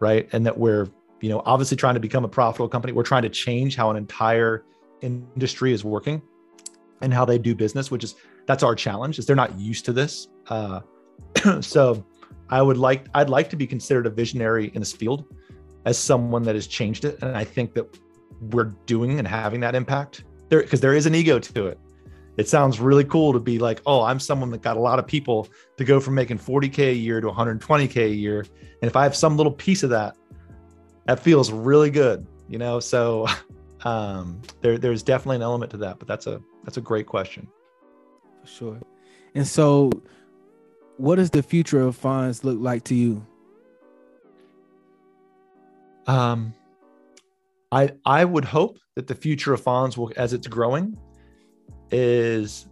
right? 0.00 0.28
And 0.32 0.46
that 0.46 0.58
we're, 0.58 0.88
you 1.20 1.28
know, 1.28 1.42
obviously 1.44 1.76
trying 1.76 1.94
to 1.94 2.00
become 2.00 2.24
a 2.24 2.28
profitable 2.28 2.68
company. 2.68 2.92
We're 2.92 3.02
trying 3.02 3.22
to 3.22 3.28
change 3.28 3.76
how 3.76 3.90
an 3.90 3.96
entire 3.96 4.64
industry 5.02 5.72
is 5.72 5.84
working 5.84 6.22
and 7.00 7.12
how 7.12 7.24
they 7.24 7.38
do 7.38 7.54
business, 7.54 7.90
which 7.90 8.04
is 8.04 8.14
that's 8.46 8.62
our 8.62 8.74
challenge. 8.74 9.18
Is 9.18 9.26
they're 9.26 9.36
not 9.36 9.58
used 9.58 9.84
to 9.86 9.92
this. 9.92 10.28
Uh, 10.48 10.80
so 11.60 12.04
I 12.48 12.62
would 12.62 12.76
like 12.76 13.06
I'd 13.14 13.30
like 13.30 13.50
to 13.50 13.56
be 13.56 13.66
considered 13.66 14.06
a 14.06 14.10
visionary 14.10 14.70
in 14.74 14.80
this 14.80 14.92
field 14.92 15.26
as 15.84 15.98
someone 15.98 16.42
that 16.44 16.54
has 16.54 16.66
changed 16.66 17.04
it, 17.04 17.18
and 17.22 17.36
I 17.36 17.44
think 17.44 17.74
that 17.74 17.98
we're 18.40 18.72
doing 18.86 19.18
and 19.18 19.26
having 19.26 19.60
that 19.60 19.74
impact 19.74 20.24
there 20.48 20.62
because 20.62 20.80
there 20.80 20.94
is 20.94 21.06
an 21.06 21.14
ego 21.14 21.38
to 21.38 21.66
it. 21.66 21.78
It 22.36 22.48
sounds 22.48 22.80
really 22.80 23.04
cool 23.04 23.32
to 23.32 23.38
be 23.38 23.58
like, 23.58 23.80
oh, 23.86 24.02
I'm 24.02 24.18
someone 24.18 24.50
that 24.50 24.62
got 24.62 24.76
a 24.76 24.80
lot 24.80 24.98
of 24.98 25.06
people 25.06 25.48
to 25.76 25.84
go 25.84 26.00
from 26.00 26.14
making 26.14 26.38
40k 26.38 26.90
a 26.90 26.94
year 26.94 27.20
to 27.20 27.28
120k 27.28 27.96
a 27.96 28.14
year, 28.14 28.40
and 28.40 28.90
if 28.90 28.96
I 28.96 29.04
have 29.04 29.14
some 29.14 29.36
little 29.36 29.52
piece 29.52 29.82
of 29.82 29.90
that, 29.90 30.16
that 31.06 31.20
feels 31.20 31.52
really 31.52 31.90
good, 31.90 32.26
you 32.48 32.58
know. 32.58 32.80
So 32.80 33.26
um, 33.84 34.40
there, 34.62 34.78
there's 34.78 35.02
definitely 35.02 35.36
an 35.36 35.42
element 35.42 35.70
to 35.72 35.76
that, 35.78 35.98
but 35.98 36.08
that's 36.08 36.26
a 36.26 36.40
that's 36.64 36.76
a 36.76 36.80
great 36.80 37.06
question. 37.06 37.48
For 38.42 38.46
sure. 38.48 38.80
And 39.34 39.46
so, 39.46 39.90
what 40.96 41.16
does 41.16 41.30
the 41.30 41.42
future 41.42 41.80
of 41.80 41.96
Fons 41.96 42.44
look 42.44 42.58
like 42.60 42.84
to 42.84 42.94
you? 42.94 43.24
Um, 46.06 46.54
I 47.72 47.90
I 48.04 48.24
would 48.24 48.44
hope 48.44 48.78
that 48.94 49.06
the 49.06 49.14
future 49.14 49.52
of 49.52 49.60
Fons 49.60 49.98
will, 49.98 50.12
as 50.16 50.32
it's 50.32 50.46
growing, 50.46 50.96
is 51.90 52.66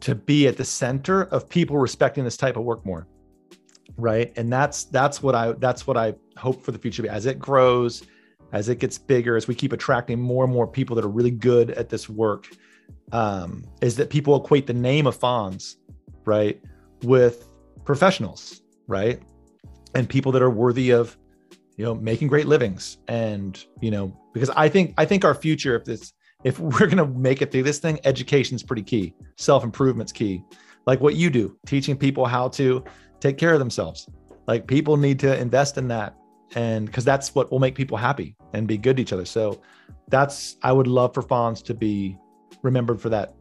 to 0.00 0.14
be 0.14 0.48
at 0.48 0.56
the 0.56 0.64
center 0.64 1.24
of 1.24 1.48
people 1.48 1.78
respecting 1.78 2.24
this 2.24 2.36
type 2.36 2.56
of 2.56 2.64
work 2.64 2.84
more, 2.84 3.06
right? 3.96 4.32
And 4.36 4.52
that's 4.52 4.84
that's 4.84 5.22
what 5.22 5.34
I 5.34 5.52
that's 5.52 5.86
what 5.86 5.96
I 5.96 6.14
hope 6.36 6.62
for 6.62 6.72
the 6.72 6.78
future 6.78 7.08
as 7.08 7.26
it 7.26 7.38
grows, 7.38 8.02
as 8.52 8.68
it 8.68 8.78
gets 8.78 8.98
bigger, 8.98 9.36
as 9.36 9.46
we 9.46 9.54
keep 9.54 9.72
attracting 9.72 10.20
more 10.20 10.44
and 10.44 10.52
more 10.52 10.66
people 10.66 10.96
that 10.96 11.04
are 11.04 11.08
really 11.08 11.30
good 11.30 11.70
at 11.72 11.88
this 11.88 12.08
work. 12.08 12.48
Um, 13.12 13.64
is 13.80 13.96
that 13.96 14.10
people 14.10 14.36
equate 14.42 14.66
the 14.66 14.74
name 14.74 15.06
of 15.06 15.14
Fons, 15.14 15.76
right, 16.24 16.60
with 17.02 17.48
professionals, 17.84 18.62
right, 18.86 19.22
and 19.94 20.08
people 20.08 20.32
that 20.32 20.42
are 20.42 20.50
worthy 20.50 20.90
of 20.90 21.16
you 21.76 21.84
know 21.84 21.94
making 21.94 22.28
great 22.28 22.46
livings. 22.46 22.98
And 23.08 23.62
you 23.80 23.90
know 23.90 24.16
because 24.32 24.50
i 24.50 24.68
think 24.68 24.94
i 24.96 25.04
think 25.04 25.24
our 25.24 25.34
future 25.34 25.76
if 25.76 25.84
this 25.84 26.12
if 26.44 26.58
we're 26.58 26.86
going 26.86 26.96
to 26.96 27.06
make 27.06 27.42
it 27.42 27.52
through 27.52 27.62
this 27.62 27.78
thing 27.78 28.00
education 28.04 28.56
is 28.56 28.62
pretty 28.62 28.82
key. 28.82 29.14
Self-improvement's 29.36 30.12
key. 30.12 30.42
Like 30.86 31.00
what 31.00 31.14
you 31.14 31.30
do 31.30 31.56
teaching 31.66 31.96
people 31.96 32.26
how 32.26 32.48
to 32.48 32.84
take 33.20 33.38
care 33.38 33.52
of 33.52 33.58
themselves. 33.58 34.08
Like 34.48 34.66
people 34.66 34.96
need 34.96 35.20
to 35.20 35.38
invest 35.38 35.78
in 35.78 35.86
that. 35.88 36.16
And 36.56 36.86
because 36.86 37.04
that's 37.04 37.34
what 37.34 37.50
will 37.50 37.60
make 37.60 37.74
people 37.74 37.96
happy 37.96 38.36
and 38.52 38.66
be 38.66 38.76
good 38.76 38.96
to 38.96 39.02
each 39.02 39.12
other. 39.12 39.24
So 39.24 39.62
that's 40.08 40.56
i 40.62 40.70
would 40.70 40.86
love 40.86 41.14
for 41.14 41.22
Fons 41.22 41.62
to 41.62 41.74
be 41.74 42.16
remembered 42.62 43.00
for 43.00 43.08
that 43.08 43.34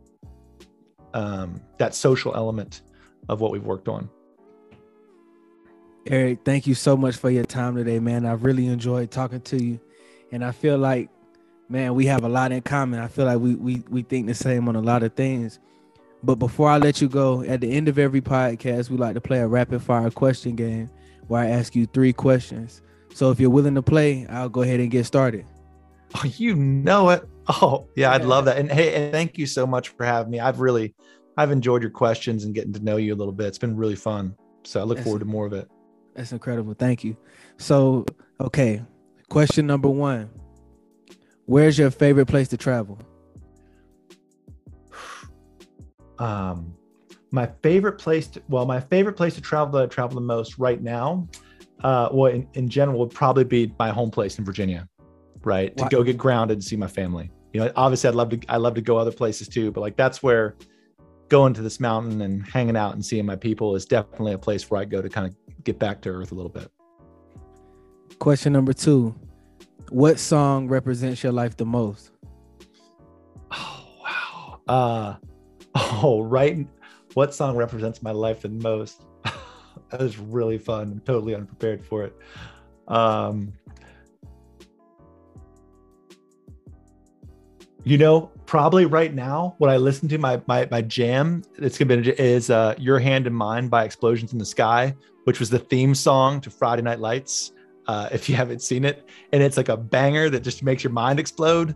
um 1.13 1.62
that 1.78 1.94
social 1.94 2.34
element 2.36 2.82
of 3.30 3.41
what 3.41 3.52
we've 3.52 3.65
worked 3.65 3.88
on 3.88 4.10
Eric, 6.08 6.40
thank 6.44 6.66
you 6.66 6.74
so 6.74 6.98
much 6.98 7.16
for 7.16 7.30
your 7.30 7.46
time 7.46 7.76
today, 7.76 8.00
man. 8.00 8.26
I 8.26 8.34
really 8.34 8.68
enjoyed 8.68 9.12
talking 9.12 9.42
to 9.42 9.64
you. 9.64 9.80
And 10.32 10.44
I 10.44 10.52
feel 10.52 10.78
like, 10.78 11.10
man, 11.70 11.94
we 11.94 12.06
have 12.08 12.24
a 12.24 12.30
lot 12.30 12.52
in 12.52 12.62
common. 12.62 13.00
I 13.00 13.08
feel 13.08 13.26
like 13.26 13.40
we 13.40 13.56
we 13.56 13.84
we 13.90 14.02
think 14.02 14.28
the 14.28 14.34
same 14.34 14.68
on 14.68 14.76
a 14.76 14.82
lot 14.82 15.04
of 15.04 15.14
things. 15.14 15.60
But 16.24 16.36
before 16.36 16.70
I 16.70 16.78
let 16.78 17.02
you 17.02 17.10
go, 17.10 17.44
at 17.44 17.62
the 17.62 17.72
end 17.72 17.88
of 17.88 18.00
every 18.00 18.22
podcast, 18.22 18.90
we 18.90 18.98
like 18.98 19.16
to 19.16 19.22
play 19.22 19.40
a 19.40 19.48
rapid 19.48 19.82
fire 19.82 20.10
question 20.12 20.56
game 20.56 20.90
where 21.28 21.42
I 21.42 21.48
ask 21.48 21.76
you 21.76 21.86
three 21.88 22.14
questions. 22.14 22.82
So 23.14 23.32
if 23.32 23.40
you're 23.40 23.50
willing 23.50 23.76
to 23.76 23.82
play, 23.82 24.26
I'll 24.28 24.50
go 24.50 24.62
ahead 24.62 24.80
and 24.80 24.90
get 24.90 25.06
started. 25.06 25.46
Oh, 26.16 26.24
you 26.38 26.56
know 26.56 27.10
it. 27.10 27.28
Oh, 27.48 27.88
yeah. 27.96 28.12
I'd 28.12 28.26
love 28.26 28.46
that. 28.46 28.58
And 28.58 28.72
hey, 28.72 28.94
and 28.96 29.12
thank 29.12 29.38
you 29.38 29.46
so 29.46 29.68
much 29.68 29.90
for 29.90 30.06
having 30.06 30.32
me. 30.32 30.40
I've 30.40 30.60
really 30.60 30.94
I've 31.38 31.52
enjoyed 31.52 31.82
your 31.82 31.92
questions 31.92 32.44
and 32.44 32.54
getting 32.56 32.74
to 32.74 32.80
know 32.80 32.98
you 32.98 33.14
a 33.14 33.18
little 33.18 33.34
bit. 33.34 33.48
It's 33.48 33.58
been 33.58 33.76
really 33.76 33.96
fun. 33.96 34.36
So 34.64 34.80
I 34.80 34.84
look 34.84 35.00
forward 35.00 35.20
to 35.20 35.26
more 35.26 35.46
of 35.46 35.54
it. 35.54 35.70
That's 36.15 36.32
incredible. 36.32 36.74
Thank 36.74 37.04
you. 37.04 37.17
So, 37.58 38.06
okay, 38.39 38.82
question 39.30 39.67
number 39.67 39.89
one 39.89 40.30
Where's 41.45 41.78
your 41.78 41.91
favorite 41.91 42.28
place 42.28 42.47
to 42.50 42.58
travel? 42.58 43.00
Um, 46.19 46.76
my 47.32 47.50
favorite 47.63 47.93
place 47.93 48.28
to, 48.28 48.43
well, 48.47 48.67
my 48.67 48.80
favorite 48.80 49.13
place 49.13 49.34
to 49.34 49.41
travel 49.41 49.74
that 49.80 49.84
I 49.84 49.86
travel 49.88 50.13
the 50.13 50.21
most 50.21 50.60
right 50.60 50.80
now, 50.80 51.28
uh, 51.84 52.10
well, 52.12 52.32
in, 52.32 52.47
in 52.54 52.69
general, 52.69 53.00
would 53.00 53.10
probably 53.10 53.43
be 53.43 53.74
my 53.80 53.89
home 53.89 54.12
place 54.12 54.38
in 54.38 54.45
Virginia, 54.45 54.88
right? 55.43 55.76
To 55.78 55.88
go 55.89 56.04
get 56.04 56.17
grounded 56.17 56.58
and 56.58 56.63
see 56.63 56.76
my 56.76 56.86
family. 56.86 57.32
You 57.54 57.62
know, 57.62 57.71
obviously 57.76 58.10
I'd 58.10 58.13
love 58.13 58.30
to, 58.30 58.39
I 58.50 58.58
love 58.58 58.76
to 58.76 58.82
go 58.82 58.97
other 58.97 59.12
places 59.12 59.47
too, 59.47 59.71
but 59.71 59.82
like 59.82 59.95
that's 59.95 60.21
where 60.21 60.58
going 61.32 61.54
to 61.54 61.62
this 61.62 61.80
mountain 61.80 62.20
and 62.22 62.46
hanging 62.46 62.76
out 62.76 62.94
and 62.94 63.04
seeing 63.04 63.26
my 63.26 63.38
people 63.38 63.74
is 63.74 63.86
definitely 63.86 64.34
a 64.34 64.38
place 64.38 64.70
where 64.70 64.82
I 64.82 64.86
go 64.86 65.02
to 65.02 65.08
kind 65.08 65.26
of 65.26 65.63
get 65.63 65.80
back 65.80 66.02
to 66.02 66.10
earth 66.10 66.34
a 66.34 66.36
little 66.36 66.52
bit. 66.52 66.70
Question 68.20 68.52
number 68.52 68.74
two 68.74 69.15
What 69.89 70.20
song 70.20 70.67
represents 70.67 71.24
your 71.24 71.32
life 71.32 71.56
the 71.56 71.65
most? 71.65 72.12
Oh, 73.50 73.86
wow. 74.04 74.60
Uh, 74.67 75.15
oh, 76.04 76.22
right. 76.22 76.67
What 77.13 77.34
song 77.34 77.56
represents 77.56 78.04
my 78.04 78.12
life 78.12 78.41
the 78.41 78.50
most? 78.50 79.04
that 79.24 80.02
was 80.02 80.17
really 80.17 80.58
fun. 80.58 80.91
I'm 80.91 81.00
totally 81.00 81.34
unprepared 81.34 81.86
for 81.86 82.04
it. 82.04 82.15
Um, 82.89 83.54
you 87.84 87.98
know, 87.98 88.30
probably 88.46 88.86
right 88.86 89.13
now, 89.13 89.56
what 89.58 89.70
I 89.70 89.78
listen 89.78 90.08
to 90.10 90.17
my 90.17 90.41
my 90.48 90.67
my 90.70 90.82
jam, 90.82 91.44
it's 91.58 91.78
gonna 91.78 91.98
be 91.98 92.10
is 92.12 92.50
uh, 92.50 92.76
"Your 92.78 93.00
Hand 93.00 93.28
in 93.28 93.34
Mine" 93.34 93.67
by 93.70 93.86
Explosions 93.86 94.34
in 94.34 94.39
the 94.39 94.46
Sky, 94.46 94.96
which 95.24 95.39
was 95.39 95.50
the 95.50 95.60
theme 95.60 95.96
song 95.96 96.41
to 96.41 96.50
Friday 96.50 96.84
Night 96.84 97.00
Lights. 97.00 97.54
Uh, 97.88 98.10
if 98.12 98.30
you 98.30 98.36
haven't 98.41 98.62
seen 98.62 98.86
it, 98.86 99.10
and 99.32 99.41
it's 99.41 99.58
like 99.58 99.70
a 99.70 99.78
banger 99.78 100.30
that 100.30 100.41
just 100.41 100.63
makes 100.63 100.84
your 100.84 100.94
mind 100.94 101.20
explode. 101.20 101.76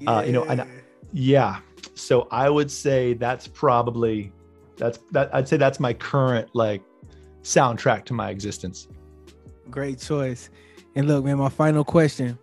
Yeah. 0.00 0.16
Uh, 0.16 0.22
you 0.22 0.32
know, 0.32 0.44
and 0.44 0.64
yeah. 1.12 1.60
So 1.94 2.28
I 2.30 2.50
would 2.50 2.70
say 2.70 3.14
that's 3.14 3.48
probably 3.48 4.32
that's 4.76 4.98
that. 5.12 5.34
I'd 5.34 5.48
say 5.48 5.56
that's 5.56 5.80
my 5.80 5.94
current 5.94 6.48
like 6.54 6.82
soundtrack 7.42 8.04
to 8.06 8.12
my 8.12 8.28
existence. 8.30 8.88
Great 9.70 9.98
choice. 9.98 10.50
And 10.94 11.08
look, 11.08 11.24
man, 11.24 11.38
my 11.38 11.48
final 11.48 11.84
question: 11.84 12.38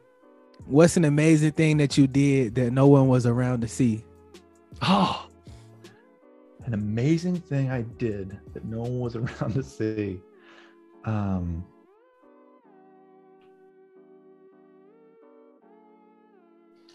What's 0.68 0.97
an 0.97 1.05
amazing 1.05 1.51
thing 1.51 1.78
that 1.78 1.95
you 1.95 2.07
did 2.07 2.55
that 2.55 2.74
no 2.74 2.88
one 2.88 3.07
was 3.07 3.28
around 3.28 3.61
to 3.61 3.68
see? 3.68 4.03
Oh, 4.82 5.28
an 6.66 6.74
amazing 6.74 7.39
thing 7.39 7.70
I 7.70 7.84
did 7.84 8.39
that 8.53 8.66
no 8.66 8.80
one 8.80 8.99
was 8.99 9.16
around 9.16 9.53
to 9.53 9.61
see. 9.61 10.20
Um, 11.05 11.63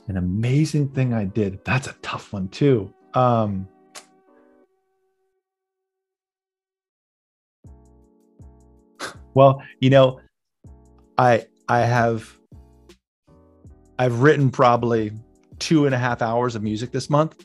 an 0.09 0.16
amazing 0.16 0.89
thing 0.89 1.14
I 1.14 1.25
did. 1.25 1.64
That's 1.64 1.87
a 1.87 1.95
tough 2.03 2.33
one 2.33 2.49
too. 2.49 2.93
Um, 3.14 3.68
well, 9.35 9.62
you 9.79 9.91
know, 9.91 10.18
I 11.16 11.47
I 11.68 11.83
have 11.83 12.39
I've 14.01 14.22
written 14.22 14.51
probably 14.51 15.12
two 15.59 15.84
and 15.84 15.94
a 15.94 15.98
half 15.98 16.22
hours 16.22 16.57
of 16.57 16.62
music 16.62 16.90
this 16.90 17.11
month, 17.11 17.44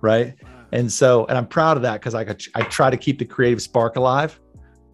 right? 0.00 0.36
And 0.70 0.90
so, 0.90 1.26
and 1.26 1.36
I'm 1.36 1.48
proud 1.48 1.76
of 1.76 1.82
that 1.82 1.94
because 1.94 2.14
I, 2.14 2.20
I 2.54 2.62
try 2.68 2.90
to 2.90 2.96
keep 2.96 3.18
the 3.18 3.24
creative 3.24 3.60
spark 3.60 3.96
alive. 3.96 4.38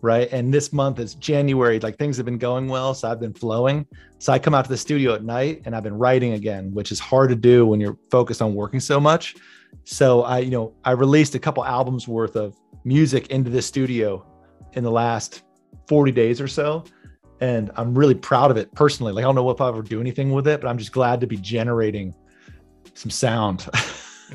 Right. 0.01 0.33
And 0.33 0.55
this 0.55 0.73
month 0.73 0.99
is 0.99 1.15
January, 1.17 1.81
like 1.81 1.99
things 1.99 2.17
have 2.17 2.25
been 2.25 2.39
going 2.39 2.69
well. 2.69 2.95
So 2.95 3.11
I've 3.11 3.21
been 3.21 3.35
flowing. 3.35 3.87
So 4.19 4.33
I 4.33 4.39
come 4.39 4.55
out 4.55 4.65
to 4.65 4.71
the 4.71 4.77
studio 4.77 5.15
at 5.15 5.23
night 5.23 5.63
and 5.67 5.77
I've 5.77 5.83
been 5.83 5.99
writing 5.99 6.33
again, 6.33 6.73
which 6.73 6.93
is 6.93 6.99
hard 6.99 7.29
to 7.29 7.37
do 7.37 7.67
when 7.67 7.79
you're 7.79 7.99
focused 8.11 8.41
on 8.41 8.55
working 8.55 8.81
so 8.81 8.99
much. 8.99 9.37
So 9.85 10.23
I, 10.23 10.39
you 10.39 10.51
know, 10.51 10.73
I 10.85 10.93
released 10.93 11.35
a 11.35 11.39
couple 11.39 11.63
albums 11.65 12.09
worth 12.09 12.37
of 12.37 12.57
music 12.85 13.27
into 13.29 13.51
the 13.51 13.61
studio 13.61 14.25
in 14.73 14.83
the 14.83 14.91
last 14.91 15.43
40 15.89 16.13
days 16.13 16.41
or 16.41 16.49
so. 16.49 16.85
And 17.41 17.71
I'm 17.77 17.95
really 17.95 18.15
proud 18.15 18.51
of 18.51 18.57
it 18.57 18.75
personally. 18.75 19.13
Like, 19.13 19.25
I 19.25 19.27
don't 19.27 19.35
know 19.35 19.51
if 19.51 19.61
I'll 19.61 19.69
ever 19.69 19.83
do 19.83 20.01
anything 20.01 20.33
with 20.33 20.49
it, 20.49 20.61
but 20.61 20.69
I'm 20.69 20.79
just 20.79 20.93
glad 20.93 21.21
to 21.21 21.27
be 21.27 21.37
generating 21.37 22.15
some 22.95 23.11
sound. 23.11 23.69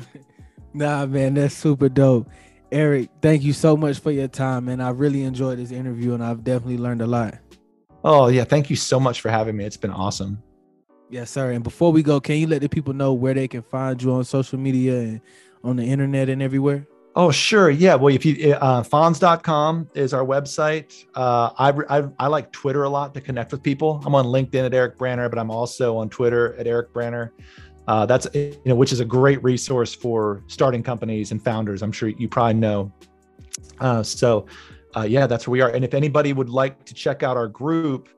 nah, 0.74 1.06
man, 1.06 1.34
that's 1.34 1.54
super 1.54 1.88
dope. 1.88 2.28
Eric, 2.70 3.10
thank 3.20 3.42
you 3.42 3.52
so 3.52 3.76
much 3.76 3.98
for 3.98 4.10
your 4.10 4.28
time, 4.28 4.66
man. 4.66 4.80
I 4.80 4.90
really 4.90 5.24
enjoyed 5.24 5.58
this 5.58 5.72
interview 5.72 6.14
and 6.14 6.24
I've 6.24 6.42
definitely 6.44 6.78
learned 6.78 7.02
a 7.02 7.06
lot. 7.06 7.38
Oh, 8.04 8.28
yeah. 8.28 8.44
Thank 8.44 8.70
you 8.70 8.76
so 8.76 8.98
much 8.98 9.20
for 9.20 9.30
having 9.30 9.56
me. 9.56 9.64
It's 9.64 9.76
been 9.76 9.90
awesome. 9.90 10.42
Yes, 11.10 11.30
sir. 11.30 11.52
And 11.52 11.62
before 11.62 11.92
we 11.92 12.02
go, 12.02 12.20
can 12.20 12.36
you 12.36 12.46
let 12.46 12.62
the 12.62 12.68
people 12.68 12.94
know 12.94 13.12
where 13.12 13.34
they 13.34 13.46
can 13.46 13.62
find 13.62 14.02
you 14.02 14.12
on 14.12 14.24
social 14.24 14.58
media 14.58 14.98
and 14.98 15.20
on 15.62 15.76
the 15.76 15.84
internet 15.84 16.30
and 16.30 16.42
everywhere? 16.42 16.86
Oh, 17.14 17.30
sure. 17.30 17.68
Yeah. 17.68 17.94
Well, 17.94 18.14
if 18.14 18.24
you, 18.24 18.54
uh, 18.54 18.82
fons.com 18.82 19.90
is 19.94 20.14
our 20.14 20.24
website. 20.24 21.04
Uh, 21.14 21.50
I, 21.58 21.98
I, 21.98 22.08
I 22.18 22.26
like 22.28 22.50
Twitter 22.52 22.84
a 22.84 22.88
lot 22.88 23.12
to 23.14 23.20
connect 23.20 23.52
with 23.52 23.62
people. 23.62 24.02
I'm 24.06 24.14
on 24.14 24.24
LinkedIn 24.26 24.64
at 24.64 24.72
Eric 24.72 24.96
Branner, 24.96 25.28
but 25.28 25.38
I'm 25.38 25.50
also 25.50 25.98
on 25.98 26.08
Twitter 26.08 26.54
at 26.56 26.66
Eric 26.66 26.92
Branner. 26.94 27.30
Uh, 27.86 28.06
that's, 28.06 28.26
you 28.34 28.58
know, 28.64 28.74
which 28.74 28.92
is 28.92 29.00
a 29.00 29.04
great 29.04 29.42
resource 29.42 29.94
for 29.94 30.42
starting 30.46 30.82
companies 30.82 31.32
and 31.32 31.44
founders. 31.44 31.82
I'm 31.82 31.92
sure 31.92 32.08
you 32.08 32.28
probably 32.28 32.54
know. 32.54 32.90
Uh, 33.78 34.02
so, 34.02 34.46
uh, 34.96 35.02
yeah, 35.02 35.26
that's 35.26 35.46
where 35.46 35.52
we 35.52 35.60
are. 35.60 35.70
And 35.70 35.84
if 35.84 35.92
anybody 35.92 36.32
would 36.32 36.48
like 36.48 36.82
to 36.86 36.94
check 36.94 37.22
out 37.22 37.36
our 37.36 37.48
group, 37.48 38.08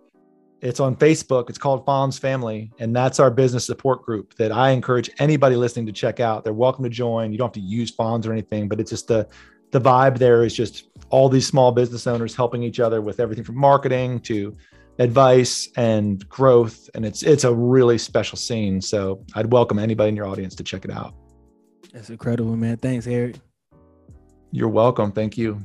it's 0.64 0.80
on 0.80 0.96
Facebook. 0.96 1.50
It's 1.50 1.58
called 1.58 1.84
Fons 1.84 2.18
Family, 2.18 2.72
and 2.78 2.96
that's 2.96 3.20
our 3.20 3.30
business 3.30 3.66
support 3.66 4.02
group 4.02 4.34
that 4.36 4.50
I 4.50 4.70
encourage 4.70 5.10
anybody 5.18 5.56
listening 5.56 5.84
to 5.86 5.92
check 5.92 6.20
out. 6.20 6.42
They're 6.42 6.54
welcome 6.54 6.82
to 6.84 6.90
join. 6.90 7.32
You 7.32 7.38
don't 7.38 7.48
have 7.48 7.62
to 7.62 7.68
use 7.68 7.90
Fons 7.90 8.26
or 8.26 8.32
anything, 8.32 8.66
but 8.66 8.80
it's 8.80 8.90
just 8.90 9.06
the 9.06 9.28
the 9.72 9.80
vibe 9.80 10.18
there 10.18 10.42
is 10.42 10.54
just 10.54 10.88
all 11.10 11.28
these 11.28 11.46
small 11.46 11.70
business 11.70 12.06
owners 12.06 12.34
helping 12.34 12.62
each 12.62 12.80
other 12.80 13.02
with 13.02 13.20
everything 13.20 13.44
from 13.44 13.58
marketing 13.58 14.20
to 14.20 14.56
advice 14.98 15.68
and 15.76 16.26
growth, 16.30 16.88
and 16.94 17.04
it's 17.04 17.22
it's 17.22 17.44
a 17.44 17.52
really 17.52 17.98
special 17.98 18.38
scene. 18.38 18.80
So 18.80 19.22
I'd 19.34 19.52
welcome 19.52 19.78
anybody 19.78 20.08
in 20.08 20.16
your 20.16 20.26
audience 20.26 20.54
to 20.54 20.64
check 20.64 20.86
it 20.86 20.90
out. 20.90 21.14
That's 21.92 22.08
incredible, 22.08 22.56
man. 22.56 22.78
Thanks, 22.78 23.06
Eric. 23.06 23.36
You're 24.50 24.68
welcome. 24.70 25.12
Thank 25.12 25.36
you. 25.36 25.62